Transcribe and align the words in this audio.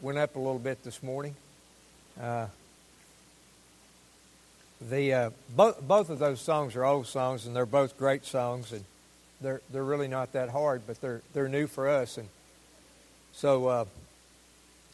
went 0.00 0.18
up 0.18 0.36
a 0.36 0.38
little 0.38 0.58
bit 0.58 0.82
this 0.82 1.02
morning. 1.02 1.34
Uh, 2.20 2.46
the 4.80 5.12
uh, 5.12 5.30
both 5.54 5.80
both 5.86 6.10
of 6.10 6.18
those 6.18 6.40
songs 6.40 6.74
are 6.74 6.84
old 6.84 7.06
songs, 7.06 7.46
and 7.46 7.54
they're 7.54 7.66
both 7.66 7.98
great 7.98 8.24
songs, 8.24 8.72
and 8.72 8.84
they're 9.40 9.60
they're 9.70 9.84
really 9.84 10.08
not 10.08 10.32
that 10.32 10.48
hard, 10.48 10.82
but 10.86 11.00
they're 11.00 11.20
they're 11.34 11.48
new 11.48 11.66
for 11.66 11.88
us, 11.88 12.16
and 12.16 12.28
so 13.32 13.66
uh, 13.68 13.84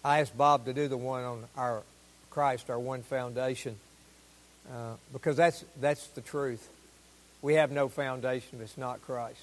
I 0.05 0.21
asked 0.21 0.37
Bob 0.37 0.65
to 0.65 0.73
do 0.73 0.89
the 0.89 0.97
one 0.97 1.25
on 1.25 1.45
our 1.57 1.83
Christ, 2.31 2.69
our 2.69 2.79
one 2.79 3.03
foundation, 3.03 3.77
uh, 4.71 4.95
because 5.13 5.37
that's 5.37 5.65
that's 5.81 6.09
the 6.09 6.21
truth. 6.21 6.69
We 7.43 7.55
have 7.55 7.71
no 7.71 7.89
foundation 7.89 8.61
it's 8.61 8.77
not 8.77 9.03
Christ. 9.03 9.43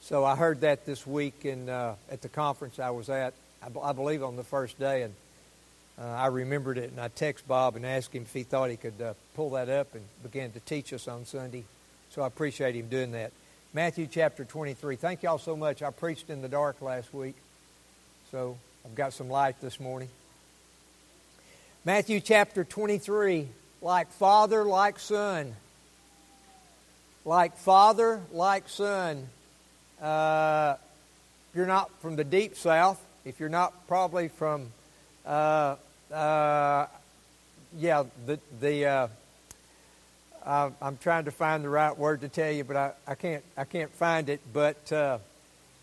So 0.00 0.24
I 0.24 0.36
heard 0.36 0.62
that 0.62 0.86
this 0.86 1.06
week 1.06 1.44
in 1.44 1.68
uh, 1.68 1.96
at 2.10 2.22
the 2.22 2.30
conference 2.30 2.78
I 2.78 2.90
was 2.90 3.10
at. 3.10 3.34
I, 3.62 3.92
believe 3.92 4.22
on 4.22 4.36
the 4.36 4.44
first 4.44 4.78
day, 4.78 5.02
and 5.02 5.14
uh, 6.00 6.04
I 6.04 6.26
remembered 6.26 6.78
it, 6.78 6.90
and 6.90 7.00
I 7.00 7.08
texted 7.08 7.46
Bob 7.46 7.76
and 7.76 7.84
asked 7.84 8.14
him 8.14 8.22
if 8.22 8.32
he 8.32 8.42
thought 8.42 8.70
he 8.70 8.76
could 8.76 9.00
uh, 9.00 9.14
pull 9.34 9.50
that 9.50 9.68
up 9.68 9.94
and 9.94 10.04
begin 10.22 10.52
to 10.52 10.60
teach 10.60 10.92
us 10.92 11.06
on 11.06 11.26
Sunday. 11.26 11.64
So 12.10 12.22
I 12.22 12.26
appreciate 12.26 12.74
him 12.74 12.88
doing 12.88 13.12
that. 13.12 13.32
Matthew 13.72 14.08
chapter 14.10 14.44
23. 14.44 14.96
Thank 14.96 15.22
y'all 15.22 15.38
so 15.38 15.56
much. 15.56 15.82
I 15.82 15.90
preached 15.90 16.30
in 16.30 16.42
the 16.42 16.48
dark 16.48 16.80
last 16.80 17.12
week, 17.14 17.36
so 18.30 18.56
I've 18.84 18.94
got 18.94 19.12
some 19.12 19.28
light 19.28 19.60
this 19.60 19.78
morning. 19.78 20.08
Matthew 21.84 22.20
chapter 22.20 22.64
23. 22.64 23.48
Like 23.82 24.10
father, 24.12 24.64
like 24.64 24.98
son. 24.98 25.54
Like 27.24 27.56
father, 27.56 28.20
like 28.32 28.68
son. 28.68 29.28
Uh, 30.00 30.76
you're 31.54 31.66
not 31.66 31.90
from 32.00 32.16
the 32.16 32.24
deep 32.24 32.56
south, 32.56 33.00
if 33.24 33.40
you're 33.40 33.48
not 33.48 33.86
probably 33.86 34.28
from, 34.28 34.68
uh, 35.26 35.76
uh, 36.12 36.86
yeah, 37.78 38.04
the, 38.26 38.38
the 38.60 38.86
uh, 38.86 39.08
I'm 40.44 40.96
trying 40.98 41.26
to 41.26 41.30
find 41.30 41.62
the 41.64 41.68
right 41.68 41.96
word 41.96 42.22
to 42.22 42.28
tell 42.28 42.50
you, 42.50 42.64
but 42.64 42.76
I, 42.76 42.92
I 43.06 43.14
can't 43.14 43.44
I 43.56 43.64
can't 43.64 43.92
find 43.92 44.28
it. 44.28 44.40
But 44.52 44.90
uh, 44.92 45.18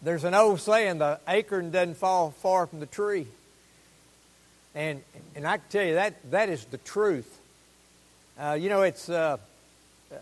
there's 0.01 0.23
an 0.23 0.33
old 0.33 0.59
saying: 0.59 0.97
the 0.97 1.19
acorn 1.27 1.71
doesn't 1.71 1.95
fall 1.95 2.31
far 2.31 2.67
from 2.67 2.79
the 2.79 2.85
tree. 2.85 3.27
And 4.73 5.01
and 5.35 5.47
I 5.47 5.57
can 5.57 5.65
tell 5.69 5.85
you 5.85 5.93
that 5.95 6.31
that 6.31 6.49
is 6.49 6.65
the 6.65 6.79
truth. 6.79 7.39
Uh, 8.39 8.57
you 8.59 8.69
know, 8.69 8.81
it's 8.81 9.09
uh, 9.09 9.37
uh 10.11 10.15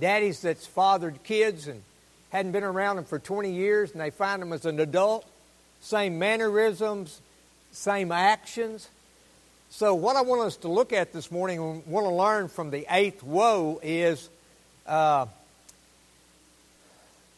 daddies 0.00 0.40
that's 0.42 0.66
fathered 0.66 1.22
kids 1.24 1.68
and 1.68 1.82
hadn't 2.30 2.52
been 2.52 2.64
around 2.64 2.96
them 2.96 3.04
for 3.04 3.20
20 3.20 3.52
years, 3.52 3.92
and 3.92 4.00
they 4.00 4.10
find 4.10 4.42
them 4.42 4.52
as 4.52 4.66
an 4.66 4.80
adult, 4.80 5.24
same 5.84 6.18
mannerisms, 6.18 7.20
same 7.72 8.10
actions. 8.10 8.88
So, 9.68 9.94
what 9.94 10.16
I 10.16 10.22
want 10.22 10.42
us 10.42 10.56
to 10.58 10.68
look 10.68 10.92
at 10.92 11.12
this 11.12 11.30
morning 11.30 11.58
and 11.58 11.86
want 11.86 12.06
to 12.06 12.10
learn 12.10 12.48
from 12.48 12.70
the 12.70 12.86
eighth 12.88 13.22
woe 13.22 13.80
is 13.82 14.28
uh, 14.86 15.26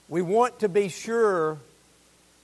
we 0.08 0.22
want 0.22 0.60
to 0.60 0.68
be 0.68 0.88
sure 0.88 1.58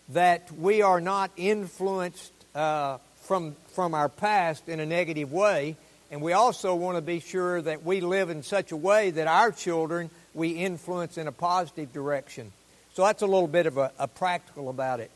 that 0.09 0.51
we 0.53 0.83
are 0.83 1.01
not 1.01 1.31
influenced 1.37 2.33
uh, 2.57 2.99
from, 3.23 3.55
from 3.69 3.95
our 3.95 4.09
past 4.09 4.69
in 4.69 4.81
a 4.81 4.87
negative 4.87 5.33
way. 5.33 5.77
And 6.11 6.21
we 6.21 6.33
also 6.33 6.75
want 6.75 6.99
to 6.99 7.03
be 7.03 7.21
sure 7.21 7.63
that 7.63 7.85
we 7.85 8.01
live 8.01 8.29
in 8.29 8.43
such 8.43 8.73
a 8.73 8.77
way 8.77 9.11
that 9.11 9.29
our 9.29 9.53
children 9.53 10.11
we 10.35 10.51
influence 10.51 11.17
in 11.17 11.29
a 11.29 11.33
positive 11.33 11.93
direction. 11.93 12.51
So 12.95 13.05
that's 13.05 13.23
a 13.23 13.27
little 13.27 13.47
bit 13.47 13.67
of 13.67 13.79
a, 13.79 13.93
a 13.99 14.09
practical 14.09 14.69
about 14.69 15.01
it. 15.01 15.11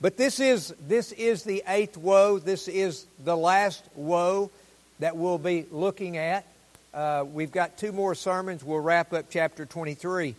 But 0.00 0.16
this 0.16 0.40
is, 0.40 0.74
this 0.86 1.12
is 1.12 1.42
the 1.42 1.62
eighth 1.66 1.96
woe. 1.96 2.38
This 2.38 2.68
is 2.68 3.06
the 3.24 3.36
last 3.36 3.82
woe 3.94 4.50
that 4.98 5.16
we'll 5.16 5.38
be 5.38 5.66
looking 5.70 6.18
at. 6.18 6.46
Uh, 6.92 7.24
we've 7.30 7.52
got 7.52 7.78
two 7.78 7.92
more 7.92 8.14
sermons. 8.14 8.62
We'll 8.62 8.80
wrap 8.80 9.12
up 9.12 9.26
chapter 9.30 9.64
23. 9.64 10.34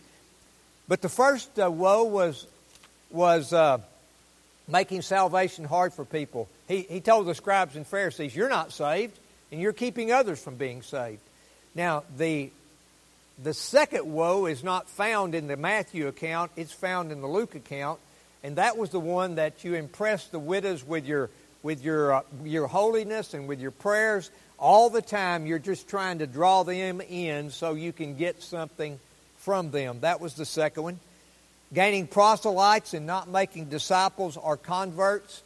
But 0.86 1.02
the 1.02 1.08
first 1.08 1.58
uh, 1.58 1.70
woe 1.70 2.04
was, 2.04 2.46
was 3.10 3.52
uh, 3.52 3.78
making 4.68 5.02
salvation 5.02 5.64
hard 5.64 5.92
for 5.92 6.04
people. 6.04 6.48
He, 6.68 6.82
he 6.82 7.00
told 7.00 7.26
the 7.26 7.34
scribes 7.34 7.74
and 7.74 7.86
Pharisees, 7.86 8.34
You're 8.34 8.48
not 8.48 8.72
saved, 8.72 9.18
and 9.50 9.60
you're 9.60 9.72
keeping 9.72 10.12
others 10.12 10.40
from 10.40 10.54
being 10.54 10.82
saved. 10.82 11.20
Now, 11.74 12.04
the, 12.16 12.50
the 13.42 13.54
second 13.54 14.12
woe 14.12 14.46
is 14.46 14.62
not 14.62 14.88
found 14.88 15.34
in 15.34 15.48
the 15.48 15.56
Matthew 15.56 16.06
account, 16.06 16.52
it's 16.56 16.72
found 16.72 17.10
in 17.10 17.20
the 17.20 17.28
Luke 17.28 17.56
account 17.56 17.98
and 18.42 18.56
that 18.56 18.76
was 18.76 18.90
the 18.90 19.00
one 19.00 19.36
that 19.36 19.64
you 19.64 19.74
impressed 19.74 20.32
the 20.32 20.38
widows 20.38 20.84
with 20.84 21.06
your 21.06 21.30
with 21.62 21.82
your 21.82 22.14
uh, 22.14 22.22
your 22.44 22.66
holiness 22.66 23.34
and 23.34 23.48
with 23.48 23.60
your 23.60 23.70
prayers 23.70 24.30
all 24.58 24.90
the 24.90 25.02
time. 25.02 25.46
You're 25.46 25.58
just 25.58 25.88
trying 25.88 26.20
to 26.20 26.26
draw 26.26 26.62
them 26.62 27.00
in 27.00 27.50
so 27.50 27.74
you 27.74 27.92
can 27.92 28.16
get 28.16 28.42
something 28.42 28.98
from 29.38 29.70
them. 29.70 30.00
That 30.00 30.20
was 30.20 30.34
the 30.34 30.44
second 30.44 30.82
one. 30.82 31.00
Gaining 31.74 32.06
proselytes 32.06 32.94
and 32.94 33.06
not 33.06 33.28
making 33.28 33.66
disciples 33.66 34.36
or 34.36 34.56
converts, 34.56 35.42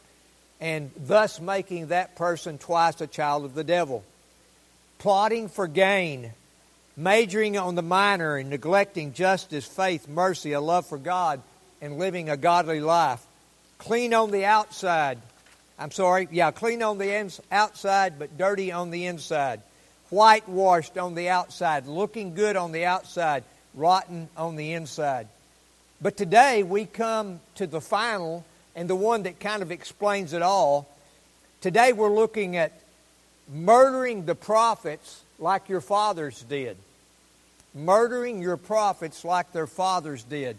and 0.61 0.91
thus 0.95 1.41
making 1.41 1.87
that 1.87 2.15
person 2.15 2.57
twice 2.57 3.01
a 3.01 3.07
child 3.07 3.43
of 3.43 3.55
the 3.55 3.63
devil. 3.63 4.03
Plotting 4.99 5.49
for 5.49 5.67
gain, 5.67 6.31
majoring 6.95 7.57
on 7.57 7.75
the 7.75 7.81
minor 7.81 8.37
and 8.37 8.49
neglecting 8.49 9.11
justice, 9.11 9.65
faith, 9.65 10.07
mercy, 10.07 10.53
a 10.53 10.61
love 10.61 10.85
for 10.85 10.97
God 10.97 11.41
and 11.83 11.99
living 11.99 12.29
a 12.29 12.37
godly 12.37 12.79
life. 12.79 13.21
Clean 13.77 14.13
on 14.13 14.31
the 14.31 14.45
outside. 14.45 15.19
I'm 15.77 15.91
sorry, 15.91 16.29
yeah, 16.31 16.51
clean 16.51 16.81
on 16.81 16.97
the 16.97 17.29
outside, 17.51 18.17
but 18.17 18.37
dirty 18.37 18.71
on 18.71 18.89
the 18.89 19.05
inside. 19.05 19.61
Whitewashed 20.09 20.97
on 20.97 21.13
the 21.13 21.27
outside, 21.27 21.85
looking 21.85 22.35
good 22.35 22.55
on 22.55 22.71
the 22.71 22.85
outside, 22.85 23.43
rotten 23.75 24.29
on 24.37 24.55
the 24.55 24.71
inside. 24.71 25.27
But 26.01 26.15
today 26.15 26.63
we 26.63 26.85
come 26.85 27.41
to 27.55 27.67
the 27.67 27.81
final 27.81 28.45
and 28.77 28.89
the 28.89 28.95
one 28.95 29.23
that 29.23 29.41
kind 29.41 29.61
of 29.61 29.69
explains 29.69 30.31
it 30.31 30.41
all. 30.41 30.87
Today 31.59 31.91
we're 31.91 32.13
looking 32.13 32.55
at 32.55 32.71
murdering 33.53 34.25
the 34.25 34.35
prophets 34.35 35.21
like 35.37 35.67
your 35.67 35.81
fathers 35.81 36.45
did. 36.47 36.77
Murdering 37.75 38.41
your 38.41 38.55
prophets 38.55 39.25
like 39.25 39.51
their 39.51 39.67
fathers 39.67 40.23
did. 40.23 40.55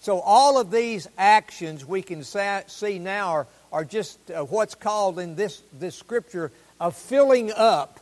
So, 0.00 0.20
all 0.20 0.58
of 0.58 0.70
these 0.70 1.08
actions 1.18 1.84
we 1.84 2.02
can 2.02 2.22
see 2.22 2.98
now 2.98 3.30
are, 3.30 3.46
are 3.72 3.84
just 3.84 4.18
uh, 4.30 4.44
what's 4.44 4.74
called 4.74 5.18
in 5.18 5.34
this, 5.34 5.62
this 5.78 5.94
scripture 5.94 6.52
a 6.80 6.90
filling 6.90 7.52
up 7.52 8.00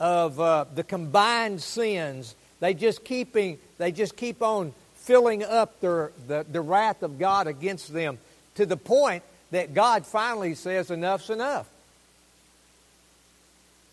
of 0.00 0.40
uh, 0.40 0.64
the 0.74 0.82
combined 0.82 1.62
sins. 1.62 2.34
They 2.60 2.74
just, 2.74 3.04
keeping, 3.04 3.58
they 3.78 3.92
just 3.92 4.16
keep 4.16 4.42
on 4.42 4.72
filling 4.96 5.44
up 5.44 5.80
their, 5.80 6.12
the, 6.26 6.46
the 6.50 6.60
wrath 6.60 7.02
of 7.02 7.18
God 7.18 7.46
against 7.46 7.92
them 7.92 8.18
to 8.54 8.66
the 8.66 8.76
point 8.76 9.22
that 9.50 9.74
God 9.74 10.06
finally 10.06 10.54
says, 10.54 10.90
Enough's 10.90 11.30
enough. 11.30 11.68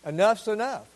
Enough's 0.04 0.48
enough. 0.48 0.86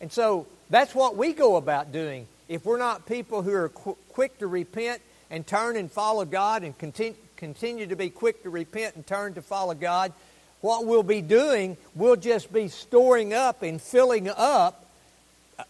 And 0.00 0.12
so 0.12 0.46
that's 0.70 0.94
what 0.94 1.16
we 1.16 1.32
go 1.32 1.56
about 1.56 1.92
doing. 1.92 2.26
If 2.48 2.64
we're 2.64 2.78
not 2.78 3.06
people 3.06 3.42
who 3.42 3.52
are 3.52 3.68
qu- 3.68 3.96
quick 4.10 4.38
to 4.38 4.46
repent 4.46 5.00
and 5.30 5.46
turn 5.46 5.76
and 5.76 5.90
follow 5.90 6.24
God 6.24 6.62
and 6.62 6.76
continue, 6.78 7.16
continue 7.36 7.86
to 7.86 7.96
be 7.96 8.10
quick 8.10 8.42
to 8.42 8.50
repent 8.50 8.96
and 8.96 9.06
turn 9.06 9.34
to 9.34 9.42
follow 9.42 9.74
God, 9.74 10.12
what 10.60 10.86
we'll 10.86 11.02
be 11.02 11.20
doing, 11.20 11.76
we'll 11.94 12.16
just 12.16 12.52
be 12.52 12.68
storing 12.68 13.32
up 13.32 13.62
and 13.62 13.80
filling 13.80 14.28
up 14.28 14.84
uh, 15.58 15.64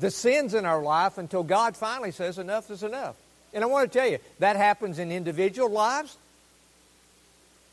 the 0.00 0.10
sins 0.10 0.54
in 0.54 0.64
our 0.64 0.82
life 0.82 1.18
until 1.18 1.42
God 1.42 1.76
finally 1.76 2.10
says 2.10 2.38
enough 2.38 2.70
is 2.70 2.82
enough. 2.82 3.14
And 3.52 3.62
I 3.62 3.66
want 3.66 3.90
to 3.90 3.98
tell 3.98 4.08
you, 4.08 4.18
that 4.38 4.56
happens 4.56 4.98
in 4.98 5.12
individual 5.12 5.70
lives. 5.70 6.16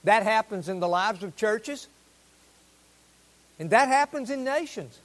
That 0.04 0.24
happens 0.24 0.70
in 0.70 0.80
the 0.80 0.88
lives 0.88 1.24
of 1.24 1.36
churches. 1.36 1.88
And 3.60 3.72
that 3.72 3.88
happens 3.88 4.30
in 4.30 4.44
nations. 4.44 4.98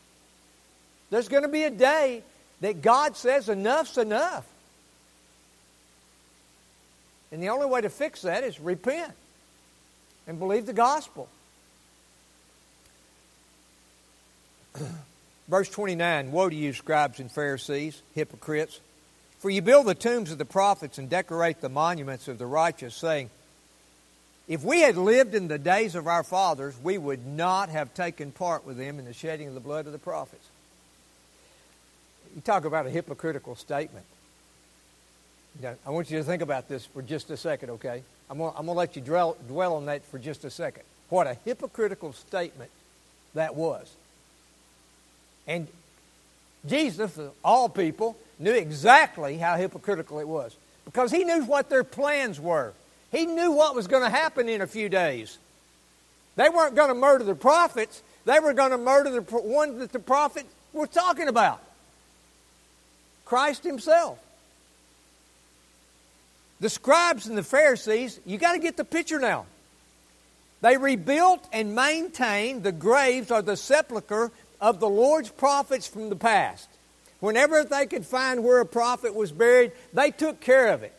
There's 1.10 1.28
going 1.28 1.43
to 1.43 1.48
be 1.48 1.64
a 1.64 1.70
day 1.70 2.22
that 2.60 2.82
God 2.82 3.16
says 3.16 3.48
enough's 3.48 3.98
enough. 3.98 4.46
And 7.32 7.43
the 7.43 7.49
only 7.49 7.67
way 7.67 7.81
to 7.81 7.88
fix 7.88 8.23
that 8.23 8.44
is 8.44 8.61
repent 8.61 9.14
and 10.26 10.38
believe 10.38 10.67
the 10.67 10.75
gospel. 10.75 11.29
Verse 15.49 15.69
29 15.70 16.31
Woe 16.31 16.49
to 16.50 16.55
you, 16.55 16.73
scribes 16.73 17.19
and 17.19 17.32
Pharisees, 17.32 18.00
hypocrites! 18.14 18.81
For 19.38 19.50
you 19.50 19.61
build 19.61 19.87
the 19.87 19.94
tombs 19.94 20.31
of 20.31 20.38
the 20.38 20.44
prophets 20.44 20.99
and 20.99 21.11
decorate 21.11 21.61
the 21.61 21.69
monuments 21.69 22.29
of 22.29 22.38
the 22.38 22.46
righteous, 22.46 22.94
saying, 22.94 23.29
If 24.46 24.62
we 24.62 24.82
had 24.82 24.96
lived 24.96 25.34
in 25.34 25.49
the 25.49 25.58
days 25.58 25.96
of 25.96 26.06
our 26.06 26.23
fathers, 26.23 26.76
we 26.81 26.96
would 26.96 27.26
not 27.26 27.69
have 27.70 27.93
taken 27.93 28.31
part 28.31 28.64
with 28.64 28.76
them 28.76 29.00
in 29.00 29.05
the 29.05 29.12
shedding 29.12 29.49
of 29.49 29.55
the 29.55 29.61
blood 29.61 29.87
of 29.87 29.93
the 29.93 29.99
prophets. 29.99 30.46
You 32.37 32.40
talk 32.40 32.64
about 32.64 32.87
a 32.87 32.90
hypocritical 32.90 33.56
statement. 33.56 34.06
I 35.87 35.90
want 35.90 36.10
you 36.10 36.19
to 36.19 36.25
think 36.25 36.43
about 36.43 36.69
this 36.69 36.87
for 36.87 37.02
just 37.02 37.31
a 37.31 37.37
second, 37.37 37.70
okay? 37.70 38.02
I'm 38.31 38.38
going 38.38 38.54
to 38.54 38.72
let 38.72 38.96
you 38.96 39.02
dwell, 39.02 39.37
dwell 39.49 39.76
on 39.76 39.87
that 39.87 40.04
for 40.06 40.19
just 40.19 40.44
a 40.44 40.50
second. 40.50 40.84
what 41.08 41.26
a 41.26 41.34
hypocritical 41.44 42.12
statement 42.14 42.70
that 43.34 43.54
was. 43.54 43.94
And 45.46 45.69
Jesus, 46.66 47.19
of 47.19 47.32
all 47.44 47.69
people, 47.69 48.16
knew 48.38 48.52
exactly 48.52 49.37
how 49.37 49.56
hypocritical 49.56 50.20
it 50.20 50.28
was 50.28 50.56
because 50.84 51.10
he 51.10 51.25
knew 51.25 51.44
what 51.44 51.69
their 51.69 51.84
plans 51.84 52.40
were. 52.40 52.72
He 53.10 53.26
knew 53.26 53.52
what 53.52 53.75
was 53.75 53.87
going 53.87 54.02
to 54.02 54.10
happen 54.10 54.48
in 54.48 54.62
a 54.62 54.66
few 54.66 54.88
days. 54.88 55.38
They 56.37 56.48
weren't 56.48 56.75
going 56.75 56.88
to 56.88 56.94
murder 56.94 57.25
the 57.25 57.34
prophets, 57.34 58.02
they 58.25 58.40
were 58.40 58.55
going 58.55 58.70
to 58.70 58.78
murder 58.78 59.10
the 59.10 59.20
one 59.20 59.78
that 59.81 59.93
the 59.93 59.98
prophet 59.98 60.46
was 60.72 60.88
talking 60.88 61.28
about 61.28 61.60
Christ 63.25 63.64
Himself. 63.64 64.19
The 66.62 66.70
scribes 66.70 67.26
and 67.26 67.37
the 67.37 67.43
Pharisees, 67.43 68.20
you 68.25 68.38
got 68.38 68.53
to 68.53 68.61
get 68.61 68.76
the 68.76 68.85
picture 68.85 69.19
now. 69.19 69.47
They 70.61 70.76
rebuilt 70.76 71.44
and 71.53 71.75
maintained 71.75 72.62
the 72.62 72.70
graves 72.70 73.32
or 73.32 73.43
the 73.43 73.56
sepulchre 73.56 74.31
of 74.61 74.79
the 74.79 74.88
Lord's 74.88 75.29
prophets 75.29 75.88
from 75.88 76.09
the 76.09 76.14
past. 76.14 76.69
Whenever 77.19 77.64
they 77.64 77.87
could 77.87 78.06
find 78.06 78.44
where 78.44 78.61
a 78.61 78.64
prophet 78.64 79.12
was 79.12 79.32
buried, 79.32 79.73
they 79.93 80.12
took 80.12 80.38
care 80.38 80.69
of 80.69 80.85
it. 80.85 80.94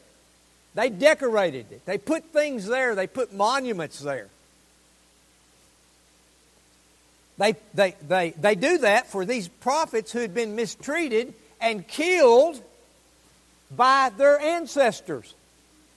They 0.76 0.90
decorated 0.90 1.68
it. 1.72 1.86
They 1.86 1.98
put 1.98 2.26
things 2.34 2.66
there. 2.66 2.94
They 2.94 3.08
put 3.08 3.32
monuments 3.32 4.02
there. 4.02 4.28
They, 7.38 7.56
they, 7.74 7.96
they, 8.06 8.32
they 8.32 8.56
do 8.56 8.80
that 8.80 9.08
for 9.08 9.24
these 9.24 9.48
prophets 9.48 10.12
who 10.12 10.20
had 10.20 10.34
been 10.34 10.58
mistreated 10.58 11.34
and 11.62 11.88
killed 11.88 12.62
by 13.72 14.12
their 14.18 14.38
ancestors, 14.42 15.34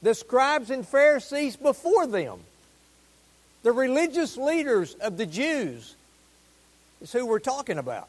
the 0.02 0.14
scribes 0.14 0.70
and 0.70 0.86
Pharisees 0.86 1.56
before 1.56 2.06
them. 2.06 2.40
The 3.62 3.72
religious 3.72 4.36
leaders 4.36 4.94
of 4.94 5.16
the 5.16 5.26
Jews 5.26 5.94
is 7.02 7.12
who 7.12 7.26
we're 7.26 7.38
talking 7.38 7.78
about. 7.78 8.08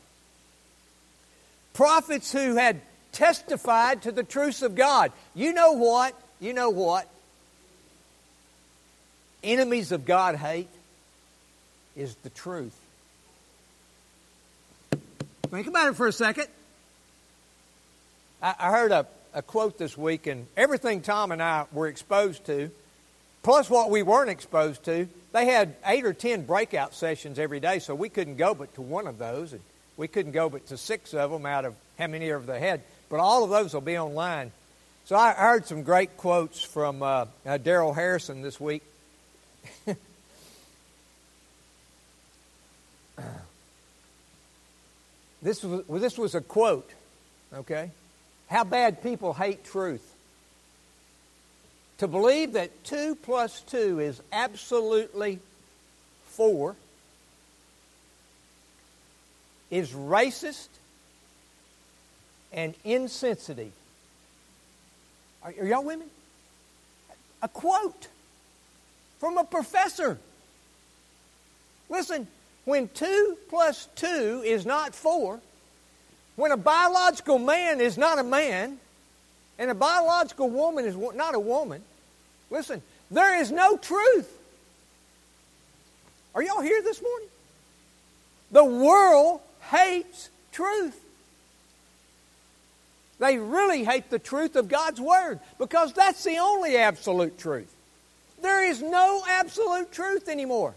Prophets 1.74 2.32
who 2.32 2.56
had 2.56 2.82
testified 3.12 4.04
to 4.04 4.12
the 4.12 4.24
truths 4.24 4.62
of 4.62 4.76
God. 4.76 5.12
You 5.34 5.54
know 5.54 5.74
what? 5.74 6.14
You 6.40 6.54
know 6.54 6.70
what? 6.70 7.08
Enemies 9.44 9.92
of 9.92 10.06
God 10.06 10.36
hate 10.36 10.70
is 11.96 12.16
the 12.24 12.30
truth. 12.30 12.76
Think 15.50 15.68
about 15.68 15.88
it 15.88 15.96
for 15.96 16.08
a 16.08 16.12
second. 16.12 16.48
I, 18.42 18.56
I 18.60 18.72
heard 18.72 18.92
a, 18.92 19.08
a 19.34 19.42
quote 19.42 19.78
this 19.78 19.98
week, 19.98 20.28
and 20.28 20.48
everything 20.56 21.02
Tom 21.02 21.32
and 21.32 21.42
I 21.42 21.66
were 21.72 21.88
exposed 21.88 22.46
to, 22.46 22.72
plus 23.44 23.70
what 23.70 23.90
we 23.90 24.04
weren't 24.04 24.30
exposed 24.30 24.84
to, 24.86 25.08
they 25.34 25.46
had 25.46 25.76
eight 25.86 26.06
or 26.06 26.14
ten 26.14 26.44
breakout 26.44 26.94
sessions 26.94 27.40
every 27.40 27.60
day, 27.60 27.80
so 27.80 27.94
we 27.96 28.10
couldn't 28.10 28.38
go 28.38 28.54
but 28.54 28.74
to 28.76 28.82
one 28.82 29.08
of 29.08 29.18
those, 29.18 29.54
and 29.54 29.62
we 29.96 30.08
couldn't 30.08 30.32
go 30.32 30.50
but 30.50 30.68
to 30.68 30.78
six 30.78 31.14
of 31.14 31.32
them 31.32 31.46
out 31.46 31.66
of 31.66 31.76
how 31.98 32.08
many 32.08 32.32
ever 32.32 32.46
they 32.46 32.60
had. 32.60 32.82
But 33.10 33.20
all 33.20 33.44
of 33.44 33.50
those 33.50 33.74
will 33.74 33.82
be 33.82 33.98
online. 33.98 34.52
So 35.06 35.16
I 35.16 35.32
heard 35.32 35.66
some 35.66 35.84
great 35.84 36.18
quotes 36.18 36.62
from 36.62 37.02
uh, 37.02 37.26
uh, 37.46 37.58
Darrell 37.58 37.94
Harrison 37.94 38.42
this 38.42 38.60
week. 38.60 38.84
this 45.42 45.64
was 45.64 45.86
this 46.02 46.18
was 46.18 46.36
a 46.36 46.42
quote, 46.42 46.90
okay? 47.54 47.92
How 48.48 48.64
bad 48.64 49.04
people 49.04 49.34
hate 49.34 49.66
truth. 49.66 50.04
To 52.00 52.08
believe 52.08 52.54
that 52.54 52.84
two 52.84 53.16
plus 53.16 53.62
two 53.62 54.00
is 54.00 54.22
absolutely 54.32 55.40
four 56.28 56.76
is 59.70 59.92
racist 59.92 60.68
and 62.54 62.74
insensitive. 62.84 63.72
Are, 65.44 65.54
are 65.60 65.66
y'all 65.66 65.84
women? 65.84 66.08
A 67.42 67.48
quote 67.48 68.08
from 69.20 69.38
a 69.38 69.44
professor. 69.44 70.18
Listen, 71.90 72.28
when 72.66 72.90
two 72.90 73.38
plus 73.50 73.88
two 73.96 74.42
is 74.46 74.66
not 74.66 74.96
four, 74.96 75.40
when 76.38 76.52
a 76.52 76.58
biological 76.58 77.40
man 77.40 77.82
is 77.82 77.98
not 77.98 78.20
a 78.20 78.24
man, 78.24 78.78
and 79.60 79.72
a 79.72 79.76
biological 79.76 80.50
woman 80.50 80.86
is 80.86 80.96
not 81.16 81.36
a 81.36 81.40
woman, 81.40 81.82
listen, 82.50 82.82
there 83.12 83.42
is 83.42 83.52
no 83.52 83.76
truth. 83.76 84.32
Are 86.36 86.44
y'all 86.44 86.62
here 86.62 86.82
this 86.84 87.02
morning? 87.02 87.28
The 88.52 88.64
world 88.64 89.42
hates 89.72 90.30
truth. 90.52 90.98
They 93.20 93.40
really 93.40 93.84
hate 93.84 94.12
the 94.12 94.20
truth 94.20 94.56
of 94.56 94.68
God's 94.68 95.02
Word 95.02 95.40
because 95.58 95.92
that's 95.94 96.24
the 96.24 96.38
only 96.38 96.78
absolute 96.78 97.40
truth. 97.40 97.74
There 98.44 98.64
is 98.64 98.80
no 98.80 99.24
absolute 99.28 99.92
truth 99.92 100.30
anymore. 100.30 100.76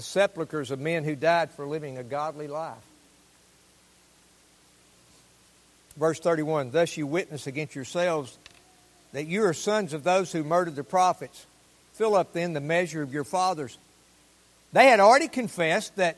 The 0.00 0.06
sepulchres 0.06 0.70
of 0.70 0.80
men 0.80 1.04
who 1.04 1.14
died 1.14 1.50
for 1.50 1.66
living 1.66 1.98
a 1.98 2.02
godly 2.02 2.48
life. 2.48 2.78
Verse 5.94 6.18
31 6.18 6.70
Thus 6.70 6.96
you 6.96 7.06
witness 7.06 7.46
against 7.46 7.74
yourselves 7.74 8.38
that 9.12 9.26
you 9.26 9.44
are 9.44 9.52
sons 9.52 9.92
of 9.92 10.02
those 10.02 10.32
who 10.32 10.42
murdered 10.42 10.74
the 10.74 10.84
prophets. 10.84 11.44
Fill 11.92 12.14
up 12.14 12.32
then 12.32 12.54
the 12.54 12.62
measure 12.62 13.02
of 13.02 13.12
your 13.12 13.24
fathers. 13.24 13.76
They 14.72 14.86
had 14.86 15.00
already 15.00 15.28
confessed 15.28 15.96
that 15.96 16.16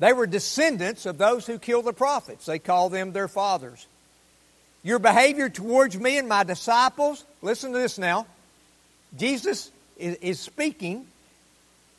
they 0.00 0.12
were 0.12 0.26
descendants 0.26 1.06
of 1.06 1.16
those 1.16 1.46
who 1.46 1.60
killed 1.60 1.84
the 1.84 1.92
prophets. 1.92 2.46
They 2.46 2.58
called 2.58 2.90
them 2.90 3.12
their 3.12 3.28
fathers. 3.28 3.86
Your 4.82 4.98
behavior 4.98 5.48
towards 5.48 5.96
me 5.96 6.18
and 6.18 6.28
my 6.28 6.42
disciples, 6.42 7.24
listen 7.42 7.70
to 7.74 7.78
this 7.78 7.96
now. 7.96 8.26
Jesus 9.16 9.70
is 10.00 10.40
speaking. 10.40 11.06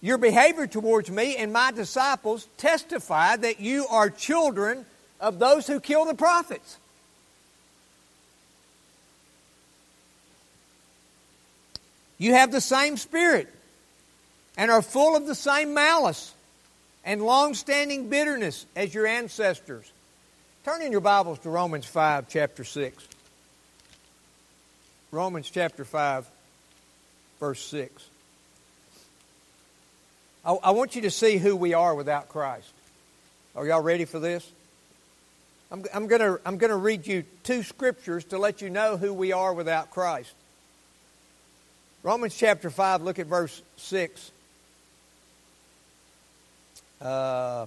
Your 0.06 0.20
behavior 0.20 0.68
towards 0.68 1.10
me 1.10 1.36
and 1.36 1.52
my 1.52 1.72
disciples 1.72 2.48
testify 2.58 3.38
that 3.38 3.60
you 3.60 3.88
are 3.88 4.12
children 4.12 4.86
of 5.20 5.40
those 5.40 5.66
who 5.66 5.80
kill 5.80 6.06
the 6.06 6.14
prophets. 6.14 6.78
You 12.20 12.34
have 12.34 12.52
the 12.52 12.62
same 12.62 12.98
spirit 12.98 13.52
and 14.56 14.70
are 14.70 14.84
full 14.84 15.16
of 15.16 15.26
the 15.26 15.34
same 15.34 15.74
malice 15.74 16.32
and 17.04 17.24
long 17.24 17.56
standing 17.56 18.08
bitterness 18.08 18.68
as 18.76 18.94
your 18.94 19.08
ancestors. 19.08 19.92
Turn 20.66 20.84
in 20.84 20.92
your 20.92 21.02
Bibles 21.02 21.40
to 21.40 21.50
Romans 21.50 21.88
5, 21.88 22.30
chapter 22.30 22.64
6. 22.64 23.08
Romans 25.10 25.50
chapter 25.50 25.84
5, 25.84 26.28
verse 27.40 27.66
6. 27.66 28.10
I, 30.46 30.54
I 30.54 30.72
want 30.72 30.96
you 30.96 31.02
to 31.04 31.12
see 31.12 31.38
who 31.38 31.56
we 31.56 31.74
are 31.74 31.96
without 31.96 32.30
Christ. 32.30 32.72
Are 33.56 33.66
y'all 33.66 33.82
ready 33.82 34.06
for 34.06 34.20
this? 34.20 34.50
I'm, 35.72 35.84
I'm 35.94 36.08
going 36.08 36.38
I'm 36.46 36.60
to 36.60 36.76
read 36.76 37.08
you 37.08 37.24
two 37.44 37.64
scriptures 37.64 38.24
to 38.26 38.38
let 38.38 38.62
you 38.62 38.70
know 38.70 38.98
who 38.98 39.14
we 39.14 39.32
are 39.32 39.54
without 39.54 39.92
Christ. 39.92 40.32
Romans 42.04 42.36
chapter 42.38 42.70
5, 42.70 43.02
look 43.02 43.18
at 43.18 43.26
verse 43.26 43.62
6. 43.78 44.32
Uh, 47.02 47.66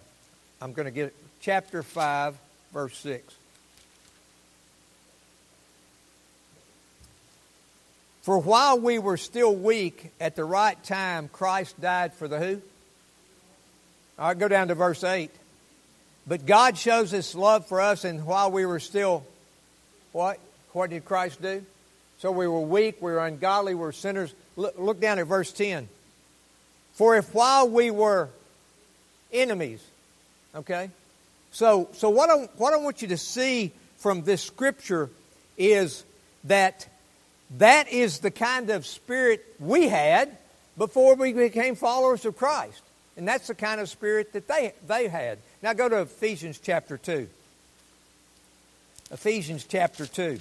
I'm 0.62 0.72
going 0.72 0.86
to 0.86 0.92
get 0.92 1.12
chapter 1.40 1.82
5, 1.82 2.36
verse 2.72 2.96
6. 2.98 3.34
For 8.28 8.36
while 8.36 8.78
we 8.78 8.98
were 8.98 9.16
still 9.16 9.54
weak, 9.54 10.12
at 10.20 10.36
the 10.36 10.44
right 10.44 10.76
time, 10.84 11.28
Christ 11.28 11.80
died 11.80 12.12
for 12.12 12.28
the 12.28 12.38
who? 12.38 12.60
All 14.18 14.28
right, 14.28 14.38
go 14.38 14.48
down 14.48 14.68
to 14.68 14.74
verse 14.74 15.02
8. 15.02 15.30
But 16.26 16.44
God 16.44 16.76
shows 16.76 17.10
His 17.10 17.34
love 17.34 17.66
for 17.68 17.80
us, 17.80 18.04
and 18.04 18.26
while 18.26 18.50
we 18.50 18.66
were 18.66 18.80
still, 18.80 19.24
what? 20.12 20.38
What 20.74 20.90
did 20.90 21.06
Christ 21.06 21.40
do? 21.40 21.64
So 22.18 22.30
we 22.30 22.46
were 22.46 22.60
weak, 22.60 23.00
we 23.00 23.12
were 23.12 23.24
ungodly, 23.24 23.74
we 23.74 23.80
were 23.80 23.92
sinners. 23.92 24.34
Look, 24.56 24.78
look 24.78 25.00
down 25.00 25.18
at 25.18 25.26
verse 25.26 25.50
10. 25.50 25.88
For 26.96 27.16
if 27.16 27.32
while 27.32 27.66
we 27.66 27.90
were 27.90 28.28
enemies, 29.32 29.82
okay? 30.54 30.90
So, 31.50 31.88
so 31.94 32.10
what, 32.10 32.28
I, 32.28 32.50
what 32.58 32.74
I 32.74 32.76
want 32.76 33.00
you 33.00 33.08
to 33.08 33.16
see 33.16 33.72
from 33.96 34.24
this 34.24 34.42
scripture 34.42 35.08
is 35.56 36.04
that 36.44 36.88
that 37.56 37.88
is 37.88 38.18
the 38.18 38.30
kind 38.30 38.70
of 38.70 38.84
spirit 38.84 39.44
we 39.58 39.88
had 39.88 40.36
before 40.76 41.14
we 41.14 41.32
became 41.32 41.74
followers 41.74 42.24
of 42.24 42.36
Christ. 42.36 42.82
And 43.16 43.26
that's 43.26 43.48
the 43.48 43.54
kind 43.54 43.80
of 43.80 43.88
spirit 43.88 44.32
that 44.34 44.46
they, 44.46 44.74
they 44.86 45.08
had. 45.08 45.38
Now 45.62 45.72
go 45.72 45.88
to 45.88 46.02
Ephesians 46.02 46.60
chapter 46.62 46.96
2. 46.96 47.28
Ephesians 49.10 49.64
chapter 49.64 50.06
2. 50.06 50.38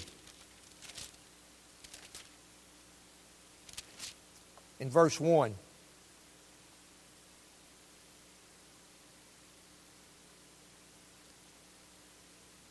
In 4.79 4.89
verse 4.89 5.19
1. 5.19 5.55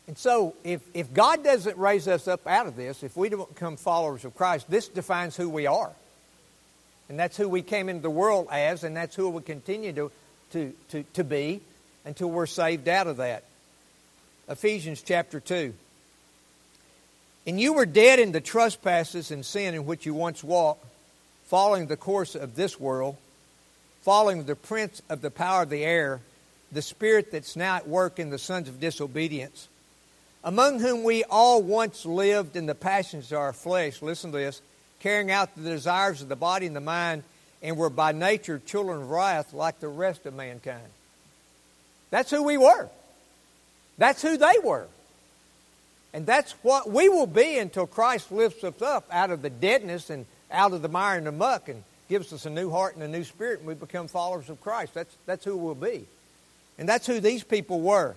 And 0.08 0.16
so, 0.16 0.54
if, 0.62 0.80
if 0.94 1.12
God 1.12 1.42
doesn't 1.42 1.76
raise 1.76 2.06
us 2.06 2.28
up 2.28 2.46
out 2.46 2.66
of 2.66 2.76
this, 2.76 3.02
if 3.02 3.16
we 3.16 3.28
don't 3.28 3.52
become 3.52 3.76
followers 3.76 4.24
of 4.24 4.36
Christ, 4.36 4.70
this 4.70 4.86
defines 4.86 5.36
who 5.36 5.48
we 5.48 5.66
are. 5.66 5.90
And 7.08 7.18
that's 7.18 7.36
who 7.36 7.48
we 7.48 7.62
came 7.62 7.88
into 7.88 8.02
the 8.02 8.10
world 8.10 8.48
as, 8.50 8.84
and 8.84 8.96
that's 8.96 9.16
who 9.16 9.28
we'll 9.28 9.42
continue 9.42 9.92
to, 9.92 10.12
to, 10.52 10.72
to, 10.90 11.02
to 11.14 11.24
be 11.24 11.60
until 12.04 12.30
we're 12.30 12.46
saved 12.46 12.88
out 12.88 13.08
of 13.08 13.16
that. 13.16 13.42
Ephesians 14.48 15.02
chapter 15.02 15.40
2. 15.40 15.74
And 17.48 17.60
you 17.60 17.74
were 17.74 17.86
dead 17.86 18.18
in 18.20 18.32
the 18.32 18.40
trespasses 18.40 19.32
and 19.32 19.44
sin 19.44 19.74
in 19.74 19.86
which 19.86 20.06
you 20.06 20.14
once 20.14 20.42
walked, 20.42 20.84
following 21.46 21.86
the 21.86 21.96
course 21.96 22.36
of 22.36 22.54
this 22.54 22.78
world, 22.78 23.16
following 24.02 24.44
the 24.44 24.56
prince 24.56 25.02
of 25.08 25.20
the 25.20 25.30
power 25.32 25.62
of 25.62 25.70
the 25.70 25.84
air, 25.84 26.20
the 26.70 26.82
spirit 26.82 27.32
that's 27.32 27.56
now 27.56 27.76
at 27.76 27.88
work 27.88 28.20
in 28.20 28.30
the 28.30 28.38
sons 28.38 28.68
of 28.68 28.80
disobedience 28.80 29.68
among 30.46 30.78
whom 30.78 31.02
we 31.02 31.24
all 31.24 31.60
once 31.60 32.06
lived 32.06 32.54
in 32.54 32.66
the 32.66 32.74
passions 32.74 33.32
of 33.32 33.38
our 33.38 33.52
flesh. 33.52 34.00
Listen 34.00 34.30
to 34.30 34.38
this 34.38 34.62
carrying 35.00 35.30
out 35.30 35.54
the 35.54 35.68
desires 35.68 36.22
of 36.22 36.28
the 36.28 36.36
body 36.36 36.66
and 36.66 36.74
the 36.74 36.80
mind, 36.80 37.22
and 37.62 37.76
were 37.76 37.90
by 37.90 38.12
nature 38.12 38.60
children 38.64 39.02
of 39.02 39.10
wrath 39.10 39.52
like 39.52 39.78
the 39.80 39.88
rest 39.88 40.24
of 40.24 40.34
mankind. 40.34 40.88
That's 42.10 42.30
who 42.30 42.42
we 42.44 42.56
were. 42.56 42.88
That's 43.98 44.22
who 44.22 44.36
they 44.36 44.54
were. 44.62 44.86
And 46.12 46.24
that's 46.24 46.52
what 46.62 46.90
we 46.90 47.08
will 47.08 47.26
be 47.26 47.58
until 47.58 47.86
Christ 47.86 48.32
lifts 48.32 48.64
us 48.64 48.80
up 48.80 49.06
out 49.10 49.30
of 49.30 49.42
the 49.42 49.50
deadness 49.50 50.08
and 50.10 50.26
out 50.50 50.72
of 50.72 50.80
the 50.80 50.88
mire 50.88 51.18
and 51.18 51.26
the 51.26 51.32
muck 51.32 51.68
and 51.68 51.82
gives 52.08 52.32
us 52.32 52.46
a 52.46 52.50
new 52.50 52.70
heart 52.70 52.94
and 52.94 53.02
a 53.02 53.08
new 53.08 53.24
spirit, 53.24 53.58
and 53.58 53.68
we 53.68 53.74
become 53.74 54.06
followers 54.06 54.48
of 54.48 54.60
Christ. 54.60 54.94
That's, 54.94 55.14
that's 55.26 55.44
who 55.44 55.56
we'll 55.56 55.74
be. 55.74 56.06
And 56.78 56.88
that's 56.88 57.06
who 57.06 57.20
these 57.20 57.42
people 57.42 57.80
were. 57.80 58.16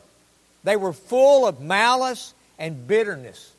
They 0.63 0.75
were 0.75 0.94
full 0.94 1.48
of 1.48 1.62
malice 1.62 2.34
and 2.58 2.88
bitterness 2.88 3.54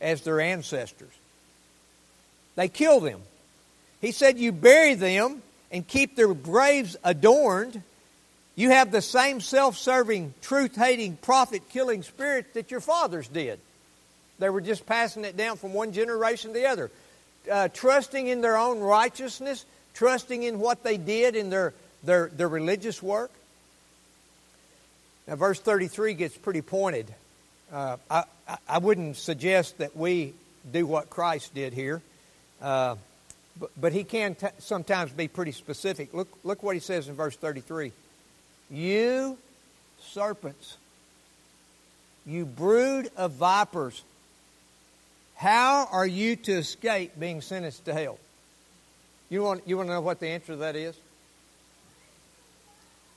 as 0.00 0.22
their 0.22 0.40
ancestors. 0.40 1.12
They 2.56 2.68
killed 2.68 3.04
them. 3.04 3.20
He 4.00 4.12
said, 4.12 4.38
You 4.38 4.52
bury 4.52 4.94
them 4.94 5.42
and 5.70 5.86
keep 5.86 6.16
their 6.16 6.34
graves 6.34 6.96
adorned. 7.02 7.82
You 8.54 8.70
have 8.70 8.92
the 8.92 9.00
same 9.00 9.40
self 9.40 9.78
serving, 9.78 10.34
truth 10.42 10.76
hating, 10.76 11.16
prophet 11.16 11.62
killing 11.70 12.02
spirit 12.02 12.52
that 12.54 12.70
your 12.70 12.80
fathers 12.80 13.28
did. 13.28 13.58
They 14.38 14.50
were 14.50 14.60
just 14.60 14.84
passing 14.86 15.24
it 15.24 15.36
down 15.36 15.56
from 15.56 15.72
one 15.72 15.92
generation 15.92 16.52
to 16.52 16.58
the 16.58 16.66
other. 16.66 16.90
Uh, 17.50 17.68
trusting 17.68 18.26
in 18.26 18.40
their 18.40 18.56
own 18.56 18.80
righteousness, 18.80 19.64
trusting 19.94 20.42
in 20.42 20.58
what 20.58 20.82
they 20.82 20.96
did 20.96 21.34
in 21.34 21.48
their, 21.48 21.72
their, 22.02 22.28
their 22.28 22.48
religious 22.48 23.02
work. 23.02 23.30
Now, 25.26 25.36
verse 25.36 25.60
33 25.60 26.14
gets 26.14 26.36
pretty 26.36 26.62
pointed. 26.62 27.12
Uh, 27.72 27.96
I, 28.10 28.24
I 28.68 28.78
wouldn't 28.78 29.16
suggest 29.16 29.78
that 29.78 29.96
we 29.96 30.34
do 30.70 30.86
what 30.86 31.10
Christ 31.10 31.54
did 31.54 31.72
here, 31.72 32.02
uh, 32.60 32.96
but, 33.58 33.70
but 33.80 33.92
he 33.92 34.04
can 34.04 34.34
t- 34.34 34.48
sometimes 34.58 35.12
be 35.12 35.28
pretty 35.28 35.52
specific. 35.52 36.12
Look, 36.12 36.28
look 36.44 36.62
what 36.62 36.74
he 36.74 36.80
says 36.80 37.08
in 37.08 37.14
verse 37.14 37.36
33 37.36 37.92
You 38.70 39.38
serpents, 40.00 40.76
you 42.26 42.44
brood 42.44 43.10
of 43.16 43.32
vipers, 43.32 44.02
how 45.36 45.88
are 45.90 46.06
you 46.06 46.36
to 46.36 46.52
escape 46.52 47.12
being 47.18 47.40
sentenced 47.40 47.84
to 47.86 47.94
hell? 47.94 48.18
You 49.30 49.42
want, 49.42 49.66
you 49.66 49.76
want 49.76 49.88
to 49.88 49.94
know 49.94 50.00
what 50.00 50.20
the 50.20 50.28
answer 50.28 50.52
to 50.52 50.56
that 50.56 50.76
is? 50.76 50.94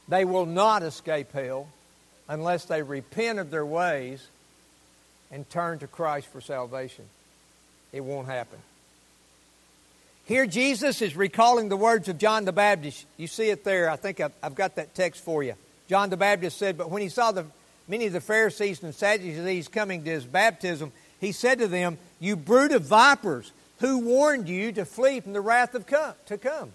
They 0.08 0.24
will 0.24 0.46
not 0.46 0.82
escape 0.82 1.32
hell 1.34 1.68
unless 2.28 2.66
they 2.66 2.82
repent 2.82 3.40
of 3.40 3.52
their 3.52 3.66
ways 3.66 4.28
and 5.32 5.50
turn 5.50 5.80
to 5.80 5.88
Christ 5.88 6.28
for 6.28 6.42
salvation. 6.42 7.06
It 7.92 8.04
won't 8.04 8.28
happen. 8.28 8.60
Here, 10.26 10.48
Jesus 10.48 11.02
is 11.02 11.16
recalling 11.16 11.70
the 11.70 11.78
words 11.78 12.10
of 12.10 12.18
John 12.18 12.46
the 12.46 12.52
Baptist. 12.52 13.06
You 13.16 13.28
see 13.28 13.50
it 13.50 13.64
there. 13.64 13.90
I 13.90 13.96
think 13.96 14.20
I've, 14.20 14.34
I've 14.42 14.56
got 14.56 14.76
that 14.76 14.96
text 14.96 15.24
for 15.24 15.44
you. 15.44 15.54
John 15.88 16.10
the 16.10 16.18
Baptist 16.18 16.58
said, 16.58 16.78
But 16.78 16.90
when 16.90 17.04
he 17.04 17.10
saw 17.10 17.32
the, 17.32 17.46
many 17.88 18.08
of 18.08 18.14
the 18.14 18.22
Pharisees 18.22 18.82
and 18.82 18.94
Sadducees 18.94 19.68
coming 19.68 20.04
to 20.04 20.10
his 20.10 20.26
baptism, 20.26 20.92
he 21.20 21.32
said 21.32 21.60
to 21.60 21.68
them, 21.68 22.00
You 22.20 22.36
brood 22.36 22.72
of 22.72 22.84
vipers, 22.84 23.52
who 23.80 24.00
warned 24.00 24.50
you 24.50 24.72
to 24.72 24.86
flee 24.86 25.20
from 25.20 25.34
the 25.34 25.42
wrath 25.42 25.76
of 25.76 25.86
come, 25.86 26.16
to 26.26 26.40
come? 26.40 26.72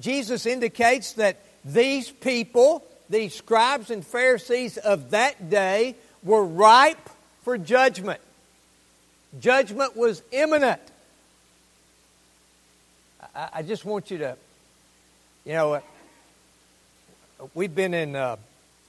Jesus 0.00 0.46
indicates 0.46 1.14
that 1.14 1.36
these 1.64 2.10
people 2.10 2.84
the 3.10 3.28
scribes 3.28 3.90
and 3.90 4.06
Pharisees 4.06 4.76
of 4.76 5.10
that 5.10 5.50
day 5.50 5.94
were 6.22 6.44
ripe 6.44 7.10
for 7.42 7.56
judgment. 7.56 8.20
Judgment 9.40 9.96
was 9.96 10.22
imminent. 10.32 10.80
I, 13.34 13.48
I 13.54 13.62
just 13.62 13.84
want 13.84 14.10
you 14.10 14.18
to, 14.18 14.36
you 15.44 15.52
know, 15.52 15.74
uh, 15.74 15.80
we've 17.54 17.74
been 17.74 17.94
in 17.94 18.16
uh, 18.16 18.36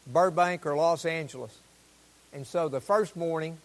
Burbank 0.07 0.65
or 0.65 0.75
Los 0.75 1.05
Angeles. 1.05 1.55
And 2.33 2.45
so 2.45 2.69
the 2.69 2.81
first 2.81 3.15
morning, 3.15 3.57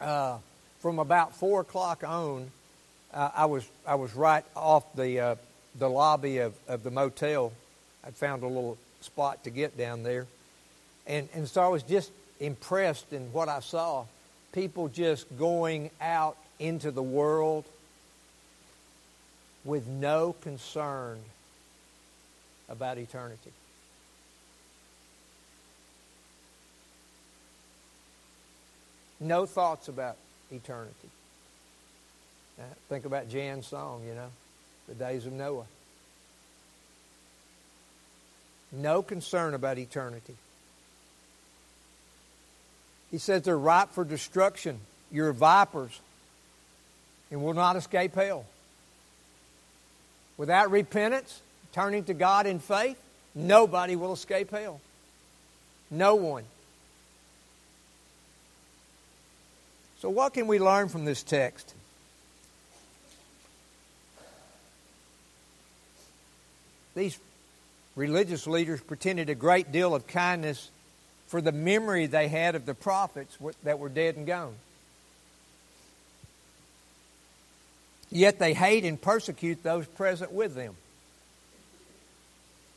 uh, 0.00 0.38
from 0.80 0.98
about 0.98 1.36
4 1.36 1.62
o'clock 1.62 2.04
on, 2.04 2.50
uh, 3.12 3.30
I, 3.34 3.46
was, 3.46 3.68
I 3.86 3.96
was 3.96 4.14
right 4.14 4.44
off 4.54 4.84
the, 4.94 5.20
uh, 5.20 5.34
the 5.78 5.88
lobby 5.88 6.38
of, 6.38 6.54
of 6.68 6.82
the 6.82 6.90
motel. 6.90 7.52
I'd 8.04 8.16
found 8.16 8.42
a 8.42 8.46
little 8.46 8.78
spot 9.00 9.44
to 9.44 9.50
get 9.50 9.76
down 9.76 10.02
there. 10.02 10.26
And, 11.06 11.28
and 11.34 11.48
so 11.48 11.62
I 11.62 11.68
was 11.68 11.82
just 11.82 12.10
impressed 12.38 13.12
in 13.12 13.32
what 13.32 13.48
I 13.48 13.60
saw. 13.60 14.04
People 14.52 14.88
just 14.88 15.26
going 15.38 15.90
out 16.00 16.36
into 16.58 16.90
the 16.90 17.02
world 17.02 17.64
with 19.64 19.86
no 19.86 20.34
concern 20.40 21.18
about 22.68 22.98
eternity. 22.98 23.52
No 29.20 29.44
thoughts 29.44 29.88
about 29.88 30.16
eternity. 30.50 30.94
Now, 32.56 32.64
think 32.88 33.04
about 33.04 33.28
Jan's 33.28 33.66
song, 33.66 34.02
you 34.06 34.14
know, 34.14 34.30
the 34.88 34.94
days 34.94 35.26
of 35.26 35.32
Noah. 35.32 35.66
No 38.72 39.02
concern 39.02 39.54
about 39.54 39.78
eternity. 39.78 40.36
He 43.10 43.18
says 43.18 43.42
they're 43.42 43.58
ripe 43.58 43.90
for 43.90 44.04
destruction. 44.04 44.78
You're 45.10 45.32
vipers 45.32 45.98
and 47.30 47.42
will 47.42 47.54
not 47.54 47.76
escape 47.76 48.14
hell. 48.14 48.44
Without 50.36 50.70
repentance, 50.70 51.40
turning 51.72 52.04
to 52.04 52.14
God 52.14 52.46
in 52.46 52.60
faith, 52.60 52.98
nobody 53.34 53.96
will 53.96 54.12
escape 54.12 54.50
hell. 54.50 54.80
No 55.90 56.14
one. 56.14 56.44
So, 60.00 60.08
what 60.08 60.32
can 60.32 60.46
we 60.46 60.58
learn 60.58 60.88
from 60.88 61.04
this 61.04 61.22
text? 61.22 61.74
These 66.94 67.18
religious 68.00 68.46
leaders 68.46 68.80
pretended 68.80 69.28
a 69.28 69.34
great 69.34 69.72
deal 69.72 69.94
of 69.94 70.06
kindness 70.06 70.70
for 71.26 71.42
the 71.42 71.52
memory 71.52 72.06
they 72.06 72.28
had 72.28 72.54
of 72.54 72.64
the 72.64 72.72
prophets 72.72 73.36
that 73.62 73.78
were 73.78 73.90
dead 73.90 74.16
and 74.16 74.26
gone. 74.26 74.54
Yet 78.10 78.38
they 78.38 78.54
hate 78.54 78.86
and 78.86 78.98
persecute 79.00 79.62
those 79.62 79.86
present 79.86 80.32
with 80.32 80.54
them. 80.54 80.76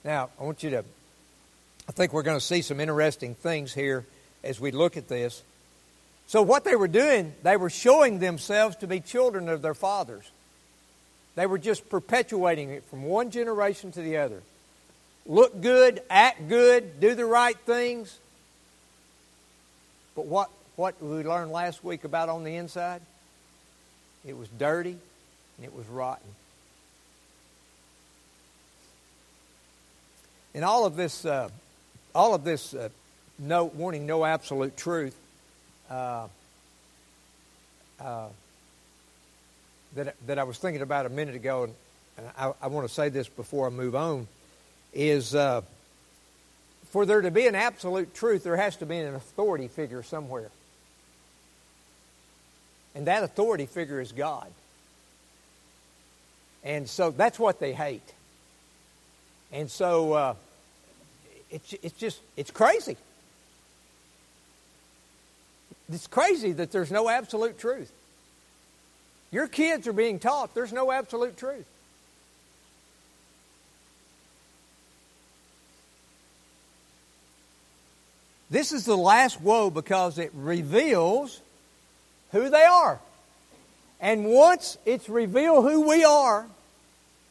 Now, 0.03 0.29
I 0.37 0.43
want 0.43 0.61
you 0.61 0.71
to, 0.71 0.83
I 1.87 1.93
think 1.93 2.11
we're 2.11 2.23
going 2.23 2.37
to 2.37 2.45
see 2.45 2.61
some 2.61 2.81
interesting 2.81 3.33
things 3.33 3.73
here 3.73 4.05
as 4.43 4.59
we 4.59 4.71
look 4.71 4.97
at 4.97 5.07
this. 5.07 5.41
So, 6.27 6.41
what 6.41 6.65
they 6.65 6.75
were 6.75 6.89
doing, 6.89 7.33
they 7.43 7.55
were 7.55 7.69
showing 7.69 8.19
themselves 8.19 8.75
to 8.77 8.87
be 8.87 8.99
children 8.99 9.47
of 9.47 9.61
their 9.61 9.73
fathers. 9.73 10.29
They 11.35 11.45
were 11.45 11.57
just 11.57 11.87
perpetuating 11.89 12.71
it 12.71 12.83
from 12.89 13.03
one 13.03 13.31
generation 13.31 13.93
to 13.93 14.01
the 14.01 14.17
other 14.17 14.43
look 15.25 15.61
good, 15.61 16.01
act 16.09 16.47
good, 16.47 16.99
do 16.99 17.15
the 17.15 17.25
right 17.25 17.57
things. 17.65 18.17
But 20.15 20.25
what, 20.25 20.49
what 20.75 21.01
we 21.01 21.23
learned 21.23 21.51
last 21.51 21.83
week 21.83 22.03
about 22.03 22.29
on 22.29 22.43
the 22.43 22.55
inside? 22.55 23.01
It 24.25 24.37
was 24.37 24.47
dirty 24.57 24.97
and 25.57 25.65
it 25.65 25.75
was 25.75 25.87
rotten. 25.87 26.27
In 30.53 30.63
all 30.63 30.85
of 30.85 30.95
this, 30.95 31.25
uh, 31.25 31.49
all 32.13 32.35
of 32.35 32.43
this, 32.43 32.73
uh, 32.73 32.89
no, 33.39 33.65
wanting 33.65 34.05
no 34.05 34.23
absolute 34.23 34.77
truth, 34.77 35.15
uh, 35.89 36.27
uh, 37.99 38.27
that, 39.95 40.15
that 40.27 40.39
I 40.39 40.43
was 40.43 40.57
thinking 40.57 40.81
about 40.81 41.05
a 41.05 41.09
minute 41.09 41.35
ago, 41.35 41.63
and, 41.63 41.73
and 42.17 42.27
I, 42.37 42.53
I, 42.61 42.67
want 42.67 42.87
to 42.87 42.93
say 42.93 43.09
this 43.09 43.27
before 43.27 43.67
I 43.67 43.69
move 43.69 43.95
on, 43.95 44.27
is 44.93 45.33
uh, 45.33 45.61
for 46.93 47.05
there 47.05 47.21
to 47.21 47.31
be 47.31 47.47
an 47.47 47.55
absolute 47.55 48.13
truth, 48.13 48.43
there 48.43 48.57
has 48.57 48.75
to 48.77 48.85
be 48.85 48.97
an 48.97 49.15
authority 49.15 49.67
figure 49.67 50.03
somewhere. 50.03 50.49
And 52.95 53.07
that 53.07 53.23
authority 53.23 53.65
figure 53.65 53.99
is 53.99 54.11
God. 54.11 54.47
And 56.63 56.87
so 56.87 57.11
that's 57.11 57.39
what 57.39 57.59
they 57.59 57.73
hate. 57.73 58.13
And 59.51 59.69
so 59.69 60.13
uh, 60.13 60.35
it's, 61.49 61.73
it's 61.81 61.97
just, 61.97 62.19
it's 62.37 62.51
crazy. 62.51 62.97
It's 65.91 66.07
crazy 66.07 66.51
that 66.53 66.71
there's 66.71 66.91
no 66.91 67.09
absolute 67.09 67.57
truth. 67.57 67.91
Your 69.31 69.47
kids 69.47 69.87
are 69.87 69.93
being 69.93 70.19
taught 70.19 70.53
there's 70.53 70.71
no 70.71 70.91
absolute 70.91 71.37
truth. 71.37 71.65
This 78.53 78.71
is 78.71 78.85
the 78.85 78.95
last 78.95 79.41
woe 79.41 79.71
because 79.71 80.19
it 80.19 80.29
reveals 80.35 81.41
who 82.31 82.51
they 82.51 82.61
are. 82.61 82.99
And 83.99 84.25
once 84.25 84.77
it's 84.85 85.09
revealed 85.09 85.63
who 85.65 85.89
we 85.89 86.03
are, 86.03 86.45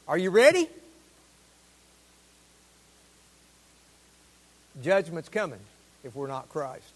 are 0.09 0.19
you 0.19 0.31
ready? 0.31 0.69
Judgment's 4.83 5.29
coming 5.29 5.61
if 6.03 6.17
we're 6.17 6.27
not 6.27 6.49
Christ. 6.49 6.93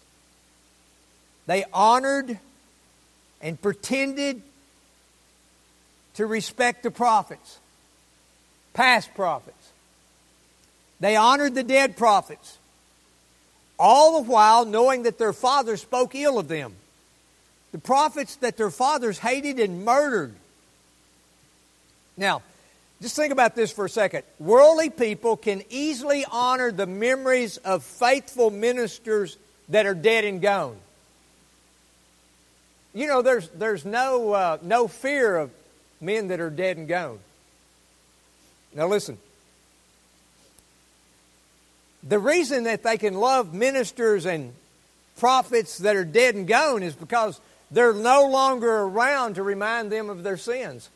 They 1.45 1.63
honored 1.71 2.37
and 3.41 3.61
pretended 3.61 4.41
to 6.15 6.25
respect 6.25 6.83
the 6.83 6.91
prophets, 6.91 7.59
past 8.73 9.15
prophets. 9.15 9.71
They 10.99 11.15
honored 11.15 11.55
the 11.55 11.63
dead 11.63 11.95
prophets, 11.95 12.57
all 13.79 14.21
the 14.21 14.29
while 14.29 14.65
knowing 14.65 15.03
that 15.03 15.17
their 15.17 15.33
fathers 15.33 15.81
spoke 15.81 16.15
ill 16.15 16.39
of 16.39 16.47
them. 16.47 16.73
The 17.71 17.77
prophets 17.77 18.37
that 18.37 18.57
their 18.57 18.71
fathers 18.71 19.19
hated 19.19 19.59
and 19.59 19.83
murdered. 19.85 20.33
Now, 22.15 22.41
just 23.01 23.15
think 23.15 23.31
about 23.31 23.55
this 23.55 23.71
for 23.71 23.85
a 23.85 23.89
second. 23.89 24.23
Worldly 24.39 24.89
people 24.89 25.37
can 25.37 25.61
easily 25.69 26.25
honor 26.31 26.71
the 26.71 26.87
memories 26.87 27.57
of 27.57 27.83
faithful 27.83 28.49
ministers 28.49 29.37
that 29.69 29.85
are 29.85 29.93
dead 29.93 30.25
and 30.25 30.41
gone. 30.41 30.77
You 32.93 33.05
know, 33.05 33.21
there's, 33.21 33.47
there's 33.49 33.85
no, 33.85 34.31
uh, 34.31 34.57
no 34.63 34.87
fear 34.87 35.37
of 35.37 35.51
men 36.01 36.29
that 36.29 36.39
are 36.39 36.49
dead 36.49 36.77
and 36.77 36.87
gone. 36.87 37.19
Now, 38.73 38.87
listen. 38.87 39.19
The 42.07 42.19
reason 42.19 42.63
that 42.63 42.83
they 42.83 42.97
can 42.97 43.15
love 43.15 43.53
ministers 43.53 44.25
and 44.25 44.53
prophets 45.17 45.79
that 45.79 45.95
are 45.95 46.05
dead 46.05 46.35
and 46.35 46.47
gone 46.47 46.83
is 46.83 46.95
because 46.95 47.39
they're 47.69 47.93
no 47.93 48.27
longer 48.27 48.71
around 48.71 49.35
to 49.35 49.43
remind 49.43 49.91
them 49.91 50.09
of 50.09 50.23
their 50.23 50.37
sins. 50.37 50.89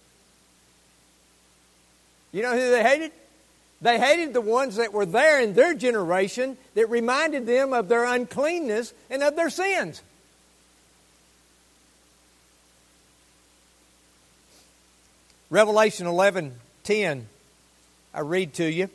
You 2.32 2.44
know 2.44 2.54
who 2.54 2.72
they 2.72 2.84
hated? 2.84 3.12
They 3.82 4.00
hated 4.00 4.34
the 4.34 4.42
ones 4.42 4.76
that 4.76 4.94
were 4.94 5.08
there 5.08 5.42
in 5.42 5.54
their 5.54 5.74
generation 5.74 6.58
that 6.76 6.90
reminded 6.90 7.46
them 7.46 7.74
of 7.74 7.90
their 7.90 8.06
uncleanness 8.06 8.94
and 9.10 9.24
of 9.24 9.36
their 9.36 9.50
sins. 9.50 10.02
Revelation 15.50 16.08
11:10 16.08 17.26
I 18.14 18.20
read 18.22 18.54
to 18.54 18.66
you. 18.66 18.90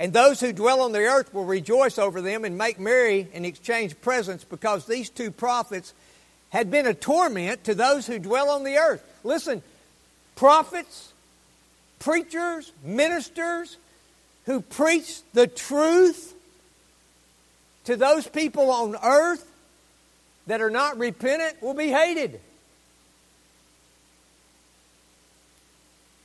And 0.00 0.14
those 0.14 0.40
who 0.40 0.54
dwell 0.54 0.80
on 0.80 0.92
the 0.92 1.00
earth 1.00 1.34
will 1.34 1.44
rejoice 1.44 1.98
over 1.98 2.22
them 2.22 2.46
and 2.46 2.56
make 2.56 2.80
merry 2.80 3.28
and 3.34 3.44
exchange 3.44 4.00
presents 4.00 4.44
because 4.44 4.86
these 4.86 5.10
two 5.10 5.30
prophets 5.30 5.92
had 6.48 6.70
been 6.70 6.86
a 6.86 6.94
torment 6.94 7.64
to 7.64 7.74
those 7.74 8.06
who 8.06 8.18
dwell 8.18 8.48
on 8.48 8.64
the 8.64 8.78
earth. 8.78 9.04
Listen, 9.24 9.62
prophets, 10.36 11.12
preachers, 11.98 12.72
ministers 12.82 13.76
who 14.46 14.62
preach 14.62 15.20
the 15.34 15.46
truth 15.46 16.34
to 17.84 17.94
those 17.94 18.26
people 18.26 18.70
on 18.70 18.96
earth 19.04 19.46
that 20.46 20.62
are 20.62 20.70
not 20.70 20.96
repentant 20.96 21.62
will 21.62 21.74
be 21.74 21.88
hated. 21.88 22.40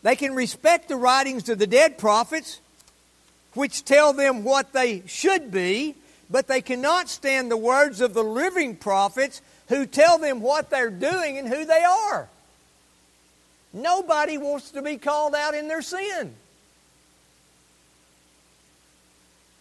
They 0.01 0.15
can 0.15 0.33
respect 0.33 0.87
the 0.87 0.95
writings 0.95 1.49
of 1.49 1.59
the 1.59 1.67
dead 1.67 1.97
prophets, 1.97 2.61
which 3.55 3.83
tell 3.83 4.13
them 4.13 4.43
what 4.43 4.73
they 4.73 5.01
should 5.07 5.51
be, 5.51 5.95
but 6.29 6.47
they 6.47 6.61
cannot 6.61 7.09
stand 7.09 7.49
the 7.49 7.57
words 7.57 8.01
of 8.01 8.13
the 8.13 8.23
living 8.23 8.75
prophets 8.75 9.41
who 9.69 9.85
tell 9.85 10.19
them 10.19 10.41
what 10.41 10.69
they're 10.69 10.89
doing 10.89 11.37
and 11.37 11.47
who 11.47 11.65
they 11.65 11.83
are. 11.83 12.27
Nobody 13.73 14.37
wants 14.37 14.71
to 14.71 14.81
be 14.81 14.97
called 14.97 15.33
out 15.33 15.53
in 15.53 15.67
their 15.67 15.81
sin. 15.81 16.33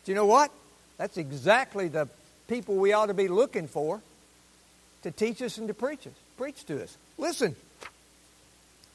Do 0.05 0.13
you 0.13 0.15
know 0.15 0.27
what? 0.27 0.51
That's 0.99 1.17
exactly 1.17 1.89
the 1.89 2.09
people 2.47 2.77
we 2.77 2.93
ought 2.93 3.07
to 3.07 3.15
be 3.15 3.29
looking 3.29 3.67
for 3.67 4.01
to 5.03 5.11
teach 5.11 5.43
us 5.43 5.59
and 5.59 5.69
to 5.69 5.75
preach 5.75 6.07
us, 6.07 6.13
preach 6.37 6.65
to 6.67 6.83
us. 6.83 6.97
Listen, 7.19 7.57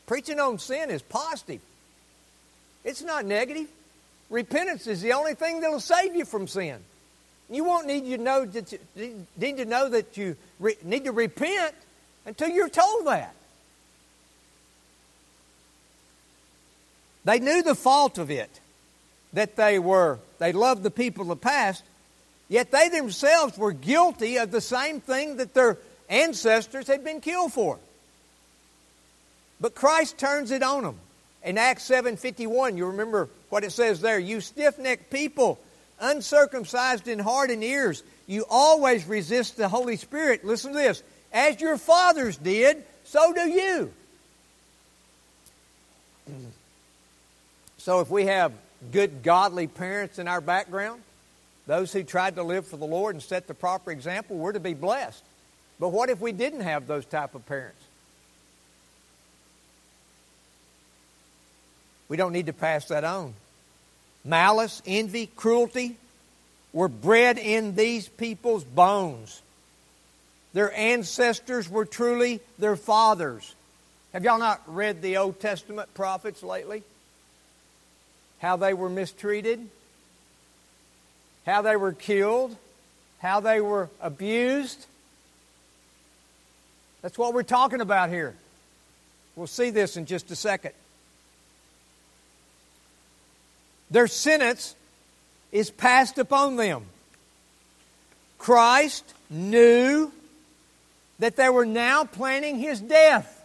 preaching 0.07 0.39
on 0.39 0.59
sin 0.59 0.89
is 0.89 1.01
positive. 1.01 1.61
It's 2.83 3.01
not 3.01 3.25
negative. 3.25 3.67
Repentance 4.29 4.85
is 4.87 5.01
the 5.01 5.13
only 5.13 5.33
thing 5.33 5.61
that'll 5.61 5.79
save 5.79 6.15
you 6.15 6.25
from 6.25 6.47
sin. 6.47 6.79
You 7.49 7.63
won't 7.63 7.87
need 7.87 8.05
to 8.05 8.17
know 8.17 8.45
that 8.45 8.71
you, 8.95 9.25
need 9.37 9.57
to 9.57 9.65
know 9.65 9.89
that 9.89 10.17
you 10.17 10.35
re, 10.59 10.75
need 10.83 11.05
to 11.05 11.11
repent 11.11 11.73
until 12.25 12.49
you're 12.49 12.69
told 12.69 13.07
that. 13.07 13.33
They 17.25 17.39
knew 17.39 17.63
the 17.63 17.75
fault 17.75 18.17
of 18.17 18.29
it, 18.29 18.59
that 19.33 19.55
they 19.55 19.79
were 19.79 20.19
they 20.37 20.53
loved 20.53 20.83
the 20.83 20.91
people 20.91 21.23
of 21.23 21.27
the 21.27 21.35
past, 21.35 21.83
yet 22.47 22.71
they 22.71 22.89
themselves 22.89 23.57
were 23.57 23.71
guilty 23.71 24.37
of 24.37 24.51
the 24.51 24.61
same 24.61 25.01
thing 25.01 25.37
that 25.37 25.53
their 25.53 25.77
ancestors 26.07 26.87
had 26.87 27.03
been 27.03 27.19
killed 27.19 27.51
for. 27.51 27.79
But 29.59 29.75
Christ 29.75 30.17
turns 30.17 30.51
it 30.51 30.63
on 30.63 30.83
them. 30.83 30.99
In 31.43 31.57
Acts 31.57 31.83
7:51, 31.83 32.77
you 32.77 32.87
remember 32.87 33.29
what 33.49 33.63
it 33.63 33.71
says 33.71 34.01
there, 34.01 34.19
you 34.19 34.41
stiff-necked 34.41 35.09
people, 35.09 35.57
uncircumcised 35.99 37.07
in 37.07 37.19
heart 37.19 37.49
and 37.49 37.63
ears, 37.63 38.03
you 38.27 38.45
always 38.49 39.05
resist 39.05 39.57
the 39.57 39.69
Holy 39.69 39.95
Spirit. 39.95 40.45
Listen 40.45 40.73
to 40.73 40.77
this. 40.77 41.01
As 41.31 41.59
your 41.59 41.77
fathers 41.77 42.37
did, 42.37 42.83
so 43.03 43.33
do 43.33 43.49
you. 43.49 43.93
So 47.79 48.01
if 48.01 48.09
we 48.09 48.25
have 48.25 48.51
good, 48.91 49.23
godly 49.23 49.65
parents 49.65 50.19
in 50.19 50.27
our 50.27 50.41
background, 50.41 51.01
those 51.65 51.93
who 51.93 52.03
tried 52.03 52.35
to 52.35 52.43
live 52.43 52.67
for 52.67 52.77
the 52.77 52.85
Lord 52.85 53.15
and 53.15 53.23
set 53.23 53.47
the 53.47 53.53
proper 53.53 53.89
example, 53.89 54.35
we're 54.35 54.51
to 54.51 54.59
be 54.59 54.73
blessed. 54.73 55.23
But 55.79 55.89
what 55.89 56.09
if 56.09 56.19
we 56.19 56.33
didn't 56.33 56.61
have 56.61 56.87
those 56.87 57.05
type 57.05 57.35
of 57.35 57.45
parents? 57.45 57.78
We 62.09 62.17
don't 62.17 62.33
need 62.33 62.47
to 62.47 62.53
pass 62.53 62.85
that 62.89 63.03
on. 63.03 63.33
Malice, 64.25 64.81
envy, 64.85 65.27
cruelty 65.27 65.95
were 66.73 66.89
bred 66.89 67.37
in 67.37 67.75
these 67.75 68.07
people's 68.07 68.63
bones. 68.63 69.41
Their 70.53 70.73
ancestors 70.73 71.69
were 71.69 71.85
truly 71.85 72.41
their 72.57 72.75
fathers. 72.75 73.55
Have 74.13 74.23
y'all 74.23 74.39
not 74.39 74.61
read 74.67 75.01
the 75.01 75.17
Old 75.17 75.39
Testament 75.39 75.93
prophets 75.93 76.41
lately? 76.41 76.83
How 78.39 78.55
they 78.55 78.73
were 78.73 78.89
mistreated, 78.89 79.67
how 81.45 81.61
they 81.61 81.75
were 81.75 81.93
killed, 81.93 82.55
how 83.19 83.39
they 83.39 83.61
were 83.61 83.89
abused. 84.01 84.85
That's 87.01 87.17
what 87.17 87.33
we're 87.33 87.43
talking 87.43 87.81
about 87.81 88.09
here. 88.09 88.33
We'll 89.35 89.47
see 89.47 89.69
this 89.69 89.97
in 89.97 90.05
just 90.05 90.31
a 90.31 90.35
second. 90.35 90.73
Their 93.91 94.07
sentence 94.07 94.75
is 95.51 95.71
passed 95.71 96.17
upon 96.17 96.55
them. 96.55 96.85
Christ 98.37 99.03
knew 99.29 100.11
that 101.19 101.35
they 101.35 101.49
were 101.49 101.65
now 101.65 102.05
planning 102.05 102.59
his 102.59 102.79
death. 102.79 103.35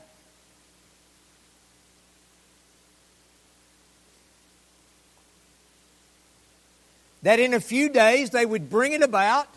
That 7.23 7.41
in 7.41 7.55
a 7.55 7.61
few 7.61 7.89
days 7.89 8.31
they 8.31 8.45
would 8.45 8.69
bring 8.69 8.93
it 8.93 9.03
about 9.03 9.49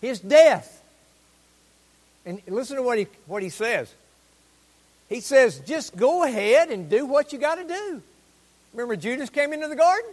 his 0.00 0.18
death. 0.18 0.82
And 2.26 2.42
listen 2.48 2.76
to 2.76 2.82
what 2.82 2.98
he, 2.98 3.06
what 3.26 3.42
he 3.42 3.50
says. 3.50 3.92
He 5.08 5.20
says, 5.20 5.60
just 5.60 5.96
go 5.96 6.24
ahead 6.24 6.70
and 6.70 6.90
do 6.90 7.06
what 7.06 7.32
you 7.32 7.38
got 7.38 7.54
to 7.54 7.64
do. 7.64 8.02
Remember, 8.76 8.94
Judas 8.94 9.30
came 9.30 9.54
into 9.54 9.68
the 9.68 9.76
garden? 9.76 10.10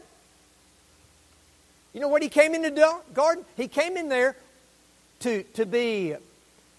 You 1.93 1.99
know 1.99 2.07
what 2.07 2.21
he 2.21 2.29
came 2.29 2.55
into 2.55 2.69
the 2.71 2.95
garden? 3.13 3.43
He 3.57 3.67
came 3.67 3.97
in 3.97 4.07
there 4.07 4.37
to, 5.19 5.43
to 5.55 5.65
be 5.65 6.15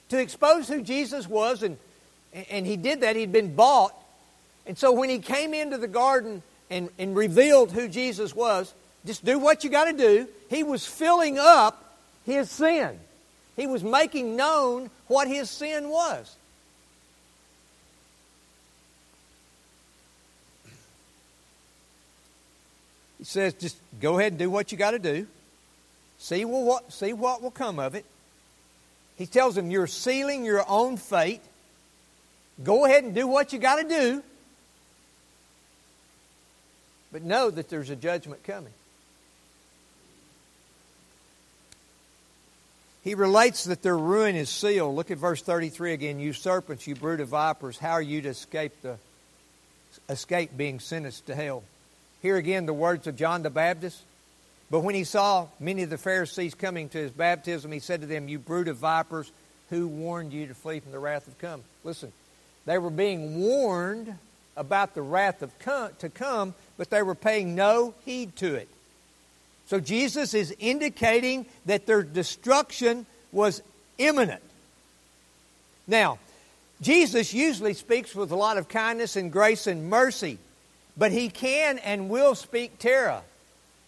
to 0.08 0.18
expose 0.18 0.66
who 0.66 0.80
Jesus 0.80 1.28
was, 1.28 1.62
and, 1.62 1.76
and 2.50 2.66
he 2.66 2.78
did 2.78 3.02
that. 3.02 3.16
He'd 3.16 3.32
been 3.32 3.54
bought. 3.54 3.94
And 4.66 4.78
so 4.78 4.92
when 4.92 5.10
he 5.10 5.18
came 5.18 5.52
into 5.52 5.76
the 5.76 5.86
garden 5.86 6.42
and, 6.70 6.88
and 6.98 7.14
revealed 7.14 7.70
who 7.70 7.86
Jesus 7.86 8.34
was, 8.34 8.72
just 9.04 9.22
do 9.22 9.38
what 9.38 9.62
you 9.62 9.68
got 9.68 9.84
to 9.84 9.92
do. 9.92 10.26
He 10.48 10.62
was 10.62 10.86
filling 10.86 11.38
up 11.38 11.98
his 12.24 12.50
sin. 12.50 12.98
He 13.56 13.66
was 13.66 13.84
making 13.84 14.36
known 14.36 14.88
what 15.06 15.28
his 15.28 15.50
sin 15.50 15.90
was. 15.90 16.34
He 23.24 23.28
says, 23.28 23.54
just 23.54 23.78
go 24.02 24.18
ahead 24.18 24.32
and 24.32 24.38
do 24.38 24.50
what 24.50 24.70
you 24.70 24.76
got 24.76 24.90
to 24.90 24.98
do. 24.98 25.26
See 26.18 26.44
what, 26.44 26.92
see 26.92 27.14
what 27.14 27.40
will 27.40 27.50
come 27.50 27.78
of 27.78 27.94
it. 27.94 28.04
He 29.16 29.24
tells 29.24 29.54
them, 29.54 29.70
You're 29.70 29.86
sealing 29.86 30.44
your 30.44 30.62
own 30.68 30.98
fate. 30.98 31.40
Go 32.62 32.84
ahead 32.84 33.02
and 33.02 33.14
do 33.14 33.26
what 33.26 33.54
you 33.54 33.58
got 33.58 33.76
to 33.76 33.88
do. 33.88 34.22
But 37.12 37.22
know 37.22 37.48
that 37.48 37.70
there's 37.70 37.88
a 37.88 37.96
judgment 37.96 38.44
coming. 38.44 38.74
He 43.04 43.14
relates 43.14 43.64
that 43.64 43.82
their 43.82 43.96
ruin 43.96 44.36
is 44.36 44.50
sealed. 44.50 44.96
Look 44.96 45.10
at 45.10 45.16
verse 45.16 45.40
33 45.40 45.94
again. 45.94 46.20
You 46.20 46.34
serpents, 46.34 46.86
you 46.86 46.94
brood 46.94 47.20
of 47.20 47.28
vipers, 47.28 47.78
how 47.78 47.92
are 47.92 48.02
you 48.02 48.20
to 48.20 48.28
escape 48.28 48.82
the 48.82 48.98
escape 50.10 50.50
being 50.54 50.78
sentenced 50.78 51.24
to 51.28 51.34
hell? 51.34 51.62
Here 52.24 52.38
again 52.38 52.64
the 52.64 52.72
words 52.72 53.06
of 53.06 53.16
John 53.16 53.42
the 53.42 53.50
Baptist. 53.50 54.00
But 54.70 54.80
when 54.80 54.94
he 54.94 55.04
saw 55.04 55.48
many 55.60 55.82
of 55.82 55.90
the 55.90 55.98
Pharisees 55.98 56.54
coming 56.54 56.88
to 56.88 56.96
his 56.96 57.10
baptism, 57.10 57.70
he 57.70 57.80
said 57.80 58.00
to 58.00 58.06
them, 58.06 58.28
You 58.28 58.38
brood 58.38 58.66
of 58.68 58.78
vipers, 58.78 59.30
who 59.68 59.86
warned 59.86 60.32
you 60.32 60.46
to 60.46 60.54
flee 60.54 60.80
from 60.80 60.92
the 60.92 60.98
wrath 60.98 61.28
of 61.28 61.36
come? 61.36 61.62
Listen, 61.84 62.10
they 62.64 62.78
were 62.78 62.88
being 62.88 63.42
warned 63.42 64.14
about 64.56 64.94
the 64.94 65.02
wrath 65.02 65.42
of 65.42 65.58
come, 65.58 65.90
to 65.98 66.08
come, 66.08 66.54
but 66.78 66.88
they 66.88 67.02
were 67.02 67.14
paying 67.14 67.54
no 67.54 67.92
heed 68.06 68.34
to 68.36 68.54
it. 68.54 68.68
So 69.66 69.78
Jesus 69.78 70.32
is 70.32 70.56
indicating 70.58 71.44
that 71.66 71.84
their 71.84 72.02
destruction 72.02 73.04
was 73.32 73.60
imminent. 73.98 74.42
Now, 75.86 76.18
Jesus 76.80 77.34
usually 77.34 77.74
speaks 77.74 78.14
with 78.14 78.30
a 78.30 78.36
lot 78.36 78.56
of 78.56 78.66
kindness 78.66 79.14
and 79.14 79.30
grace 79.30 79.66
and 79.66 79.90
mercy, 79.90 80.38
but 80.96 81.12
he 81.12 81.28
can 81.28 81.78
and 81.78 82.08
will 82.08 82.34
speak 82.34 82.78
terror. 82.78 83.22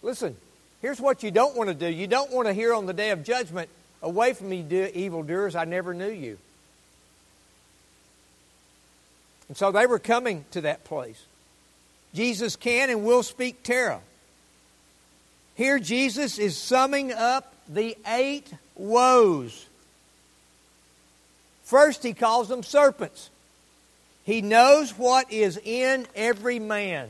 Listen, 0.01 0.35
Here's 0.81 1.01
what 1.01 1.23
you 1.23 1.31
don't 1.31 1.55
want 1.55 1.69
to 1.69 1.73
do. 1.73 1.87
You 1.87 2.07
don't 2.07 2.31
want 2.31 2.47
to 2.47 2.53
hear 2.53 2.73
on 2.73 2.85
the 2.85 2.93
day 2.93 3.09
of 3.09 3.23
judgment, 3.23 3.69
away 4.01 4.33
from 4.33 4.49
me, 4.49 4.65
evildoers, 4.93 5.55
I 5.55 5.65
never 5.65 5.93
knew 5.93 6.09
you. 6.09 6.37
And 9.47 9.57
so 9.57 9.71
they 9.71 9.85
were 9.85 9.99
coming 9.99 10.45
to 10.51 10.61
that 10.61 10.83
place. 10.83 11.21
Jesus 12.13 12.55
can 12.55 12.89
and 12.89 13.03
will 13.03 13.23
speak 13.23 13.63
terror. 13.63 14.01
Here, 15.55 15.79
Jesus 15.79 16.37
is 16.37 16.55
summing 16.55 17.11
up 17.11 17.53
the 17.67 17.97
eight 18.07 18.51
woes. 18.75 19.65
First, 21.63 22.03
he 22.03 22.13
calls 22.13 22.49
them 22.49 22.61
serpents. 22.61 23.29
He 24.27 24.41
knows 24.41 24.91
what 24.91 25.31
is 25.31 25.57
in 25.63 26.05
every 26.13 26.59
man. 26.59 27.07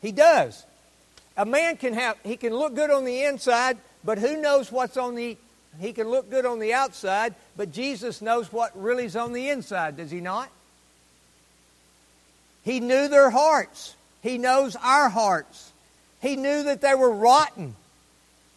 He 0.00 0.10
does. 0.10 0.64
A 1.36 1.44
man 1.44 1.76
can 1.76 1.92
have, 1.92 2.16
he 2.24 2.38
can 2.38 2.54
look 2.54 2.74
good 2.74 2.90
on 2.90 3.04
the 3.04 3.24
inside, 3.24 3.76
but 4.02 4.16
who 4.16 4.40
knows 4.40 4.72
what's 4.72 4.96
on 4.96 5.16
the, 5.16 5.36
he 5.80 5.92
can 5.92 6.08
look 6.08 6.30
good 6.30 6.46
on 6.46 6.60
the 6.60 6.72
outside, 6.72 7.34
but 7.58 7.72
Jesus 7.72 8.22
knows 8.22 8.50
what 8.50 8.72
really 8.74 9.04
is 9.04 9.16
on 9.16 9.34
the 9.34 9.50
inside, 9.50 9.98
does 9.98 10.10
he 10.10 10.22
not? 10.22 10.48
He 12.64 12.80
knew 12.80 13.08
their 13.08 13.28
hearts. 13.28 13.94
He 14.22 14.38
knows 14.38 14.76
our 14.76 15.10
hearts. 15.10 15.72
He 16.22 16.36
knew 16.36 16.62
that 16.62 16.80
they 16.80 16.94
were 16.94 17.12
rotten. 17.12 17.76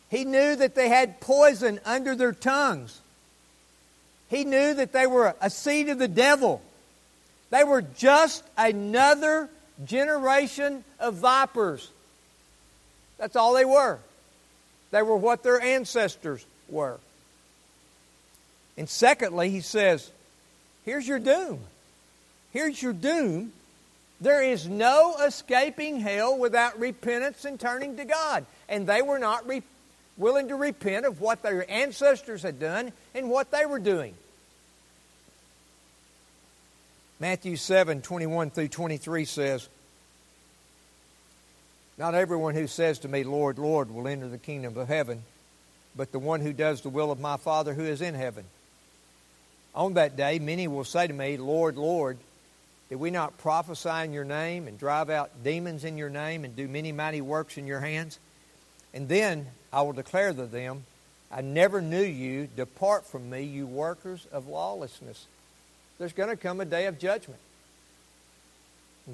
He 0.10 0.24
knew 0.24 0.56
that 0.56 0.74
they 0.74 0.88
had 0.88 1.20
poison 1.20 1.82
under 1.84 2.16
their 2.16 2.32
tongues. 2.32 3.02
He 4.30 4.46
knew 4.46 4.74
that 4.76 4.94
they 4.94 5.06
were 5.06 5.36
a 5.42 5.50
seed 5.50 5.90
of 5.90 6.00
the 6.00 6.08
devil. 6.08 6.62
They 7.50 7.64
were 7.64 7.82
just 7.82 8.44
another 8.58 9.50
generation 9.86 10.84
of 11.00 11.16
vipers. 11.16 11.90
That's 13.18 13.36
all 13.36 13.54
they 13.54 13.66
were. 13.66 14.00
They 14.92 15.02
were 15.02 15.18
what 15.18 15.44
their 15.44 15.62
ancestors 15.62 16.46
were. 16.70 17.00
And 18.78 18.90
secondly, 18.90 19.50
he 19.50 19.62
says, 19.62 20.10
here's 20.84 21.08
your 21.08 21.20
doom. 21.20 21.60
Here's 22.52 22.82
your 22.82 22.94
doom. 22.94 23.52
There 24.22 24.44
is 24.44 24.68
no 24.68 25.16
escaping 25.18 26.00
hell 26.00 26.38
without 26.38 26.80
repentance 26.80 27.46
and 27.46 27.60
turning 27.60 27.98
to 27.98 28.06
God. 28.06 28.46
And 28.70 28.88
they 28.88 29.02
were 29.02 29.20
not 29.20 29.48
re- 29.48 29.64
willing 30.18 30.48
to 30.48 30.56
repent 30.56 31.06
of 31.06 31.22
what 31.22 31.42
their 31.42 31.70
ancestors 31.70 32.42
had 32.42 32.60
done 32.60 32.92
and 33.14 33.30
what 33.30 33.52
they 33.52 33.66
were 33.66 33.80
doing. 33.80 34.14
Matthew 37.20 37.56
7 37.56 38.02
21 38.02 38.50
through 38.50 38.68
23 38.68 39.26
says, 39.26 39.70
not 41.98 42.14
everyone 42.14 42.56
who 42.56 42.68
says 42.68 43.00
to 43.00 43.08
me, 43.08 43.24
Lord, 43.24 43.58
Lord, 43.58 43.90
will 43.90 44.08
enter 44.08 44.28
the 44.28 44.38
kingdom 44.38 44.78
of 44.78 44.88
heaven, 44.88 45.24
but 45.96 46.12
the 46.12 46.20
one 46.20 46.42
who 46.42 46.52
does 46.52 46.82
the 46.82 46.90
will 46.90 47.12
of 47.12 47.22
my 47.22 47.38
Father 47.38 47.74
who 47.74 47.84
is 47.84 48.02
in 48.02 48.16
heaven. 48.16 48.44
On 49.74 49.94
that 49.94 50.18
day, 50.18 50.40
many 50.40 50.68
will 50.68 50.84
say 50.84 51.08
to 51.08 51.14
me, 51.14 51.38
Lord, 51.38 51.78
Lord, 51.78 52.18
did 52.90 52.98
we 52.98 53.12
not 53.12 53.38
prophesy 53.38 54.04
in 54.04 54.12
your 54.12 54.26
name 54.26 54.68
and 54.68 54.78
drive 54.78 55.10
out 55.10 55.44
demons 55.44 55.86
in 55.86 55.98
your 55.98 56.10
name 56.10 56.44
and 56.44 56.56
do 56.56 56.68
many 56.68 56.92
mighty 56.92 57.22
works 57.22 57.58
in 57.58 57.66
your 57.66 57.80
hands? 57.80 58.20
And 58.94 59.08
then 59.08 59.48
I 59.72 59.82
will 59.82 59.94
declare 59.94 60.34
to 60.34 60.46
them, 60.46 60.84
I 61.32 61.42
never 61.42 61.82
knew 61.82 62.04
you. 62.04 62.48
Depart 62.56 63.06
from 63.06 63.30
me, 63.30 63.44
you 63.44 63.68
workers 63.68 64.28
of 64.32 64.48
lawlessness. 64.48 65.28
There's 65.98 66.14
going 66.14 66.30
to 66.30 66.36
come 66.36 66.62
a 66.62 66.66
day 66.66 66.88
of 66.88 67.00
judgment. 67.00 67.40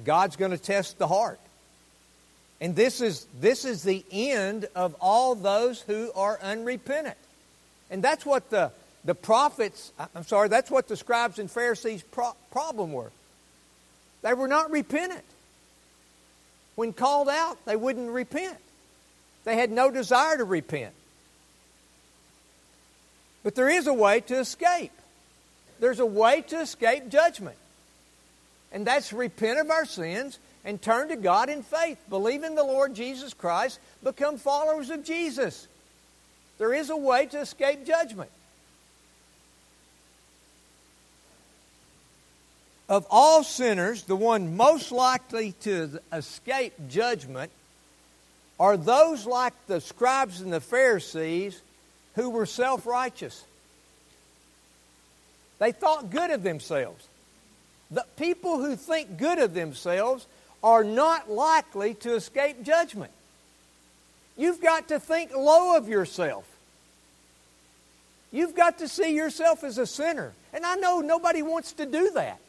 God's 0.04 0.36
going 0.36 0.50
to 0.50 0.58
test 0.58 0.98
the 0.98 1.06
heart. 1.06 1.38
And 2.60 2.76
this 2.76 3.00
is, 3.00 3.26
this 3.40 3.64
is 3.64 3.82
the 3.82 4.04
end 4.10 4.68
of 4.74 4.94
all 5.00 5.34
those 5.34 5.82
who 5.82 6.12
are 6.14 6.38
unrepentant. 6.40 7.16
And 7.90 8.02
that's 8.02 8.24
what 8.24 8.50
the, 8.50 8.70
the 9.04 9.14
prophets, 9.14 9.92
I'm 10.14 10.24
sorry, 10.24 10.48
that's 10.48 10.70
what 10.70 10.88
the 10.88 10.96
scribes 10.96 11.38
and 11.38 11.50
Pharisees' 11.50 12.02
pro- 12.02 12.36
problem 12.50 12.92
were. 12.92 13.10
They 14.22 14.32
were 14.34 14.48
not 14.48 14.70
repentant. 14.70 15.24
When 16.74 16.92
called 16.92 17.28
out, 17.28 17.58
they 17.66 17.76
wouldn't 17.76 18.10
repent. 18.10 18.56
They 19.44 19.56
had 19.56 19.70
no 19.70 19.90
desire 19.90 20.36
to 20.36 20.44
repent. 20.44 20.94
But 23.42 23.56
there 23.56 23.68
is 23.68 23.88
a 23.88 23.92
way 23.92 24.20
to 24.20 24.38
escape. 24.38 24.92
There's 25.82 25.98
a 25.98 26.06
way 26.06 26.42
to 26.42 26.60
escape 26.60 27.08
judgment. 27.08 27.56
And 28.70 28.86
that's 28.86 29.12
repent 29.12 29.58
of 29.58 29.68
our 29.68 29.84
sins 29.84 30.38
and 30.64 30.80
turn 30.80 31.08
to 31.08 31.16
God 31.16 31.48
in 31.48 31.64
faith. 31.64 31.98
Believe 32.08 32.44
in 32.44 32.54
the 32.54 32.62
Lord 32.62 32.94
Jesus 32.94 33.34
Christ, 33.34 33.80
become 34.00 34.38
followers 34.38 34.90
of 34.90 35.02
Jesus. 35.02 35.66
There 36.58 36.72
is 36.72 36.88
a 36.88 36.96
way 36.96 37.26
to 37.26 37.40
escape 37.40 37.84
judgment. 37.84 38.30
Of 42.88 43.04
all 43.10 43.42
sinners, 43.42 44.04
the 44.04 44.14
one 44.14 44.56
most 44.56 44.92
likely 44.92 45.50
to 45.62 45.98
escape 46.12 46.74
judgment 46.90 47.50
are 48.60 48.76
those 48.76 49.26
like 49.26 49.54
the 49.66 49.80
scribes 49.80 50.42
and 50.42 50.52
the 50.52 50.60
Pharisees 50.60 51.60
who 52.14 52.30
were 52.30 52.46
self 52.46 52.86
righteous. 52.86 53.42
They 55.62 55.70
thought 55.70 56.10
good 56.10 56.32
of 56.32 56.42
themselves. 56.42 57.06
The 57.92 58.04
people 58.16 58.60
who 58.60 58.74
think 58.74 59.16
good 59.16 59.38
of 59.38 59.54
themselves 59.54 60.26
are 60.60 60.82
not 60.82 61.30
likely 61.30 61.94
to 61.94 62.16
escape 62.16 62.64
judgment. 62.64 63.12
You've 64.36 64.60
got 64.60 64.88
to 64.88 64.98
think 64.98 65.30
low 65.32 65.76
of 65.76 65.86
yourself. 65.86 66.44
You've 68.32 68.56
got 68.56 68.78
to 68.78 68.88
see 68.88 69.14
yourself 69.14 69.62
as 69.62 69.78
a 69.78 69.86
sinner. 69.86 70.32
And 70.52 70.66
I 70.66 70.74
know 70.74 71.00
nobody 71.00 71.42
wants 71.42 71.74
to 71.74 71.86
do 71.86 72.10
that, 72.14 72.40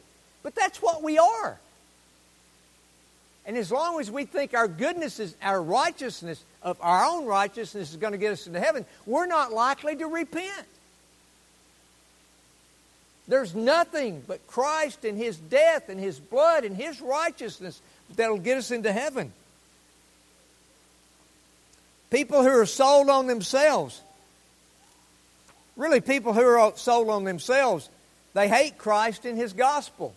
but 0.42 0.56
that's 0.56 0.82
what 0.82 1.00
we 1.00 1.16
are. 1.16 1.60
And 3.46 3.56
as 3.56 3.70
long 3.70 4.00
as 4.00 4.10
we 4.10 4.24
think 4.24 4.54
our 4.54 4.66
goodness 4.66 5.20
is 5.20 5.36
our 5.40 5.62
righteousness 5.62 6.42
of 6.64 6.78
our 6.80 7.04
own 7.04 7.26
righteousness 7.26 7.92
is 7.92 7.96
going 7.96 8.14
to 8.14 8.18
get 8.18 8.32
us 8.32 8.48
into 8.48 8.58
heaven, 8.58 8.84
we're 9.06 9.26
not 9.26 9.52
likely 9.52 9.94
to 9.94 10.06
repent. 10.08 10.66
There's 13.26 13.54
nothing 13.54 14.22
but 14.26 14.46
Christ 14.46 15.04
and 15.04 15.16
His 15.16 15.36
death 15.36 15.88
and 15.88 15.98
His 15.98 16.18
blood 16.18 16.64
and 16.64 16.76
His 16.76 17.00
righteousness 17.00 17.80
that'll 18.16 18.38
get 18.38 18.58
us 18.58 18.70
into 18.70 18.92
heaven. 18.92 19.32
People 22.10 22.42
who 22.42 22.50
are 22.50 22.66
sold 22.66 23.08
on 23.08 23.26
themselves, 23.26 24.00
really, 25.76 26.00
people 26.00 26.32
who 26.32 26.42
are 26.42 26.72
sold 26.76 27.08
on 27.08 27.24
themselves, 27.24 27.88
they 28.34 28.48
hate 28.48 28.76
Christ 28.78 29.24
and 29.24 29.38
His 29.38 29.52
gospel. 29.52 30.14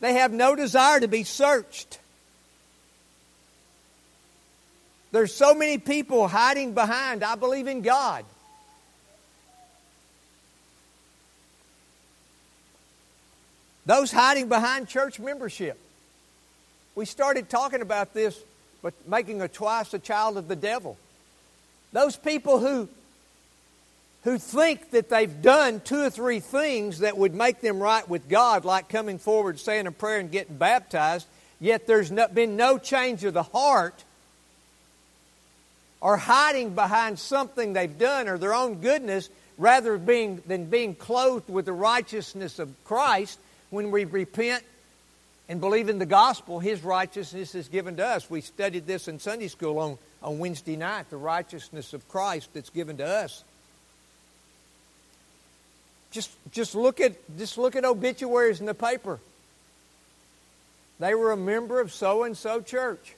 They 0.00 0.14
have 0.14 0.32
no 0.32 0.54
desire 0.54 1.00
to 1.00 1.08
be 1.08 1.24
searched. 1.24 1.98
There's 5.10 5.34
so 5.34 5.54
many 5.54 5.78
people 5.78 6.28
hiding 6.28 6.74
behind, 6.74 7.24
I 7.24 7.34
believe 7.34 7.66
in 7.66 7.82
God. 7.82 8.24
Those 13.88 14.12
hiding 14.12 14.50
behind 14.50 14.86
church 14.86 15.18
membership. 15.18 15.78
We 16.94 17.06
started 17.06 17.48
talking 17.48 17.80
about 17.80 18.12
this, 18.12 18.38
but 18.82 18.92
making 19.08 19.40
a 19.40 19.48
twice 19.48 19.94
a 19.94 19.98
child 19.98 20.36
of 20.36 20.46
the 20.46 20.56
devil. 20.56 20.98
Those 21.94 22.14
people 22.14 22.58
who 22.58 22.90
who 24.24 24.36
think 24.36 24.90
that 24.90 25.08
they've 25.08 25.40
done 25.40 25.80
two 25.80 26.02
or 26.02 26.10
three 26.10 26.40
things 26.40 26.98
that 26.98 27.16
would 27.16 27.34
make 27.34 27.62
them 27.62 27.80
right 27.80 28.06
with 28.06 28.28
God, 28.28 28.66
like 28.66 28.90
coming 28.90 29.18
forward, 29.18 29.58
saying 29.58 29.86
a 29.86 29.92
prayer, 29.92 30.18
and 30.20 30.30
getting 30.30 30.58
baptized, 30.58 31.26
yet 31.58 31.86
there's 31.86 32.10
no, 32.10 32.28
been 32.28 32.56
no 32.56 32.76
change 32.76 33.24
of 33.24 33.32
the 33.32 33.42
heart, 33.42 34.04
are 36.02 36.18
hiding 36.18 36.74
behind 36.74 37.18
something 37.18 37.72
they've 37.72 37.98
done 37.98 38.28
or 38.28 38.36
their 38.36 38.52
own 38.52 38.82
goodness 38.82 39.30
rather 39.56 39.96
being, 39.96 40.42
than 40.46 40.66
being 40.66 40.94
clothed 40.94 41.48
with 41.48 41.64
the 41.64 41.72
righteousness 41.72 42.58
of 42.58 42.68
Christ 42.84 43.38
when 43.70 43.90
we 43.90 44.04
repent 44.04 44.64
and 45.48 45.60
believe 45.60 45.88
in 45.88 45.98
the 45.98 46.06
gospel, 46.06 46.58
His 46.58 46.82
righteousness 46.82 47.54
is 47.54 47.68
given 47.68 47.96
to 47.96 48.06
us. 48.06 48.28
We 48.28 48.40
studied 48.40 48.86
this 48.86 49.08
in 49.08 49.18
Sunday 49.18 49.48
school 49.48 49.78
on, 49.78 49.98
on 50.22 50.38
Wednesday 50.38 50.76
night, 50.76 51.10
the 51.10 51.16
righteousness 51.16 51.92
of 51.94 52.06
Christ 52.08 52.50
that's 52.54 52.70
given 52.70 52.98
to 52.98 53.06
us. 53.06 53.44
Just, 56.10 56.30
just 56.52 56.74
look 56.74 57.00
at 57.00 57.16
just 57.36 57.58
look 57.58 57.76
at 57.76 57.84
obituaries 57.84 58.60
in 58.60 58.66
the 58.66 58.74
paper. 58.74 59.20
They 60.98 61.14
were 61.14 61.32
a 61.32 61.36
member 61.36 61.80
of 61.80 61.92
so 61.92 62.24
and 62.24 62.36
so 62.36 62.60
church. 62.60 63.14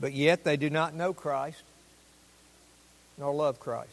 But 0.00 0.12
yet 0.12 0.44
they 0.44 0.56
do 0.56 0.70
not 0.70 0.94
know 0.94 1.12
Christ 1.12 1.62
nor 3.18 3.34
love 3.34 3.60
Christ. 3.60 3.90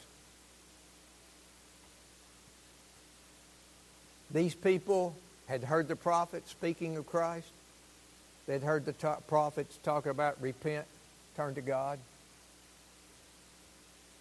These 4.31 4.55
people 4.55 5.15
had 5.47 5.63
heard 5.63 5.87
the 5.87 5.95
prophets 5.95 6.51
speaking 6.51 6.97
of 6.97 7.05
Christ. 7.05 7.47
They'd 8.47 8.63
heard 8.63 8.85
the 8.85 8.93
prophets 9.27 9.77
talking 9.83 10.11
about 10.11 10.41
repent, 10.41 10.85
turn 11.35 11.55
to 11.55 11.61
God. 11.61 11.99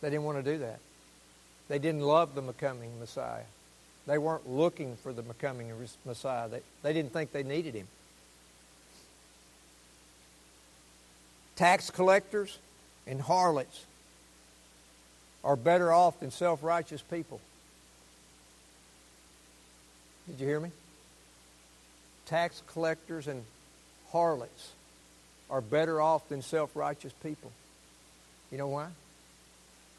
They 0.01 0.11
didn't 0.11 0.25
want 0.25 0.45
to 0.45 0.53
do 0.53 0.59
that. 0.59 0.79
They 1.69 1.79
didn't 1.79 2.03
love 2.03 2.35
the 2.35 2.43
becoming 2.43 2.99
Messiah. 3.01 3.45
They 4.07 4.19
weren't 4.19 4.49
looking 4.49 4.97
for 4.97 5.12
the 5.12 5.23
becoming 5.23 5.73
Messiah. 6.05 6.49
They, 6.49 6.61
they 6.83 6.93
didn't 6.93 7.12
think 7.12 7.33
they 7.33 7.43
needed 7.43 7.75
him. 7.75 7.88
Tax 11.57 11.90
collectors 11.90 12.59
and 13.07 13.21
harlots 13.21 13.87
are 15.44 15.57
better 15.57 15.92
off 15.92 16.18
than 16.20 16.30
self 16.30 16.62
righteous 16.62 17.02
people. 17.02 17.40
Did 20.26 20.40
you 20.40 20.46
hear 20.46 20.61
me? 20.61 20.70
Tax 22.26 22.62
collectors 22.66 23.28
and 23.28 23.44
harlots 24.11 24.72
are 25.50 25.61
better 25.61 26.00
off 26.00 26.26
than 26.28 26.40
self 26.40 26.74
righteous 26.74 27.12
people. 27.22 27.52
You 28.50 28.59
know 28.59 28.68
why? 28.68 28.88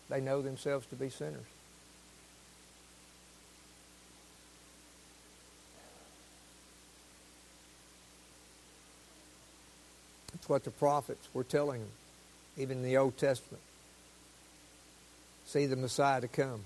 They 0.10 0.20
know 0.20 0.42
themselves 0.42 0.86
to 0.88 0.96
be 0.96 1.10
sinners. 1.10 1.46
That's 10.34 10.50
what 10.50 10.64
the 10.64 10.72
prophets 10.72 11.28
were 11.34 11.44
telling 11.44 11.82
them, 11.82 11.92
even 12.58 12.78
in 12.78 12.84
the 12.84 12.98
Old 12.98 13.18
Testament. 13.18 13.62
See 15.48 15.66
the 15.66 15.76
Messiah 15.76 16.22
to 16.22 16.28
come. 16.28 16.66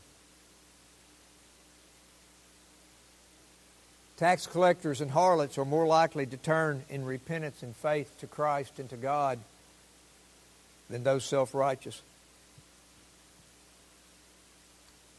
Tax 4.18 4.48
collectors 4.48 5.00
and 5.00 5.10
harlots 5.12 5.58
are 5.58 5.64
more 5.64 5.88
likely 5.88 6.26
to 6.26 6.36
turn 6.36 6.84
in 6.90 7.06
repentance 7.06 7.64
and 7.64 7.74
faith 7.76 8.14
to 8.20 8.28
Christ 8.28 8.78
and 8.78 8.90
to 8.90 8.98
God 8.98 9.40
than 10.90 11.04
those 11.04 11.24
self 11.24 11.54
righteous. 11.54 12.02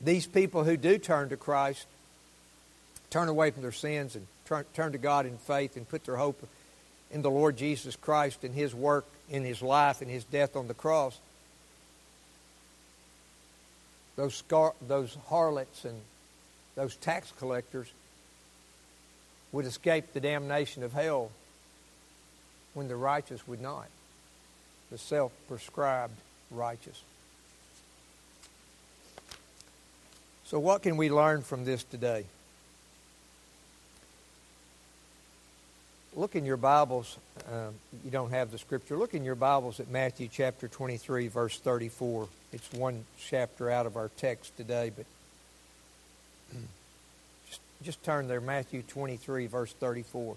These 0.02 0.26
people 0.26 0.64
who 0.64 0.76
do 0.76 0.98
turn 0.98 1.30
to 1.30 1.36
Christ 1.36 1.86
turn 3.10 3.28
away 3.28 3.50
from 3.50 3.62
their 3.62 3.72
sins 3.72 4.16
and 4.16 4.26
turn, 4.46 4.64
turn 4.74 4.92
to 4.92 4.98
God 4.98 5.26
in 5.26 5.36
faith 5.38 5.76
and 5.76 5.88
put 5.88 6.04
their 6.04 6.16
hope 6.16 6.46
in 7.10 7.22
the 7.22 7.30
Lord 7.30 7.56
Jesus 7.56 7.96
Christ 7.96 8.44
and 8.44 8.54
His 8.54 8.74
work 8.74 9.06
in 9.30 9.44
His 9.44 9.62
life 9.62 10.00
and 10.00 10.10
His 10.10 10.24
death 10.24 10.56
on 10.56 10.68
the 10.68 10.74
cross. 10.74 11.18
Those, 14.20 14.34
scar- 14.34 14.74
those 14.86 15.16
harlots 15.28 15.86
and 15.86 15.98
those 16.74 16.94
tax 16.96 17.32
collectors 17.38 17.90
would 19.50 19.64
escape 19.64 20.12
the 20.12 20.20
damnation 20.20 20.82
of 20.82 20.92
hell 20.92 21.30
when 22.74 22.86
the 22.86 22.96
righteous 22.96 23.48
would 23.48 23.62
not, 23.62 23.86
the 24.90 24.98
self 24.98 25.32
prescribed 25.48 26.18
righteous. 26.50 27.00
So, 30.44 30.58
what 30.58 30.82
can 30.82 30.98
we 30.98 31.08
learn 31.08 31.40
from 31.40 31.64
this 31.64 31.82
today? 31.82 32.26
Look 36.20 36.36
in 36.36 36.44
your 36.44 36.58
Bibles. 36.58 37.16
Um, 37.50 37.72
you 38.04 38.10
don't 38.10 38.28
have 38.28 38.50
the 38.50 38.58
scripture. 38.58 38.94
Look 38.94 39.14
in 39.14 39.24
your 39.24 39.34
Bibles 39.34 39.80
at 39.80 39.88
Matthew 39.88 40.28
chapter 40.30 40.68
23, 40.68 41.28
verse 41.28 41.58
34. 41.58 42.28
It's 42.52 42.70
one 42.74 43.06
chapter 43.18 43.70
out 43.70 43.86
of 43.86 43.96
our 43.96 44.10
text 44.18 44.54
today, 44.58 44.92
but 44.94 45.06
just 47.82 48.04
turn 48.04 48.28
there, 48.28 48.42
Matthew 48.42 48.82
23, 48.82 49.46
verse 49.46 49.72
34. 49.72 50.36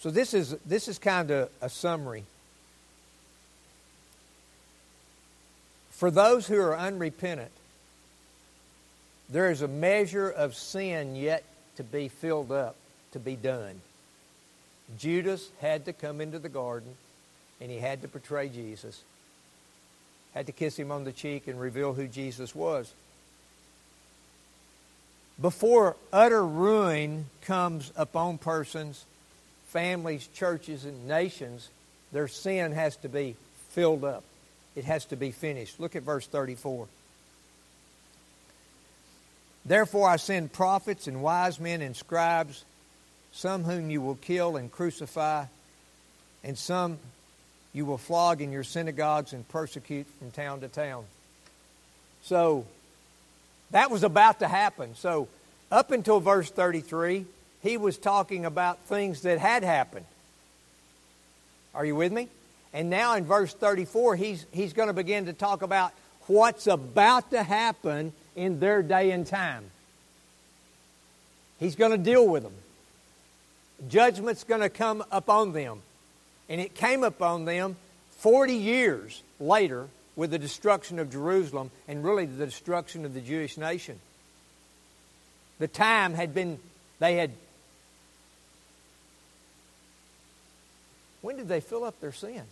So 0.00 0.10
this 0.10 0.32
is, 0.32 0.56
this 0.64 0.88
is 0.88 0.98
kind 0.98 1.30
of 1.30 1.50
a 1.60 1.68
summary. 1.68 2.24
For 5.90 6.10
those 6.10 6.46
who 6.46 6.58
are 6.58 6.74
unrepentant, 6.74 7.52
there 9.28 9.50
is 9.50 9.60
a 9.60 9.68
measure 9.68 10.30
of 10.30 10.54
sin 10.54 11.16
yet 11.16 11.44
to 11.76 11.84
be 11.84 12.08
filled 12.08 12.50
up, 12.50 12.74
to 13.12 13.18
be 13.18 13.36
done. 13.36 13.80
Judas 14.98 15.50
had 15.60 15.84
to 15.84 15.92
come 15.92 16.20
into 16.20 16.38
the 16.38 16.48
garden 16.48 16.94
and 17.60 17.70
he 17.70 17.78
had 17.78 18.02
to 18.02 18.08
betray 18.08 18.48
Jesus, 18.48 19.02
had 20.34 20.46
to 20.46 20.52
kiss 20.52 20.78
him 20.78 20.90
on 20.90 21.04
the 21.04 21.12
cheek 21.12 21.46
and 21.46 21.60
reveal 21.60 21.92
who 21.92 22.06
Jesus 22.06 22.54
was 22.54 22.92
before 25.40 25.96
utter 26.12 26.44
ruin 26.44 27.26
comes 27.42 27.92
upon 27.96 28.38
persons, 28.38 29.04
families, 29.68 30.28
churches, 30.34 30.84
and 30.84 31.06
nations, 31.06 31.68
their 32.12 32.28
sin 32.28 32.72
has 32.72 32.96
to 32.96 33.08
be 33.08 33.36
filled 33.70 34.04
up. 34.04 34.24
It 34.74 34.84
has 34.84 35.04
to 35.06 35.16
be 35.16 35.30
finished. 35.30 35.78
Look 35.78 35.96
at 35.96 36.02
verse 36.02 36.26
34. 36.26 36.86
Therefore 39.64 40.08
I 40.08 40.16
send 40.16 40.52
prophets 40.52 41.06
and 41.06 41.22
wise 41.22 41.60
men 41.60 41.82
and 41.82 41.96
scribes, 41.96 42.64
some 43.32 43.64
whom 43.64 43.90
you 43.90 44.00
will 44.00 44.16
kill 44.16 44.56
and 44.56 44.70
crucify, 44.70 45.44
and 46.42 46.56
some 46.56 46.98
you 47.72 47.84
will 47.84 47.98
flog 47.98 48.40
in 48.40 48.50
your 48.50 48.64
synagogues 48.64 49.32
and 49.32 49.46
persecute 49.48 50.06
from 50.18 50.30
town 50.30 50.60
to 50.60 50.68
town. 50.68 51.04
So, 52.22 52.66
that 53.70 53.90
was 53.90 54.02
about 54.02 54.40
to 54.40 54.48
happen. 54.48 54.94
So, 54.96 55.28
up 55.70 55.90
until 55.90 56.20
verse 56.20 56.50
33, 56.50 57.26
he 57.62 57.76
was 57.76 57.98
talking 57.98 58.44
about 58.44 58.78
things 58.86 59.22
that 59.22 59.38
had 59.38 59.62
happened. 59.62 60.06
Are 61.74 61.84
you 61.84 61.94
with 61.94 62.12
me? 62.12 62.28
And 62.72 62.90
now 62.90 63.14
in 63.14 63.24
verse 63.24 63.52
34, 63.52 64.16
he's, 64.16 64.46
he's 64.52 64.72
going 64.72 64.88
to 64.88 64.94
begin 64.94 65.26
to 65.26 65.32
talk 65.32 65.62
about 65.62 65.92
what's 66.26 66.66
about 66.66 67.30
to 67.30 67.42
happen 67.42 68.12
in 68.36 68.60
their 68.60 68.82
day 68.82 69.10
and 69.10 69.26
time. 69.26 69.64
He's 71.58 71.76
going 71.76 71.90
to 71.92 71.98
deal 71.98 72.26
with 72.26 72.42
them. 72.42 72.54
Judgment's 73.86 74.44
going 74.44 74.60
to 74.60 74.68
come 74.68 75.04
upon 75.10 75.52
them. 75.52 75.82
And 76.48 76.60
it 76.60 76.74
came 76.74 77.04
upon 77.04 77.44
them 77.44 77.76
40 78.18 78.54
years 78.54 79.22
later 79.38 79.86
with 80.16 80.30
the 80.32 80.38
destruction 80.38 80.98
of 80.98 81.12
Jerusalem 81.12 81.70
and 81.86 82.02
really 82.02 82.26
the 82.26 82.44
destruction 82.44 83.04
of 83.04 83.14
the 83.14 83.20
Jewish 83.20 83.56
nation. 83.56 84.00
The 85.58 85.68
time 85.68 86.14
had 86.14 86.34
been, 86.34 86.58
they 86.98 87.16
had. 87.16 87.30
When 91.20 91.36
did 91.36 91.48
they 91.48 91.60
fill 91.60 91.84
up 91.84 92.00
their 92.00 92.12
sin? 92.12 92.42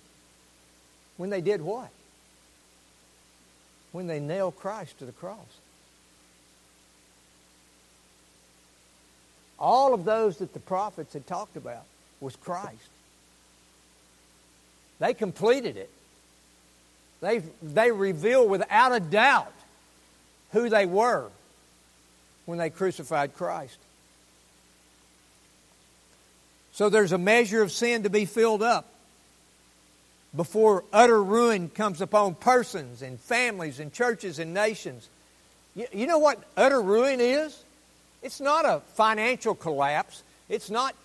When 1.16 1.30
they 1.30 1.40
did 1.40 1.62
what? 1.62 1.88
When 3.92 4.06
they 4.06 4.20
nailed 4.20 4.56
Christ 4.56 4.98
to 4.98 5.06
the 5.06 5.12
cross. 5.12 5.38
All 9.66 9.94
of 9.94 10.04
those 10.04 10.36
that 10.36 10.52
the 10.52 10.60
prophets 10.60 11.12
had 11.12 11.26
talked 11.26 11.56
about 11.56 11.82
was 12.20 12.36
Christ. 12.36 12.88
They 15.00 15.12
completed 15.12 15.76
it. 15.76 15.90
They, 17.20 17.42
they 17.60 17.90
reveal 17.90 18.46
without 18.48 18.94
a 18.94 19.00
doubt 19.00 19.52
who 20.52 20.68
they 20.68 20.86
were 20.86 21.30
when 22.44 22.58
they 22.58 22.70
crucified 22.70 23.34
Christ. 23.34 23.76
So 26.70 26.88
there's 26.88 27.10
a 27.10 27.18
measure 27.18 27.60
of 27.60 27.72
sin 27.72 28.04
to 28.04 28.08
be 28.08 28.24
filled 28.24 28.62
up 28.62 28.86
before 30.36 30.84
utter 30.92 31.20
ruin 31.20 31.70
comes 31.70 32.00
upon 32.00 32.36
persons 32.36 33.02
and 33.02 33.18
families 33.18 33.80
and 33.80 33.92
churches 33.92 34.38
and 34.38 34.54
nations. 34.54 35.08
You, 35.74 35.88
you 35.92 36.06
know 36.06 36.18
what 36.18 36.40
utter 36.56 36.80
ruin 36.80 37.20
is? 37.20 37.64
It's 38.26 38.40
not 38.40 38.64
a 38.64 38.80
financial 38.94 39.54
collapse. 39.54 40.24
It's 40.48 40.68
not 40.68 40.96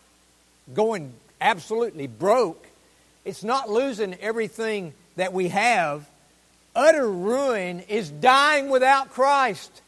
going 0.73 1.13
absolutely 1.39 2.07
broke. 2.07 2.65
It's 3.25 3.43
not 3.43 3.69
losing 3.69 4.15
everything 4.15 4.95
that 5.17 5.31
we 5.31 5.49
have. 5.49 6.09
Utter 6.75 7.07
ruin 7.07 7.81
is 7.81 8.09
dying 8.09 8.71
without 8.71 9.11
Christ. 9.11 9.83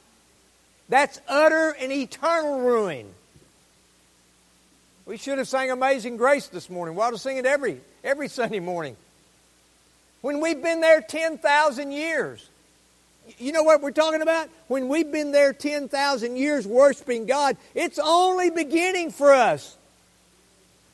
That's 0.90 1.20
utter 1.28 1.76
and 1.80 1.92
eternal 1.92 2.60
ruin. 2.60 3.08
We 5.08 5.18
should 5.18 5.40
have 5.40 5.48
sang 5.48 5.72
Amazing 5.72 6.18
Grace 6.18 6.50
this 6.50 6.70
morning. 6.70 6.94
We 6.96 7.02
ought 7.02 7.10
to 7.10 7.18
sing 7.18 7.38
it 7.38 7.48
every, 7.48 7.82
every 8.04 8.28
Sunday 8.28 8.60
morning. 8.60 8.96
When 10.22 10.40
we've 10.40 10.62
been 10.62 10.82
there 10.82 11.02
10,000 11.02 11.92
years. 11.92 12.48
You 13.38 13.52
know 13.52 13.64
what 13.64 13.82
we're 13.82 13.92
talking 13.92 14.22
about? 14.22 14.50
When 14.68 14.88
we've 14.90 15.12
been 15.12 15.32
there 15.32 15.54
10,000 15.54 16.36
years 16.36 16.68
worshiping 16.68 17.26
God, 17.26 17.58
it's 17.74 18.00
only 18.00 18.50
beginning 18.50 19.12
for 19.12 19.34
us. 19.34 19.78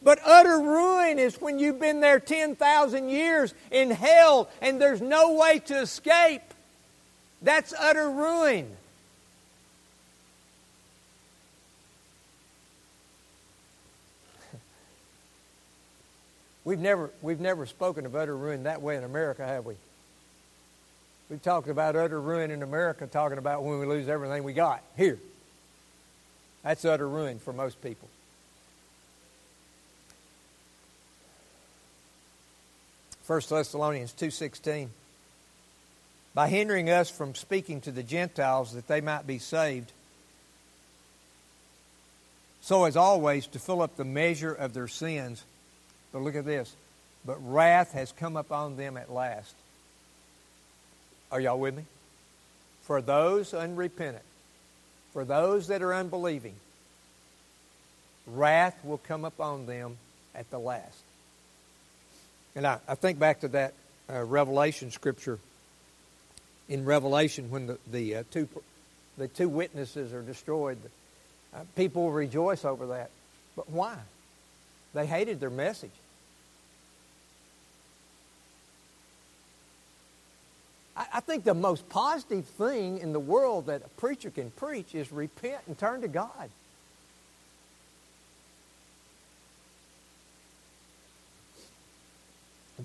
But 0.02 0.20
utter 0.24 0.60
ruin 0.60 1.20
is 1.20 1.42
when 1.42 1.60
you've 1.60 1.80
been 1.80 2.00
there 2.00 2.20
10,000 2.20 3.10
years 3.10 3.54
in 3.70 3.92
hell 3.92 4.50
and 4.62 4.82
there's 4.82 5.02
no 5.02 5.34
way 5.34 5.60
to 5.60 5.80
escape. 5.80 6.42
That's 7.42 7.74
utter 7.78 8.10
ruin. 8.10 8.70
We've 16.64 16.80
never, 16.80 17.10
we've 17.22 17.40
never 17.40 17.66
spoken 17.66 18.06
of 18.06 18.16
utter 18.16 18.38
ruin 18.38 18.64
that 18.64 18.82
way 18.82 18.96
in 18.96 19.04
America, 19.04 19.46
have 19.46 19.66
we? 19.66 19.76
We've 21.30 21.42
talked 21.42 21.70
about 21.70 21.96
utter 21.96 22.20
ruin 22.20 22.50
in 22.50 22.64
America, 22.64 23.06
talking 23.06 23.38
about 23.38 23.64
when 23.64 23.80
we 23.80 23.86
lose 23.86 24.10
everything 24.10 24.44
we 24.44 24.54
got 24.54 24.82
here. 24.98 25.20
That's 26.64 26.84
utter 26.86 27.08
ruin 27.08 27.40
for 27.40 27.54
most 27.54 27.82
people. 27.82 28.10
1 33.30 33.42
Thessalonians 33.48 34.12
2:16 34.14 34.90
by 36.34 36.48
hindering 36.48 36.90
us 36.90 37.12
from 37.12 37.36
speaking 37.36 37.80
to 37.82 37.92
the 37.92 38.02
Gentiles 38.02 38.74
that 38.74 38.88
they 38.88 39.02
might 39.02 39.28
be 39.28 39.38
saved 39.38 39.92
so 42.62 42.86
as 42.86 42.98
always 42.98 43.46
to 43.46 43.60
fill 43.60 43.84
up 43.84 43.96
the 43.98 44.04
measure 44.04 44.52
of 44.52 44.74
their 44.74 44.88
sins 44.88 45.44
but 46.12 46.24
look 46.24 46.34
at 46.34 46.46
this 46.46 46.76
but 47.24 47.38
wrath 47.42 47.92
has 47.92 48.12
come 48.12 48.36
upon 48.36 48.78
them 48.78 48.98
at 48.98 49.12
last 49.12 49.54
are 51.32 51.40
y'all 51.40 51.60
with 51.60 51.76
me 51.76 51.84
for 52.82 53.02
those 53.02 53.54
unrepentant 53.54 54.24
for 55.14 55.26
those 55.26 55.68
that 55.68 55.82
are 55.82 55.94
unbelieving 55.94 56.56
wrath 58.28 58.78
will 58.84 58.98
come 58.98 59.26
upon 59.26 59.66
them 59.66 59.98
at 60.36 60.50
the 60.52 60.60
last 60.60 61.02
and 62.56 62.66
I, 62.66 62.80
I 62.88 62.96
think 62.96 63.20
back 63.20 63.42
to 63.42 63.48
that 63.50 63.74
uh, 64.12 64.24
Revelation 64.24 64.92
scripture 64.92 65.40
in 66.68 66.86
Revelation 66.86 67.50
when 67.50 67.68
the, 67.68 67.78
the, 67.92 68.16
uh, 68.18 68.24
two, 68.32 68.48
the 69.18 69.28
two 69.28 69.50
witnesses 69.50 70.14
are 70.14 70.22
destroyed. 70.22 70.78
Uh, 71.54 71.60
people 71.76 72.12
rejoice 72.12 72.66
over 72.66 72.88
that. 72.88 73.10
But 73.56 73.70
why? 73.70 73.98
They 74.94 75.06
hated 75.06 75.40
their 75.40 75.50
message. 75.50 75.92
I, 81.14 81.20
think 81.20 81.44
the 81.44 81.54
most 81.54 81.88
positive 81.90 82.46
thing 82.46 83.00
in 83.00 83.14
the 83.14 83.20
world 83.20 83.68
that 83.68 83.82
a 83.86 83.90
preacher 84.00 84.30
can 84.30 84.52
preach 84.52 84.94
is 84.96 85.12
repent 85.12 85.62
and 85.68 85.78
turn 85.78 86.02
to 86.02 86.08
God. 86.08 86.50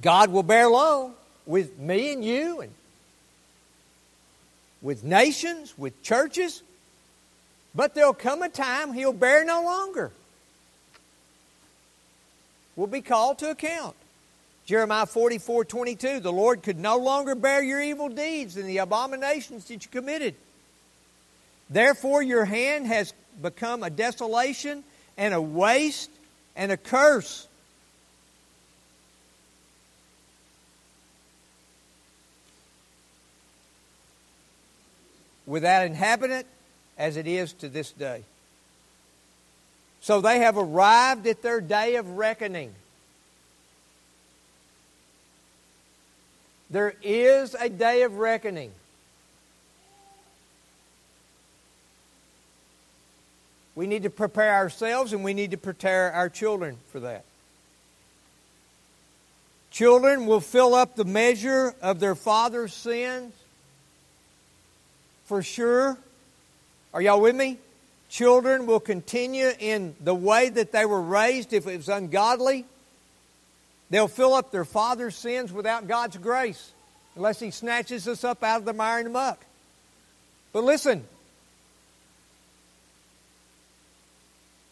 God 0.00 0.30
will 0.30 0.42
bear 0.42 0.68
long 0.68 1.14
with 1.46 1.78
me 1.78 2.12
and 2.12 2.24
you 2.24 2.60
and 2.60 2.72
with 4.82 5.02
nations, 5.02 5.76
with 5.78 6.02
churches, 6.02 6.62
but 7.74 7.94
there'll 7.94 8.12
come 8.12 8.42
a 8.42 8.48
time 8.48 8.92
he'll 8.92 9.12
bear 9.12 9.44
no 9.44 9.62
longer. 9.62 10.12
Will 12.76 12.87
be 12.87 13.00
called 13.00 13.38
to 13.38 13.50
account. 13.50 13.96
Jeremiah 14.66 15.07
44 15.07 15.64
22, 15.64 16.20
the 16.20 16.33
Lord 16.33 16.62
could 16.62 16.79
no 16.79 16.96
longer 16.96 17.35
bear 17.35 17.62
your 17.62 17.83
evil 17.83 18.09
deeds 18.09 18.57
and 18.57 18.68
the 18.68 18.79
abominations 18.79 19.66
that 19.66 19.85
you 19.85 19.90
committed. 19.90 20.35
Therefore, 21.68 22.22
your 22.22 22.44
hand 22.44 22.87
has 22.87 23.12
become 23.42 23.83
a 23.83 23.90
desolation 23.90 24.85
and 25.16 25.35
a 25.35 25.40
waste 25.40 26.11
and 26.57 26.72
a 26.72 26.77
curse. 26.77 27.46
without 35.46 35.85
inhabitant 35.85 36.46
as 36.96 37.16
it 37.16 37.27
is 37.27 37.53
to 37.55 37.68
this 37.68 37.92
day. 37.92 38.22
So 40.00 40.20
they 40.20 40.40
have 40.40 40.57
arrived 40.57 41.27
at 41.27 41.42
their 41.42 41.61
day 41.61 41.96
of 41.96 42.09
reckoning. 42.09 42.74
There 46.70 46.94
is 47.03 47.55
a 47.55 47.68
day 47.68 48.03
of 48.03 48.16
reckoning. 48.16 48.72
We 53.74 53.87
need 53.87 54.05
to 54.05 54.11
prepare 54.11 54.55
ourselves 54.55 55.12
and 55.12 55.24
we 55.24 55.35
need 55.35 55.50
to 55.50 55.57
prepare 55.57 56.12
our 56.12 56.29
children 56.29 56.79
for 56.92 57.00
that. 57.00 57.24
Children 59.70 60.27
will 60.27 60.40
fill 60.40 60.74
up 60.74 60.94
the 60.94 61.05
measure 61.05 61.74
of 61.83 61.98
their 61.98 62.14
father's 62.14 62.72
sins 62.72 63.33
for 65.24 65.42
sure. 65.42 65.98
Are 66.92 67.03
y'all 67.03 67.20
with 67.20 67.35
me? 67.35 67.59
Children 68.08 68.67
will 68.67 68.79
continue 68.79 69.50
in 69.58 69.96
the 70.00 70.15
way 70.15 70.48
that 70.48 70.71
they 70.71 70.85
were 70.85 71.02
raised 71.02 71.52
if 71.52 71.67
it 71.67 71.77
was 71.77 71.88
ungodly. 71.88 72.67
They'll 73.90 74.08
fill 74.08 74.35
up 74.35 74.50
their 74.50 74.64
father's 74.64 75.14
sins 75.14 75.52
without 75.52 75.87
God's 75.87 76.16
grace 76.16 76.72
unless 77.16 77.38
He 77.40 77.50
snatches 77.50 78.08
us 78.08 78.24
up 78.24 78.42
out 78.42 78.60
of 78.60 78.64
the 78.64 78.72
mire 78.72 79.00
and 79.00 79.12
muck. 79.12 79.44
But 80.52 80.64
listen, 80.64 81.04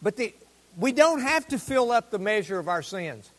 but 0.00 0.16
the, 0.16 0.34
we 0.76 0.92
don't 0.92 1.20
have 1.20 1.46
to 1.48 1.58
fill 1.58 1.90
up 1.92 2.10
the 2.10 2.18
measure 2.18 2.58
of 2.58 2.68
our 2.68 2.82
sins. 2.82 3.30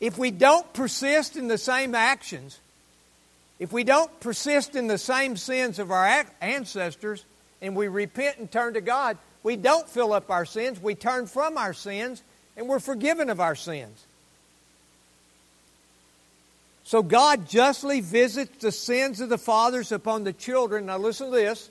If 0.00 0.16
we 0.16 0.30
don't 0.30 0.72
persist 0.72 1.36
in 1.36 1.48
the 1.48 1.58
same 1.58 1.94
actions, 1.94 2.58
if 3.58 3.72
we 3.72 3.82
don't 3.82 4.20
persist 4.20 4.76
in 4.76 4.86
the 4.86 4.98
same 4.98 5.36
sins 5.36 5.80
of 5.80 5.90
our 5.90 6.24
ancestors 6.40 7.24
and 7.60 7.74
we 7.74 7.88
repent 7.88 8.38
and 8.38 8.50
turn 8.50 8.74
to 8.74 8.80
God, 8.80 9.18
we 9.42 9.56
don't 9.56 9.88
fill 9.88 10.12
up 10.12 10.30
our 10.30 10.44
sins. 10.44 10.80
We 10.80 10.94
turn 10.94 11.26
from 11.26 11.58
our 11.58 11.72
sins 11.72 12.22
and 12.58 12.68
we're 12.68 12.80
forgiven 12.80 13.30
of 13.30 13.40
our 13.40 13.54
sins. 13.54 14.04
So 16.82 17.02
God 17.02 17.48
justly 17.48 18.00
visits 18.00 18.58
the 18.58 18.72
sins 18.72 19.20
of 19.20 19.28
the 19.28 19.38
fathers 19.38 19.92
upon 19.92 20.24
the 20.24 20.32
children. 20.32 20.86
Now 20.86 20.98
listen 20.98 21.30
to 21.30 21.36
this 21.36 21.70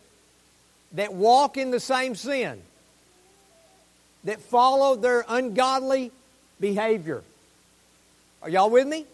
that 0.93 1.13
walk 1.13 1.57
in 1.57 1.69
the 1.71 1.81
same 1.81 2.15
sin, 2.15 2.61
that 4.23 4.39
follow 4.39 4.95
their 4.95 5.25
ungodly 5.27 6.11
behavior. 6.61 7.21
Are 8.41 8.49
y'all 8.49 8.69
with 8.69 8.87
me? 8.87 9.05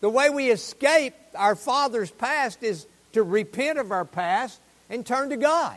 The 0.00 0.10
way 0.10 0.30
we 0.30 0.50
escape 0.50 1.14
our 1.36 1.54
father's 1.54 2.10
past 2.10 2.64
is 2.64 2.86
to 3.12 3.22
repent 3.22 3.78
of 3.78 3.92
our 3.92 4.04
past 4.04 4.58
and 4.90 5.06
turn 5.06 5.30
to 5.30 5.36
God. 5.36 5.76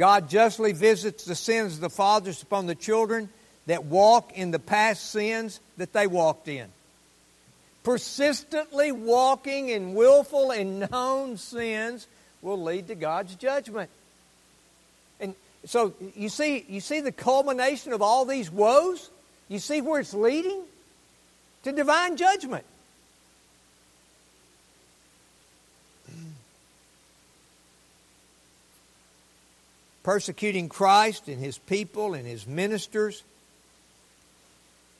God 0.00 0.30
justly 0.30 0.72
visits 0.72 1.26
the 1.26 1.34
sins 1.34 1.74
of 1.74 1.82
the 1.82 1.90
fathers 1.90 2.40
upon 2.40 2.64
the 2.64 2.74
children 2.74 3.28
that 3.66 3.84
walk 3.84 4.32
in 4.32 4.50
the 4.50 4.58
past 4.58 5.10
sins 5.10 5.60
that 5.76 5.92
they 5.92 6.06
walked 6.06 6.48
in. 6.48 6.68
Persistently 7.82 8.92
walking 8.92 9.68
in 9.68 9.92
willful 9.92 10.52
and 10.52 10.90
known 10.90 11.36
sins 11.36 12.06
will 12.40 12.62
lead 12.62 12.88
to 12.88 12.94
God's 12.94 13.34
judgment. 13.34 13.90
And 15.20 15.34
so 15.66 15.92
you 16.16 16.30
see, 16.30 16.64
you 16.66 16.80
see 16.80 17.02
the 17.02 17.12
culmination 17.12 17.92
of 17.92 18.00
all 18.00 18.24
these 18.24 18.50
woes? 18.50 19.10
You 19.50 19.58
see 19.58 19.82
where 19.82 20.00
it's 20.00 20.14
leading? 20.14 20.62
To 21.64 21.72
divine 21.72 22.16
judgment. 22.16 22.64
Persecuting 30.10 30.68
Christ 30.68 31.28
and 31.28 31.38
his 31.38 31.56
people 31.56 32.14
and 32.14 32.26
his 32.26 32.44
ministers 32.44 33.22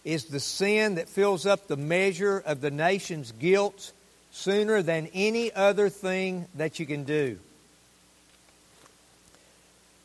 is 0.04 0.26
the 0.26 0.38
sin 0.38 0.94
that 0.94 1.08
fills 1.08 1.46
up 1.46 1.66
the 1.66 1.76
measure 1.76 2.38
of 2.46 2.60
the 2.60 2.70
nation's 2.70 3.32
guilt 3.32 3.90
sooner 4.30 4.82
than 4.82 5.08
any 5.12 5.52
other 5.52 5.88
thing 5.88 6.46
that 6.54 6.78
you 6.78 6.86
can 6.86 7.02
do. 7.02 7.40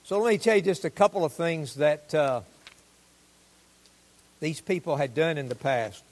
So 0.06 0.20
let 0.20 0.32
me 0.32 0.38
tell 0.40 0.56
you 0.56 0.64
just 0.64 0.86
a 0.86 0.90
couple 0.90 1.24
of 1.24 1.34
things 1.34 1.76
that 1.76 2.16
uh, 2.16 2.42
these 4.40 4.60
people 4.60 4.96
had 4.96 5.14
done 5.14 5.38
in 5.38 5.50
the 5.50 5.54
past. 5.54 6.04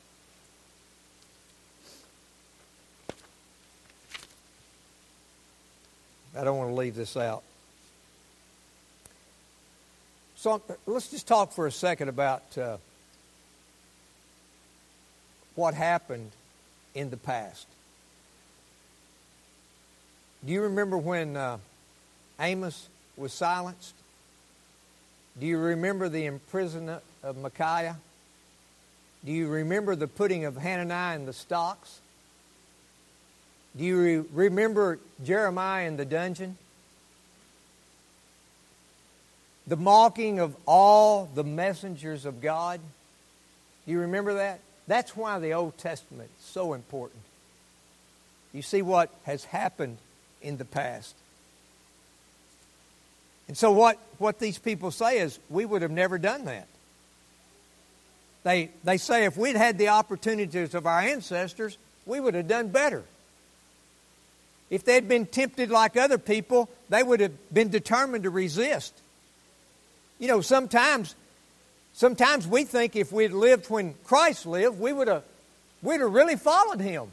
I 6.38 6.44
don't 6.44 6.60
want 6.60 6.70
to 6.70 6.76
leave 6.76 6.94
this 6.94 7.18
out. 7.18 7.42
So 10.44 10.62
let's 10.86 11.10
just 11.10 11.26
talk 11.26 11.54
for 11.54 11.68
a 11.68 11.72
second 11.72 12.10
about 12.10 12.58
uh, 12.58 12.76
what 15.56 15.74
happened 15.74 16.32
in 16.94 17.10
the 17.10 17.16
past. 17.16 17.66
Do 20.46 20.52
you 20.52 20.64
remember 20.64 20.98
when 20.98 21.38
uh, 21.38 21.60
Amos 22.42 22.90
was 23.16 23.32
silenced? 23.32 23.96
Do 25.40 25.46
you 25.46 25.58
remember 25.58 26.10
the 26.10 26.26
imprisonment 26.26 27.04
of 27.24 27.38
Micaiah? 27.38 27.96
Do 29.24 29.32
you 29.32 29.48
remember 29.48 29.96
the 29.96 30.10
putting 30.10 30.44
of 30.44 30.58
Hananiah 30.58 31.16
in 31.16 31.26
the 31.26 31.32
stocks? 31.32 32.02
Do 33.78 33.86
you 33.86 34.02
re- 34.02 34.26
remember 34.34 35.00
Jeremiah 35.24 35.88
in 35.88 35.96
the 35.96 36.04
dungeon? 36.04 36.58
The 39.74 39.78
mocking 39.78 40.38
of 40.38 40.56
all 40.68 41.28
the 41.34 41.44
messengers 41.44 42.26
of 42.26 42.42
God. 42.42 42.80
You 43.88 44.02
remember 44.02 44.36
that? 44.36 44.60
That's 44.86 45.18
why 45.18 45.40
the 45.40 45.54
Old 45.54 45.80
Testament 45.80 46.30
is 46.38 46.46
so 46.46 46.74
important. 46.74 47.20
You 48.54 48.62
see 48.62 48.84
what 48.84 49.10
has 49.24 49.46
happened 49.46 49.98
in 50.44 50.58
the 50.58 50.66
past. 50.66 51.16
And 53.48 53.58
so, 53.58 53.72
what, 53.72 53.98
what 54.20 54.38
these 54.38 54.60
people 54.60 54.92
say 54.92 55.18
is, 55.18 55.40
we 55.50 55.66
would 55.66 55.82
have 55.82 55.90
never 55.90 56.20
done 56.20 56.46
that. 56.46 56.68
They, 58.44 58.70
they 58.84 58.98
say 58.98 59.26
if 59.26 59.38
we'd 59.38 59.56
had 59.56 59.80
the 59.80 59.88
opportunities 59.88 60.76
of 60.76 60.86
our 60.86 61.00
ancestors, 61.00 61.80
we 62.06 62.20
would 62.20 62.36
have 62.36 62.48
done 62.48 62.68
better. 62.68 63.02
If 64.70 64.86
they'd 64.86 65.08
been 65.08 65.26
tempted 65.26 65.72
like 65.72 65.98
other 65.98 66.20
people, 66.20 66.70
they 66.90 67.02
would 67.02 67.22
have 67.22 67.34
been 67.52 67.70
determined 67.70 68.26
to 68.26 68.30
resist. 68.30 68.94
You 70.24 70.30
know, 70.30 70.40
sometimes 70.40 71.16
sometimes 71.92 72.48
we 72.48 72.64
think 72.64 72.96
if 72.96 73.12
we'd 73.12 73.34
lived 73.34 73.70
when 73.70 73.94
Christ 74.06 74.46
lived, 74.46 74.80
we 74.80 74.94
would 74.94 75.10
have 75.10 75.24
we'd 75.82 76.00
have 76.00 76.14
really 76.14 76.38
followed 76.38 76.80
him. 76.80 77.12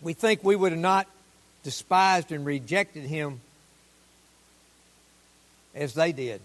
We 0.00 0.14
think 0.14 0.42
we 0.42 0.56
would 0.56 0.72
have 0.72 0.80
not 0.80 1.06
despised 1.64 2.32
and 2.32 2.46
rejected 2.46 3.04
him 3.04 3.42
as 5.74 5.92
they 5.92 6.12
did. 6.12 6.40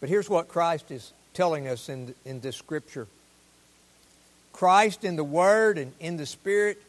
But 0.00 0.08
here's 0.08 0.28
what 0.28 0.48
Christ 0.48 0.90
is 0.90 1.12
telling 1.32 1.68
us 1.68 1.88
in, 1.88 2.12
in 2.24 2.40
this 2.40 2.56
scripture 2.56 3.06
Christ 4.52 5.04
in 5.04 5.14
the 5.14 5.22
Word 5.22 5.78
and 5.78 5.92
in 6.00 6.16
the 6.16 6.26
Spirit 6.26 6.82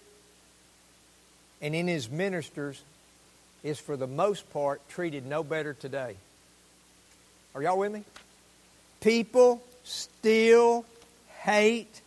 and 1.62 1.76
in 1.76 1.88
his 1.88 2.10
ministers 2.10 2.82
is 3.64 3.80
for 3.80 3.98
the 3.98 4.08
most 4.08 4.50
part 4.52 4.82
treated 4.90 5.26
no 5.26 5.44
better 5.44 5.74
today. 5.74 6.16
Are 7.54 7.62
y'all 7.62 7.78
with 7.78 7.92
me? 7.92 8.04
People 9.02 9.62
still 9.84 10.86
hate 11.40 12.02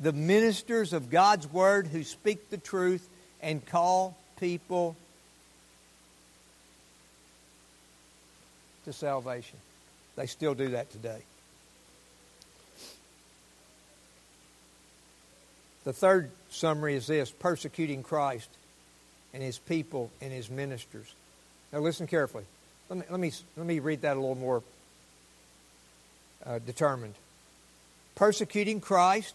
the 0.00 0.12
ministers 0.12 0.92
of 0.92 1.10
God's 1.10 1.46
Word 1.52 1.86
who 1.86 2.02
speak 2.02 2.50
the 2.50 2.56
truth 2.56 3.06
and 3.42 3.64
call 3.64 4.16
people 4.38 4.96
to 8.84 8.92
salvation. 8.92 9.58
They 10.16 10.26
still 10.26 10.54
do 10.54 10.70
that 10.70 10.90
today. 10.90 11.22
The 15.84 15.92
third 15.92 16.30
summary 16.50 16.94
is 16.94 17.06
this 17.06 17.30
persecuting 17.30 18.02
Christ 18.02 18.48
and 19.32 19.42
his 19.42 19.58
people 19.58 20.10
and 20.20 20.32
his 20.32 20.50
ministers. 20.50 21.12
Now 21.72 21.80
listen 21.80 22.06
carefully. 22.06 22.44
Let 22.88 22.98
me, 22.98 23.04
let 23.10 23.20
me, 23.20 23.32
let 23.56 23.66
me 23.66 23.78
read 23.78 24.02
that 24.02 24.16
a 24.16 24.20
little 24.20 24.34
more 24.34 24.62
uh, 26.44 26.58
determined. 26.58 27.14
Persecuting 28.16 28.80
Christ 28.80 29.34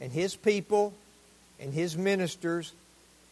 and 0.00 0.12
his 0.12 0.36
people 0.36 0.92
and 1.58 1.72
his 1.72 1.96
ministers 1.96 2.72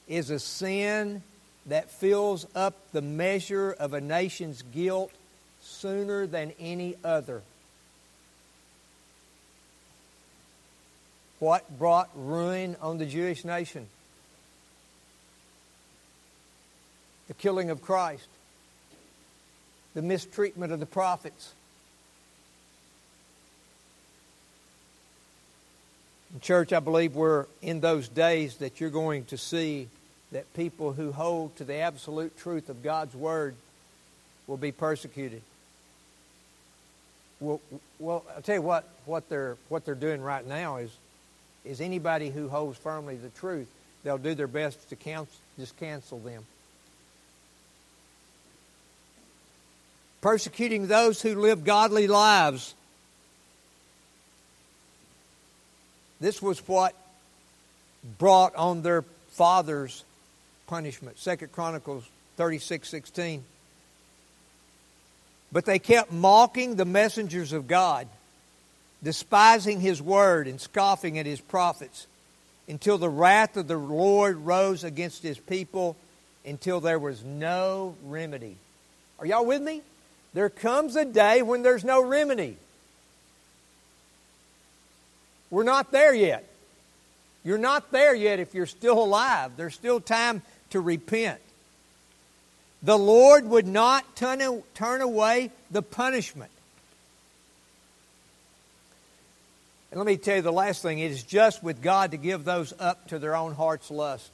is 0.07 0.31
a 0.31 0.39
sin 0.39 1.23
that 1.66 1.91
fills 1.91 2.47
up 2.55 2.75
the 2.93 3.03
measure 3.03 3.73
of 3.73 3.93
a 3.93 4.01
nation's 4.01 4.62
guilt 4.75 5.12
sooner 5.61 6.27
than 6.27 6.53
any 6.59 6.97
other. 7.05 7.43
What 11.39 11.79
brought 11.79 12.09
ruin 12.14 12.77
on 12.81 12.99
the 12.99 13.07
Jewish 13.07 13.45
nation? 13.45 13.87
The 17.29 17.35
killing 17.35 17.70
of 17.70 17.83
Christ, 17.83 18.26
the 19.95 20.03
mistreatment 20.03 20.72
of 20.72 20.81
the 20.81 20.87
prophets. 20.87 21.53
In 26.35 26.41
church, 26.41 26.72
I 26.72 26.81
believe 26.81 27.14
we're 27.14 27.47
in 27.62 27.81
those 27.81 28.09
days 28.09 28.57
that 28.57 28.81
you're 28.81 28.91
going 28.91 29.24
to 29.26 29.39
see 29.39 29.89
that 30.33 30.53
people 30.55 30.93
who 30.93 31.12
hold 31.12 31.57
to 31.57 31.64
the 31.64 31.76
absolute 31.76 32.37
truth 32.39 32.68
of 32.68 32.83
God's 32.83 33.14
Word 33.14 33.55
will 34.47 34.59
be 34.59 34.72
persecuted. 34.72 35.43
Well, 37.41 37.61
well 37.99 38.24
I'll 38.35 38.43
tell 38.43 38.57
you 38.57 38.62
what, 38.62 38.89
what 39.07 39.29
they're, 39.29 39.57
what 39.68 39.85
they're 39.85 39.95
doing 39.95 40.20
right 40.20 40.47
now 40.47 40.76
is, 40.76 40.91
is 41.64 41.81
anybody 41.81 42.31
who 42.31 42.49
holds 42.49 42.79
firmly 42.79 43.16
the 43.16 43.31
truth, 43.31 43.68
they'll 44.03 44.18
do 44.18 44.35
their 44.35 44.47
best 44.47 44.89
to 44.91 44.97
cancel, 44.97 45.35
just 45.59 45.76
cancel 45.79 46.18
them. 46.18 46.45
Persecuting 50.21 50.87
those 50.87 51.23
who 51.23 51.35
live 51.35 51.64
godly 51.64 52.07
lives. 52.07 52.75
This 56.21 56.43
was 56.43 56.59
what 56.66 56.95
brought 58.19 58.55
on 58.57 58.83
their 58.83 59.03
fathers 59.31 60.05
punishment. 60.66 61.19
Second 61.19 61.53
Chronicles 61.53 62.05
36 62.37 62.89
16. 62.89 63.45
But 65.51 65.64
they 65.64 65.79
kept 65.79 66.12
mocking 66.12 66.77
the 66.77 66.85
messengers 66.85 67.53
of 67.53 67.66
God, 67.66 68.07
despising 69.03 69.81
his 69.81 70.03
word 70.03 70.47
and 70.47 70.61
scoffing 70.61 71.19
at 71.19 71.25
his 71.25 71.41
prophets, 71.41 72.07
until 72.69 72.99
the 72.99 73.09
wrath 73.09 73.57
of 73.57 73.66
the 73.66 73.79
Lord 73.79 74.37
rose 74.39 74.85
against 74.85 75.23
his 75.23 75.39
people, 75.39 75.97
until 76.45 76.81
there 76.81 76.99
was 76.99 77.25
no 77.25 77.97
remedy. 78.05 78.57
Are 79.19 79.27
y'all 79.27 79.47
with 79.47 79.62
me? 79.62 79.83
There 80.35 80.51
comes 80.51 80.97
a 80.97 81.05
day 81.05 81.43
when 81.43 81.62
there's 81.62 81.85
no 81.85 82.03
remedy. 82.03 82.57
We're 85.51 85.64
not 85.64 85.91
there 85.91 86.14
yet. 86.14 86.45
You're 87.45 87.59
not 87.59 87.91
there 87.91 88.14
yet 88.14 88.41
if 88.41 88.55
you're 88.55 88.66
still 88.66 89.03
alive. 89.03 89.53
There's 89.57 89.74
still 89.74 90.01
time 90.01 90.43
to 90.70 90.81
repent. 90.81 91.41
The 92.83 92.99
Lord 92.99 93.45
would 93.47 93.66
not 93.66 94.16
turn, 94.16 94.62
turn 94.74 95.01
away 95.01 95.51
the 95.70 95.83
punishment. 95.83 96.51
And 99.91 99.99
let 99.99 100.07
me 100.07 100.16
tell 100.16 100.37
you 100.37 100.43
the 100.43 100.53
last 100.53 100.83
thing 100.83 100.99
it 100.99 101.11
is 101.11 101.22
just 101.22 101.62
with 101.62 101.83
God 101.83 102.11
to 102.11 102.18
give 102.18 102.45
those 102.45 102.74
up 102.79 103.09
to 103.09 103.18
their 103.18 103.35
own 103.35 103.55
heart's 103.55 103.91
lust. 103.91 104.31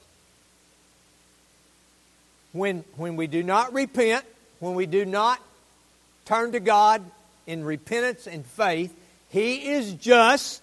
When, 2.53 2.85
when 2.97 3.17
we 3.17 3.27
do 3.27 3.43
not 3.43 3.73
repent, 3.73 4.25
when 4.59 4.75
we 4.75 4.87
do 4.87 5.05
not 5.05 5.41
turn 6.25 6.53
to 6.53 6.61
God 6.61 7.03
in 7.47 7.65
repentance 7.65 8.27
and 8.27 8.45
faith, 8.45 8.95
He 9.29 9.71
is 9.71 9.93
just 9.95 10.63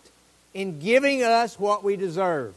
in 0.54 0.80
giving 0.80 1.24
us 1.24 1.60
what 1.60 1.84
we 1.84 1.96
deserve. 1.96 2.54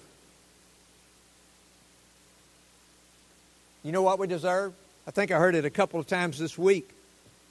You 3.82 3.92
know 3.92 4.02
what 4.02 4.18
we 4.18 4.26
deserve? 4.26 4.72
I 5.06 5.10
think 5.10 5.30
I 5.30 5.38
heard 5.38 5.54
it 5.54 5.64
a 5.64 5.70
couple 5.70 6.00
of 6.00 6.06
times 6.06 6.38
this 6.38 6.56
week. 6.56 6.88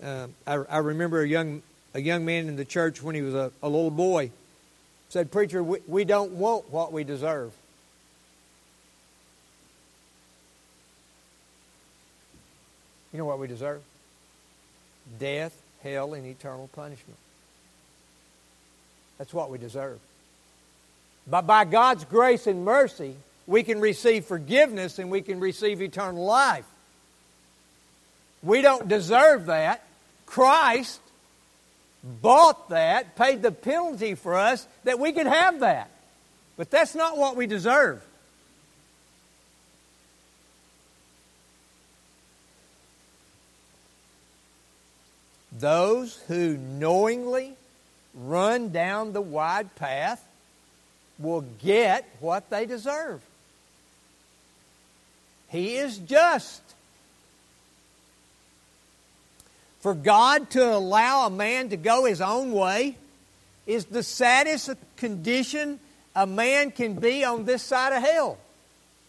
Uh, 0.04 0.28
I, 0.48 0.54
I, 0.54 0.78
remember 0.80 1.22
a 1.22 1.28
young, 1.28 1.62
a 1.94 2.02
young 2.02 2.26
man 2.26 2.48
in 2.48 2.56
the 2.56 2.66
church 2.66 3.04
when 3.04 3.14
he 3.14 3.22
was 3.22 3.36
a, 3.36 3.52
a 3.62 3.70
little 3.70 3.92
boy 3.92 4.32
said, 5.14 5.32
Preacher, 5.32 5.62
we, 5.62 5.78
we 5.88 6.06
don't 6.06 6.32
want 6.32 6.72
what 6.72 6.92
we 6.92 7.04
deserve. 7.04 7.54
You 13.12 13.20
know 13.20 13.26
what 13.26 13.38
we 13.38 13.48
deserve? 13.48 13.84
Death, 15.20 15.60
hell, 15.82 16.14
and 16.14 16.26
eternal 16.26 16.70
punishment. 16.74 17.18
That's 19.18 19.34
what 19.34 19.50
we 19.50 19.58
deserve. 19.58 20.00
But 21.28 21.48
by 21.48 21.66
God's 21.66 22.04
grace 22.06 22.48
and 22.48 22.66
mercy, 22.66 23.16
we 23.48 23.64
can 23.64 23.80
receive 23.80 24.26
forgiveness 24.26 25.00
and 25.00 25.10
we 25.12 25.22
can 25.22 25.40
receive 25.40 25.82
eternal 25.82 26.26
life. 26.26 26.66
We 28.42 28.62
don't 28.62 28.88
deserve 28.88 29.46
that. 29.46 29.84
Christ 30.26 31.00
bought 32.04 32.70
that, 32.70 33.16
paid 33.16 33.42
the 33.42 33.52
penalty 33.52 34.16
for 34.16 34.36
us 34.36 34.68
that 34.84 35.00
we 35.00 35.14
could 35.14 35.28
have 35.28 35.62
that. 35.62 35.90
But 36.58 36.70
that's 36.70 36.96
not 36.96 37.18
what 37.18 37.36
we 37.36 37.48
deserve. 37.48 38.04
Those 45.64 46.22
who 46.28 46.58
knowingly 46.58 47.54
run 48.14 48.72
down 48.74 49.14
the 49.14 49.22
wide 49.22 49.74
path 49.78 50.22
will 51.18 51.46
get 51.64 52.06
what 52.20 52.50
they 52.50 52.66
deserve. 52.66 53.22
He 55.48 55.78
is 55.78 56.00
just. 56.00 56.62
For 59.80 59.94
God 59.94 60.50
to 60.50 60.76
allow 60.76 61.28
a 61.28 61.30
man 61.30 61.70
to 61.70 61.78
go 61.78 62.04
his 62.04 62.20
own 62.20 62.52
way 62.52 62.98
is 63.66 63.86
the 63.86 64.04
saddest 64.04 64.70
condition 64.98 65.80
a 66.14 66.28
man 66.28 66.72
can 66.72 66.96
be 66.96 67.24
on 67.24 67.46
this 67.46 67.64
side 67.64 67.94
of 67.94 68.04
hell. 68.04 68.38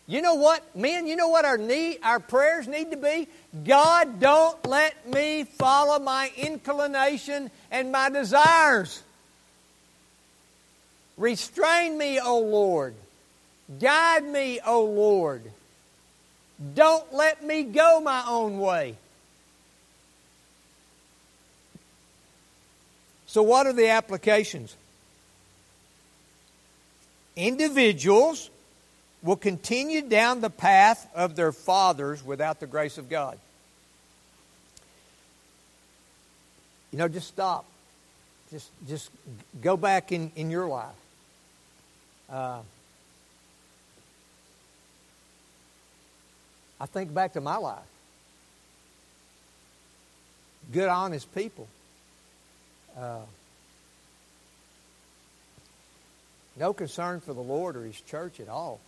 You 0.07 0.21
know 0.21 0.35
what, 0.35 0.77
men, 0.77 1.07
you 1.07 1.17
know 1.17 1.29
what 1.29 1.47
our 1.47 1.57
need 1.57 2.01
our 2.03 2.21
prayers 2.21 2.69
need 2.69 2.91
to 2.91 2.97
be? 2.97 3.27
God, 3.65 4.21
don't 4.21 4.67
let 4.67 5.09
me 5.09 5.45
follow 5.45 5.99
my 5.99 6.31
inclination 6.37 7.51
and 7.71 7.91
my 7.91 8.11
desires. 8.11 9.03
Restrain 11.17 11.97
me, 11.97 12.21
O 12.21 12.41
Lord. 12.41 12.95
Guide 13.81 14.25
me, 14.25 14.61
O 14.67 14.85
Lord. 14.85 15.43
Don't 16.75 17.13
let 17.15 17.43
me 17.43 17.63
go 17.63 18.01
my 18.01 18.25
own 18.29 18.59
way. 18.59 18.97
So, 23.27 23.43
what 23.43 23.67
are 23.67 23.73
the 23.73 23.89
applications? 23.89 24.77
Individuals 27.37 28.51
will 29.25 29.37
continue 29.37 30.03
down 30.03 30.41
the 30.41 30.51
path 30.51 31.09
of 31.15 31.35
their 31.35 31.51
fathers 31.51 32.25
without 32.25 32.61
the 32.61 32.67
grace 32.67 32.99
of 32.99 33.09
God. 33.09 33.37
You 36.93 36.99
know, 36.99 37.09
just 37.09 37.27
stop. 37.27 37.65
Just, 38.53 38.71
just 38.87 39.11
go 39.61 39.77
back 39.77 40.13
in, 40.13 40.31
in 40.37 40.51
your 40.51 40.69
life. 40.69 40.95
Uh, 42.31 42.61
I 46.81 46.87
think 46.87 47.13
back 47.13 47.33
to 47.33 47.41
my 47.41 47.57
life. 47.57 47.83
Good, 50.73 50.89
honest 50.89 51.35
people 51.35 51.67
uh, 52.99 53.21
no 56.57 56.73
concern 56.73 57.21
for 57.21 57.33
the 57.33 57.41
Lord 57.41 57.77
or 57.77 57.85
His 57.85 58.01
church 58.01 58.41
at 58.41 58.49
all. 58.49 58.81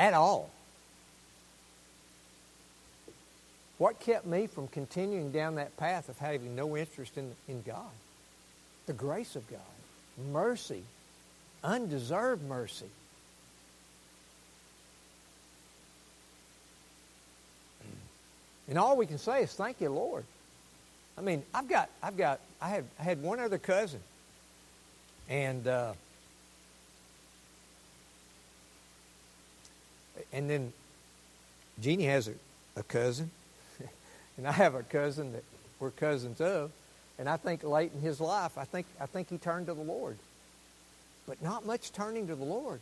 At 0.00 0.14
all. 0.14 0.48
What 3.76 4.00
kept 4.00 4.24
me 4.24 4.46
from 4.46 4.66
continuing 4.68 5.30
down 5.30 5.56
that 5.56 5.76
path 5.76 6.08
of 6.08 6.16
having 6.16 6.56
no 6.56 6.74
interest 6.74 7.18
in, 7.18 7.34
in 7.46 7.60
God? 7.60 7.90
The 8.86 8.94
grace 8.94 9.36
of 9.36 9.46
God, 9.50 9.60
mercy, 10.32 10.84
undeserved 11.62 12.42
mercy. 12.48 12.86
And 18.70 18.78
all 18.78 18.96
we 18.96 19.04
can 19.04 19.18
say 19.18 19.42
is, 19.42 19.52
Thank 19.52 19.82
you, 19.82 19.90
Lord. 19.90 20.24
I 21.18 21.20
mean, 21.20 21.42
I've 21.52 21.68
got, 21.68 21.90
I've 22.02 22.16
got, 22.16 22.40
I 22.62 22.70
had, 22.70 22.84
I 22.98 23.02
had 23.02 23.22
one 23.22 23.38
other 23.38 23.58
cousin, 23.58 24.00
and 25.28 25.66
uh, 25.66 25.92
and 30.32 30.48
then 30.48 30.72
Jeannie 31.80 32.04
has 32.04 32.28
a, 32.28 32.34
a 32.76 32.82
cousin, 32.82 33.30
and 34.36 34.46
I 34.46 34.52
have 34.52 34.74
a 34.74 34.82
cousin 34.82 35.32
that 35.32 35.44
we're 35.78 35.90
cousins 35.90 36.40
of, 36.40 36.70
and 37.18 37.28
I 37.28 37.36
think 37.36 37.64
late 37.64 37.92
in 37.94 38.00
his 38.00 38.20
life, 38.20 38.56
I 38.58 38.64
think, 38.64 38.86
I 39.00 39.06
think 39.06 39.30
he 39.30 39.38
turned 39.38 39.66
to 39.66 39.74
the 39.74 39.82
Lord, 39.82 40.16
but 41.26 41.42
not 41.42 41.66
much 41.66 41.92
turning 41.92 42.26
to 42.28 42.34
the 42.34 42.44
Lord, 42.44 42.80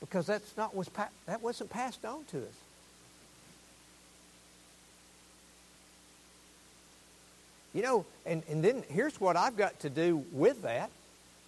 because 0.00 0.26
that's 0.26 0.56
not 0.56 0.74
was 0.74 0.88
that 1.26 1.42
wasn't 1.42 1.70
passed 1.70 2.04
on 2.04 2.24
to 2.26 2.38
us. 2.38 2.54
You 7.74 7.82
know, 7.82 8.06
and, 8.24 8.42
and 8.48 8.64
then 8.64 8.82
here's 8.88 9.20
what 9.20 9.36
I've 9.36 9.56
got 9.56 9.78
to 9.80 9.90
do 9.90 10.24
with 10.32 10.62
that. 10.62 10.90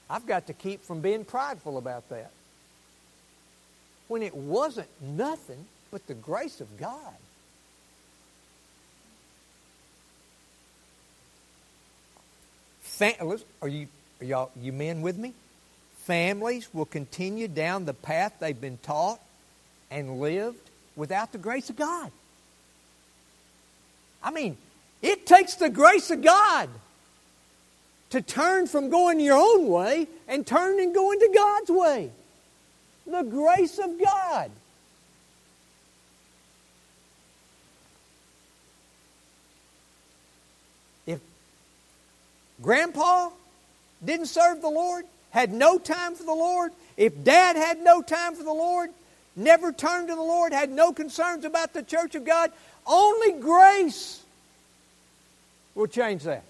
I've 0.09 0.27
got 0.27 0.47
to 0.49 0.53
keep 0.53 0.85
from 0.85 1.01
being 1.01 1.25
prideful 1.25 1.79
about 1.79 2.09
that. 2.11 2.31
When 4.11 4.23
it 4.23 4.35
wasn't 4.35 4.89
nothing 5.01 5.67
but 5.93 6.05
the 6.09 6.15
grace 6.15 6.61
of 6.61 6.81
God. 6.81 7.15
are 13.63 13.69
you 13.69 13.87
are 14.21 14.25
y'all 14.25 14.51
you 14.61 14.73
men 14.73 15.01
with 15.03 15.17
me? 15.17 15.33
Families 15.99 16.69
will 16.75 16.87
continue 16.87 17.47
down 17.47 17.85
the 17.85 17.95
path 17.95 18.35
they've 18.41 18.61
been 18.61 18.79
taught 18.79 19.21
and 19.93 20.21
lived 20.21 20.59
without 20.97 21.31
the 21.31 21.39
grace 21.39 21.71
of 21.71 21.77
God. 21.77 22.11
I 24.25 24.33
mean, 24.33 24.57
it 25.03 25.25
takes 25.25 25.55
the 25.55 25.71
grace 25.71 26.11
of 26.11 26.21
God 26.21 26.69
to 28.11 28.21
turn 28.21 28.67
from 28.67 28.91
going 28.91 29.21
your 29.21 29.39
own 29.39 29.69
way 29.69 30.09
and 30.27 30.45
turn 30.45 30.81
and 30.81 30.93
go 30.93 31.13
into 31.13 31.31
God's 31.33 31.71
way. 31.71 32.11
The 33.07 33.23
grace 33.23 33.79
of 33.79 34.01
God. 34.03 34.51
If 41.07 41.21
grandpa 42.63 43.31
didn't 44.05 44.27
serve 44.27 44.61
the 44.63 44.69
Lord, 44.69 45.05
had 45.31 45.53
no 45.53 45.79
time 45.79 46.15
for 46.15 46.25
the 46.25 46.33
Lord, 46.33 46.73
if 46.97 47.25
dad 47.25 47.57
had 47.57 47.81
no 47.83 48.03
time 48.03 48.35
for 48.35 48.43
the 48.43 48.53
Lord, 48.53 48.91
never 49.37 49.73
turned 49.73 50.09
to 50.09 50.15
the 50.15 50.21
Lord, 50.21 50.53
had 50.53 50.71
no 50.71 50.93
concerns 50.93 51.45
about 51.45 51.73
the 51.73 51.83
church 51.83 52.15
of 52.15 52.25
God, 52.25 52.53
only 52.87 53.33
grace 53.41 54.21
We'll 55.75 55.87
change 55.87 56.25
that. 56.25 56.43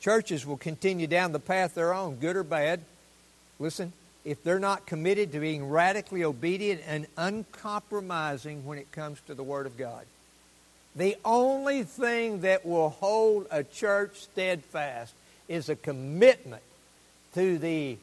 Churches 0.00 0.44
will 0.44 0.56
continue 0.56 1.06
down 1.06 1.32
the 1.32 1.40
path 1.40 1.74
they're 1.74 1.94
on, 1.94 2.16
good 2.16 2.36
or 2.36 2.44
bad. 2.44 2.80
Listen, 3.58 3.92
if 4.24 4.42
they're 4.42 4.58
not 4.58 4.86
committed 4.86 5.32
to 5.32 5.40
being 5.40 5.68
radically 5.68 6.24
obedient 6.24 6.82
and 6.86 7.06
uncompromising 7.16 8.64
when 8.66 8.78
it 8.78 8.90
comes 8.92 9.20
to 9.26 9.34
the 9.34 9.42
Word 9.42 9.66
of 9.66 9.76
God. 9.76 10.04
The 10.96 11.16
only 11.24 11.82
thing 11.82 12.42
that 12.42 12.64
will 12.64 12.90
hold 12.90 13.46
a 13.50 13.64
church 13.64 14.16
steadfast 14.16 15.12
is 15.48 15.68
a 15.68 15.76
commitment 15.76 16.62
to 17.34 17.58
the 17.58 17.98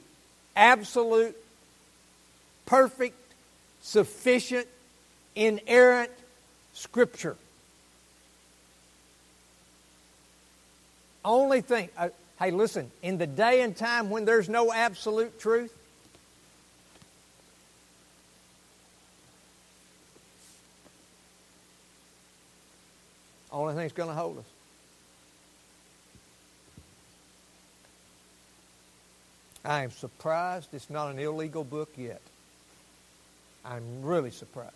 absolute, 0.56 1.36
perfect, 2.66 3.16
sufficient, 3.82 4.68
inerrant 5.36 6.12
Scripture. 6.74 7.36
Only 11.24 11.62
thing, 11.62 11.90
uh, 11.98 12.10
hey, 12.40 12.52
listen, 12.52 12.92
in 13.02 13.18
the 13.18 13.28
day 13.28 13.62
and 13.62 13.76
time 13.76 14.10
when 14.10 14.26
there's 14.26 14.50
no 14.50 14.74
absolute 14.74 15.40
truth, 15.40 15.72
only 23.52 23.74
thing 23.74 23.84
that's 23.84 23.94
going 23.94 24.10
to 24.10 24.16
hold 24.16 24.40
us. 24.40 24.46
I 29.64 29.84
am 29.84 29.92
surprised 29.92 30.70
it's 30.74 30.90
not 30.90 31.12
an 31.12 31.20
illegal 31.20 31.64
book 31.64 31.90
yet. 31.96 32.22
I'm 33.64 34.02
really 34.02 34.32
surprised. 34.32 34.74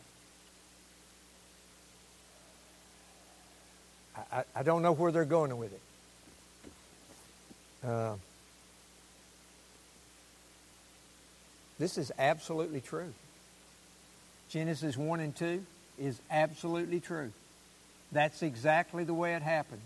I, 4.16 4.40
I, 4.40 4.44
I 4.58 4.64
don't 4.64 4.84
know 4.84 4.92
where 4.92 5.12
they're 5.12 5.26
going 5.26 5.58
with 5.58 5.74
it. 5.74 5.82
Uh, 7.86 8.16
this 11.78 11.98
is 11.98 12.12
absolutely 12.18 12.82
true. 12.82 13.14
Genesis 14.50 14.98
1 14.98 15.20
and 15.20 15.36
2 15.36 15.64
is 16.00 16.20
absolutely 16.32 17.00
true. 17.00 17.32
That's 18.12 18.42
exactly 18.42 19.04
the 19.04 19.14
way 19.14 19.36
it 19.36 19.42
happened. 19.42 19.82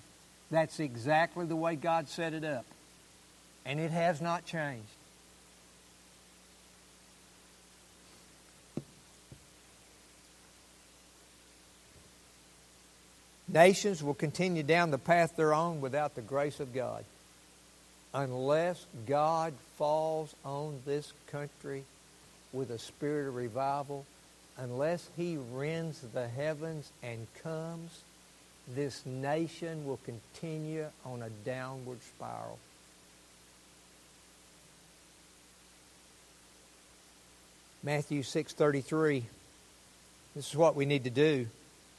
That's 0.52 0.80
exactly 0.80 1.45
the 1.45 1.56
way 1.56 1.76
God 1.76 2.08
set 2.08 2.34
it 2.34 2.43
up. 2.43 2.66
And 3.66 3.80
it 3.80 3.91
has 3.91 4.22
not 4.22 4.45
changed. 4.45 4.86
Nations 13.52 14.04
will 14.04 14.14
continue 14.14 14.64
down 14.64 14.91
the 14.91 15.00
path 15.00 15.34
they're 15.36 15.54
on 15.54 15.82
without 15.82 16.16
the 16.16 16.22
grace 16.22 16.60
of 16.60 16.74
God. 16.74 17.04
Unless 18.14 18.86
God 19.05 19.53
falls 19.78 20.34
on 20.43 20.82
this 20.86 21.14
country 21.28 21.84
with 22.51 22.72
a 22.72 22.80
spirit 22.80 23.28
of 23.28 23.36
revival, 23.36 24.05
unless 24.57 25.07
He 25.16 25.38
rends 25.38 26.01
the 26.14 26.28
heavens 26.28 26.91
and 27.03 27.28
comes, 27.43 28.01
this 28.68 29.05
nation 29.05 29.86
will 29.86 29.99
continue 30.05 30.86
on 31.05 31.22
a 31.22 31.30
downward 31.45 32.01
spiral. 32.01 32.57
Matthew 37.84 38.24
6:33 38.24 39.24
This 40.36 40.49
is 40.49 40.55
what 40.55 40.76
we 40.76 40.86
need 40.86 41.05
to 41.05 41.10
do. 41.10 41.47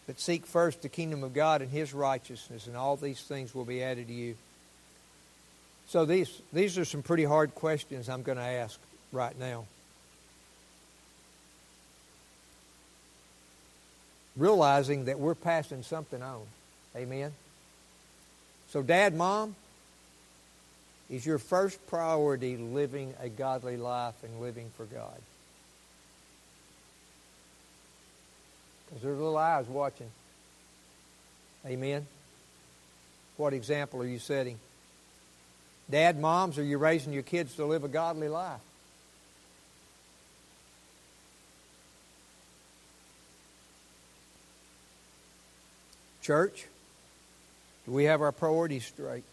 But 0.06 0.20
seek 0.20 0.44
first 0.44 0.82
the 0.82 0.88
kingdom 0.88 1.22
of 1.22 1.34
God 1.34 1.62
and 1.62 1.70
his 1.70 1.94
righteousness 1.94 2.66
and 2.66 2.76
all 2.76 2.96
these 2.96 3.22
things 3.22 3.54
will 3.54 3.64
be 3.64 3.82
added 3.82 4.08
to 4.08 4.12
you. 4.12 4.36
So 5.90 6.04
these 6.04 6.30
these 6.52 6.78
are 6.78 6.84
some 6.84 7.02
pretty 7.02 7.24
hard 7.24 7.56
questions 7.56 8.08
I'm 8.08 8.22
going 8.22 8.38
to 8.38 8.44
ask 8.44 8.78
right 9.10 9.36
now. 9.36 9.64
Realizing 14.36 15.06
that 15.06 15.18
we're 15.18 15.34
passing 15.34 15.82
something 15.82 16.22
on. 16.22 16.42
Amen. 16.94 17.32
So, 18.68 18.82
Dad, 18.82 19.16
Mom, 19.16 19.56
is 21.10 21.26
your 21.26 21.38
first 21.38 21.84
priority 21.88 22.56
living 22.56 23.12
a 23.20 23.28
godly 23.28 23.76
life 23.76 24.14
and 24.22 24.40
living 24.40 24.70
for 24.76 24.84
God? 24.84 25.20
Because 28.86 29.02
there's 29.02 29.18
little 29.18 29.36
eyes 29.36 29.66
watching. 29.66 30.10
Amen. 31.66 32.06
What 33.36 33.52
example 33.54 34.00
are 34.02 34.06
you 34.06 34.20
setting? 34.20 34.60
Dad, 35.90 36.20
moms, 36.20 36.56
are 36.58 36.62
you 36.62 36.78
raising 36.78 37.12
your 37.12 37.22
kids 37.22 37.56
to 37.56 37.64
live 37.64 37.82
a 37.82 37.88
godly 37.88 38.28
life? 38.28 38.60
Church, 46.22 46.66
do 47.86 47.92
we 47.92 48.04
have 48.04 48.22
our 48.22 48.30
priorities 48.30 48.84
straight? 48.84 49.24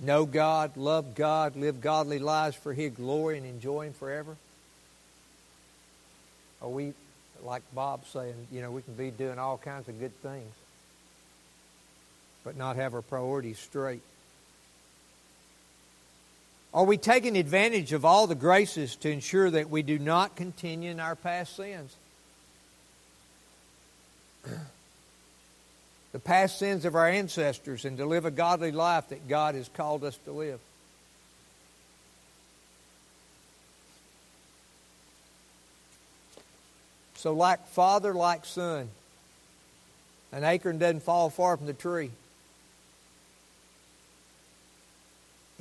Know 0.00 0.24
God, 0.24 0.76
love 0.76 1.14
God, 1.14 1.54
live 1.54 1.80
godly 1.80 2.18
lives 2.18 2.56
for 2.56 2.72
His 2.72 2.92
glory 2.92 3.36
and 3.36 3.46
enjoy 3.46 3.86
Him 3.86 3.92
forever? 3.92 4.36
Are 6.62 6.68
we, 6.68 6.94
like 7.44 7.62
Bob 7.74 8.06
saying, 8.06 8.34
you 8.50 8.62
know, 8.62 8.70
we 8.70 8.82
can 8.82 8.94
be 8.94 9.10
doing 9.10 9.38
all 9.38 9.58
kinds 9.58 9.88
of 9.88 9.98
good 10.00 10.16
things, 10.22 10.52
but 12.42 12.56
not 12.56 12.76
have 12.76 12.94
our 12.94 13.02
priorities 13.02 13.58
straight? 13.58 14.02
Are 16.74 16.84
we 16.84 16.96
taking 16.96 17.36
advantage 17.36 17.92
of 17.92 18.04
all 18.04 18.26
the 18.26 18.34
graces 18.34 18.96
to 18.96 19.10
ensure 19.10 19.50
that 19.50 19.68
we 19.68 19.82
do 19.82 19.98
not 19.98 20.36
continue 20.36 20.90
in 20.90 21.00
our 21.00 21.14
past 21.14 21.54
sins? 21.54 21.94
the 26.12 26.18
past 26.18 26.58
sins 26.58 26.86
of 26.86 26.94
our 26.94 27.08
ancestors 27.08 27.84
and 27.84 27.98
to 27.98 28.06
live 28.06 28.24
a 28.24 28.30
godly 28.30 28.72
life 28.72 29.10
that 29.10 29.28
God 29.28 29.54
has 29.54 29.68
called 29.68 30.02
us 30.02 30.18
to 30.24 30.32
live. 30.32 30.60
So, 37.16 37.34
like 37.34 37.68
father, 37.68 38.14
like 38.14 38.46
son, 38.46 38.88
an 40.32 40.42
acorn 40.42 40.78
doesn't 40.78 41.02
fall 41.02 41.28
far 41.28 41.56
from 41.56 41.66
the 41.66 41.74
tree. 41.74 42.10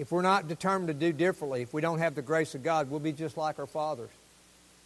If 0.02 0.12
we're 0.12 0.24
not 0.24 0.48
determined 0.48 0.88
to 0.88 0.96
do 0.96 1.14
differently, 1.14 1.62
if 1.62 1.76
we 1.76 1.82
don't 1.82 2.00
have 2.00 2.16
the 2.16 2.24
grace 2.24 2.56
of 2.56 2.64
God, 2.64 2.90
we'll 2.90 3.00
be 3.00 3.12
just 3.12 3.38
like 3.38 3.60
our 3.60 3.68
fathers. 3.68 4.10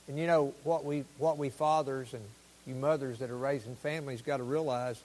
And 0.10 0.20
you 0.20 0.28
know 0.28 0.54
what 0.66 0.84
we 0.84 1.06
what 1.20 1.38
we 1.38 1.50
fathers 1.50 2.14
and 2.14 2.22
you 2.68 2.76
mothers 2.76 3.20
that 3.20 3.30
are 3.30 3.38
raising 3.38 3.78
families 3.78 4.22
got 4.22 4.38
to 4.38 4.44
realize 4.44 5.02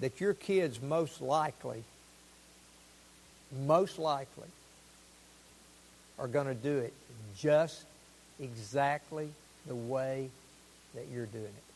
that 0.00 0.20
your 0.20 0.34
kids 0.34 0.82
most 0.82 1.20
likely, 1.20 1.84
most 3.64 3.96
likely, 3.96 4.48
are 6.18 6.26
going 6.26 6.48
to 6.48 6.54
do 6.54 6.78
it 6.78 6.92
just 7.38 7.84
exactly 8.40 9.30
the 9.68 9.76
way 9.76 10.30
that 10.96 11.04
you're 11.14 11.26
doing 11.26 11.44
it. 11.44 11.69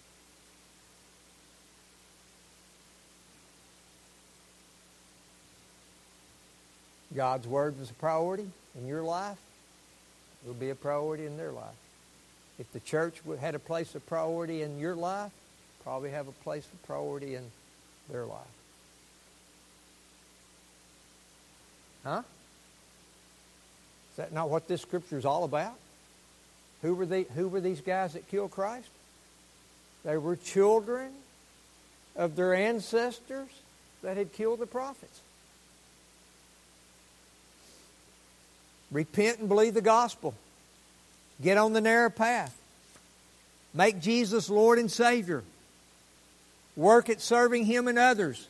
God's 7.14 7.46
Word 7.46 7.78
was 7.78 7.90
a 7.90 7.94
priority 7.94 8.46
in 8.76 8.86
your 8.86 9.02
life, 9.02 9.38
it 10.44 10.48
will 10.48 10.54
be 10.54 10.70
a 10.70 10.74
priority 10.74 11.26
in 11.26 11.36
their 11.36 11.52
life. 11.52 11.74
If 12.58 12.72
the 12.72 12.80
church 12.80 13.20
had 13.40 13.54
a 13.54 13.58
place 13.58 13.94
of 13.94 14.06
priority 14.06 14.62
in 14.62 14.78
your 14.78 14.94
life, 14.94 15.32
probably 15.82 16.10
have 16.10 16.28
a 16.28 16.32
place 16.32 16.66
of 16.72 16.82
priority 16.86 17.34
in 17.34 17.44
their 18.10 18.24
life. 18.24 18.40
Huh? 22.04 22.22
Is 24.12 24.16
that 24.18 24.32
not 24.32 24.50
what 24.50 24.68
this 24.68 24.82
scripture 24.82 25.18
is 25.18 25.24
all 25.24 25.44
about? 25.44 25.74
Who 26.82 26.94
were, 26.94 27.06
they, 27.06 27.22
who 27.22 27.48
were 27.48 27.60
these 27.60 27.80
guys 27.80 28.12
that 28.12 28.28
killed 28.28 28.50
Christ? 28.50 28.88
They 30.04 30.18
were 30.18 30.36
children 30.36 31.10
of 32.14 32.36
their 32.36 32.54
ancestors 32.54 33.48
that 34.02 34.16
had 34.16 34.32
killed 34.32 34.60
the 34.60 34.66
prophets. 34.66 35.20
Repent 38.95 39.40
and 39.40 39.49
believe 39.49 39.74
the 39.74 39.82
gospel. 39.82 40.34
Get 41.42 41.59
on 41.59 41.72
the 41.72 41.80
narrow 41.80 42.11
path. 42.11 42.57
Make 43.74 44.01
Jesus 44.01 44.49
Lord 44.49 44.78
and 44.78 44.90
Savior. 44.90 45.42
Work 46.76 47.11
at 47.11 47.20
serving 47.20 47.64
Him 47.64 47.88
and 47.88 47.99
others. 47.99 48.49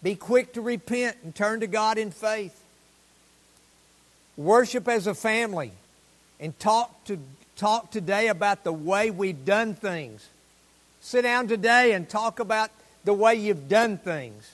Be 0.00 0.14
quick 0.14 0.52
to 0.52 0.60
repent 0.60 1.16
and 1.24 1.34
turn 1.34 1.60
to 1.60 1.66
God 1.66 1.98
in 1.98 2.12
faith. 2.12 2.58
Worship 4.36 4.86
as 4.86 5.08
a 5.08 5.14
family 5.14 5.72
and 6.38 6.56
talk 6.60 7.04
to 7.06 7.18
talk 7.56 7.90
today 7.90 8.28
about 8.28 8.62
the 8.62 8.72
way 8.72 9.10
we've 9.10 9.44
done 9.44 9.74
things. 9.74 10.28
Sit 11.00 11.22
down 11.22 11.48
today 11.48 11.92
and 11.92 12.08
talk 12.08 12.38
about 12.38 12.70
the 13.04 13.14
way 13.14 13.34
you've 13.34 13.68
done 13.68 13.98
things. 13.98 14.48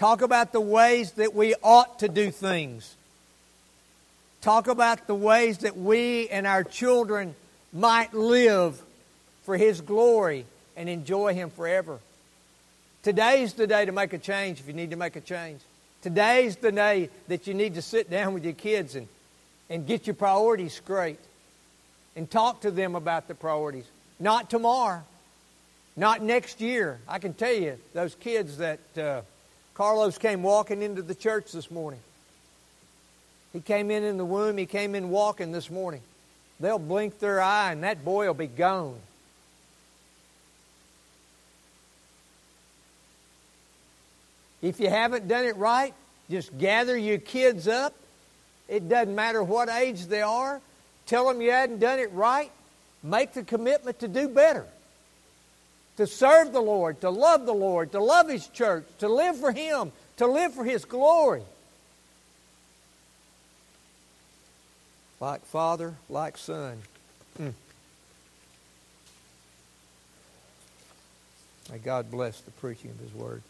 Talk 0.00 0.22
about 0.22 0.52
the 0.52 0.62
ways 0.62 1.12
that 1.12 1.34
we 1.34 1.54
ought 1.62 1.98
to 1.98 2.08
do 2.08 2.30
things. 2.30 2.96
Talk 4.40 4.66
about 4.66 5.06
the 5.06 5.14
ways 5.14 5.58
that 5.58 5.76
we 5.76 6.26
and 6.30 6.46
our 6.46 6.64
children 6.64 7.34
might 7.70 8.14
live 8.14 8.80
for 9.42 9.58
His 9.58 9.82
glory 9.82 10.46
and 10.74 10.88
enjoy 10.88 11.34
Him 11.34 11.50
forever. 11.50 11.98
Today's 13.02 13.52
the 13.52 13.66
day 13.66 13.84
to 13.84 13.92
make 13.92 14.14
a 14.14 14.18
change 14.18 14.58
if 14.58 14.66
you 14.68 14.72
need 14.72 14.92
to 14.92 14.96
make 14.96 15.16
a 15.16 15.20
change. 15.20 15.60
Today's 16.00 16.56
the 16.56 16.72
day 16.72 17.10
that 17.28 17.46
you 17.46 17.52
need 17.52 17.74
to 17.74 17.82
sit 17.82 18.08
down 18.08 18.32
with 18.32 18.42
your 18.42 18.54
kids 18.54 18.96
and, 18.96 19.06
and 19.68 19.86
get 19.86 20.06
your 20.06 20.14
priorities 20.14 20.72
straight 20.72 21.20
and 22.16 22.30
talk 22.30 22.62
to 22.62 22.70
them 22.70 22.94
about 22.94 23.28
the 23.28 23.34
priorities. 23.34 23.84
Not 24.18 24.48
tomorrow, 24.48 25.02
not 25.94 26.22
next 26.22 26.62
year. 26.62 27.00
I 27.06 27.18
can 27.18 27.34
tell 27.34 27.52
you, 27.52 27.76
those 27.92 28.14
kids 28.14 28.56
that 28.56 28.80
uh, 28.96 29.20
Carlos 29.80 30.18
came 30.18 30.42
walking 30.42 30.82
into 30.82 31.00
the 31.00 31.14
church 31.14 31.52
this 31.52 31.70
morning. 31.70 32.00
He 33.54 33.60
came 33.60 33.90
in 33.90 34.04
in 34.04 34.18
the 34.18 34.26
womb, 34.26 34.58
he 34.58 34.66
came 34.66 34.94
in 34.94 35.08
walking 35.08 35.52
this 35.52 35.70
morning. 35.70 36.02
They'll 36.60 36.78
blink 36.78 37.18
their 37.18 37.40
eye 37.40 37.72
and 37.72 37.82
that 37.82 38.04
boy 38.04 38.26
will 38.26 38.34
be 38.34 38.46
gone. 38.46 38.98
If 44.60 44.80
you 44.80 44.90
haven't 44.90 45.28
done 45.28 45.46
it 45.46 45.56
right, 45.56 45.94
just 46.28 46.58
gather 46.58 46.94
your 46.94 47.16
kids 47.16 47.66
up. 47.66 47.94
It 48.68 48.86
doesn't 48.86 49.14
matter 49.14 49.42
what 49.42 49.70
age 49.70 50.04
they 50.08 50.20
are. 50.20 50.60
Tell 51.06 51.26
them 51.26 51.40
you 51.40 51.52
hadn't 51.52 51.78
done 51.78 52.00
it 52.00 52.12
right. 52.12 52.52
Make 53.02 53.32
the 53.32 53.44
commitment 53.44 54.00
to 54.00 54.08
do 54.08 54.28
better. 54.28 54.66
To 56.00 56.06
serve 56.06 56.54
the 56.54 56.62
Lord, 56.62 57.02
to 57.02 57.10
love 57.10 57.44
the 57.44 57.52
Lord, 57.52 57.92
to 57.92 58.00
love 58.00 58.30
His 58.30 58.48
church, 58.48 58.86
to 59.00 59.08
live 59.10 59.36
for 59.36 59.52
Him, 59.52 59.92
to 60.16 60.26
live 60.26 60.54
for 60.54 60.64
His 60.64 60.86
glory. 60.86 61.42
Like 65.20 65.44
Father, 65.44 65.96
like 66.08 66.38
Son. 66.38 66.78
Mm. 67.38 67.52
May 71.70 71.78
God 71.84 72.10
bless 72.10 72.40
the 72.40 72.50
preaching 72.52 72.92
of 72.92 72.98
His 73.00 73.12
Word. 73.12 73.42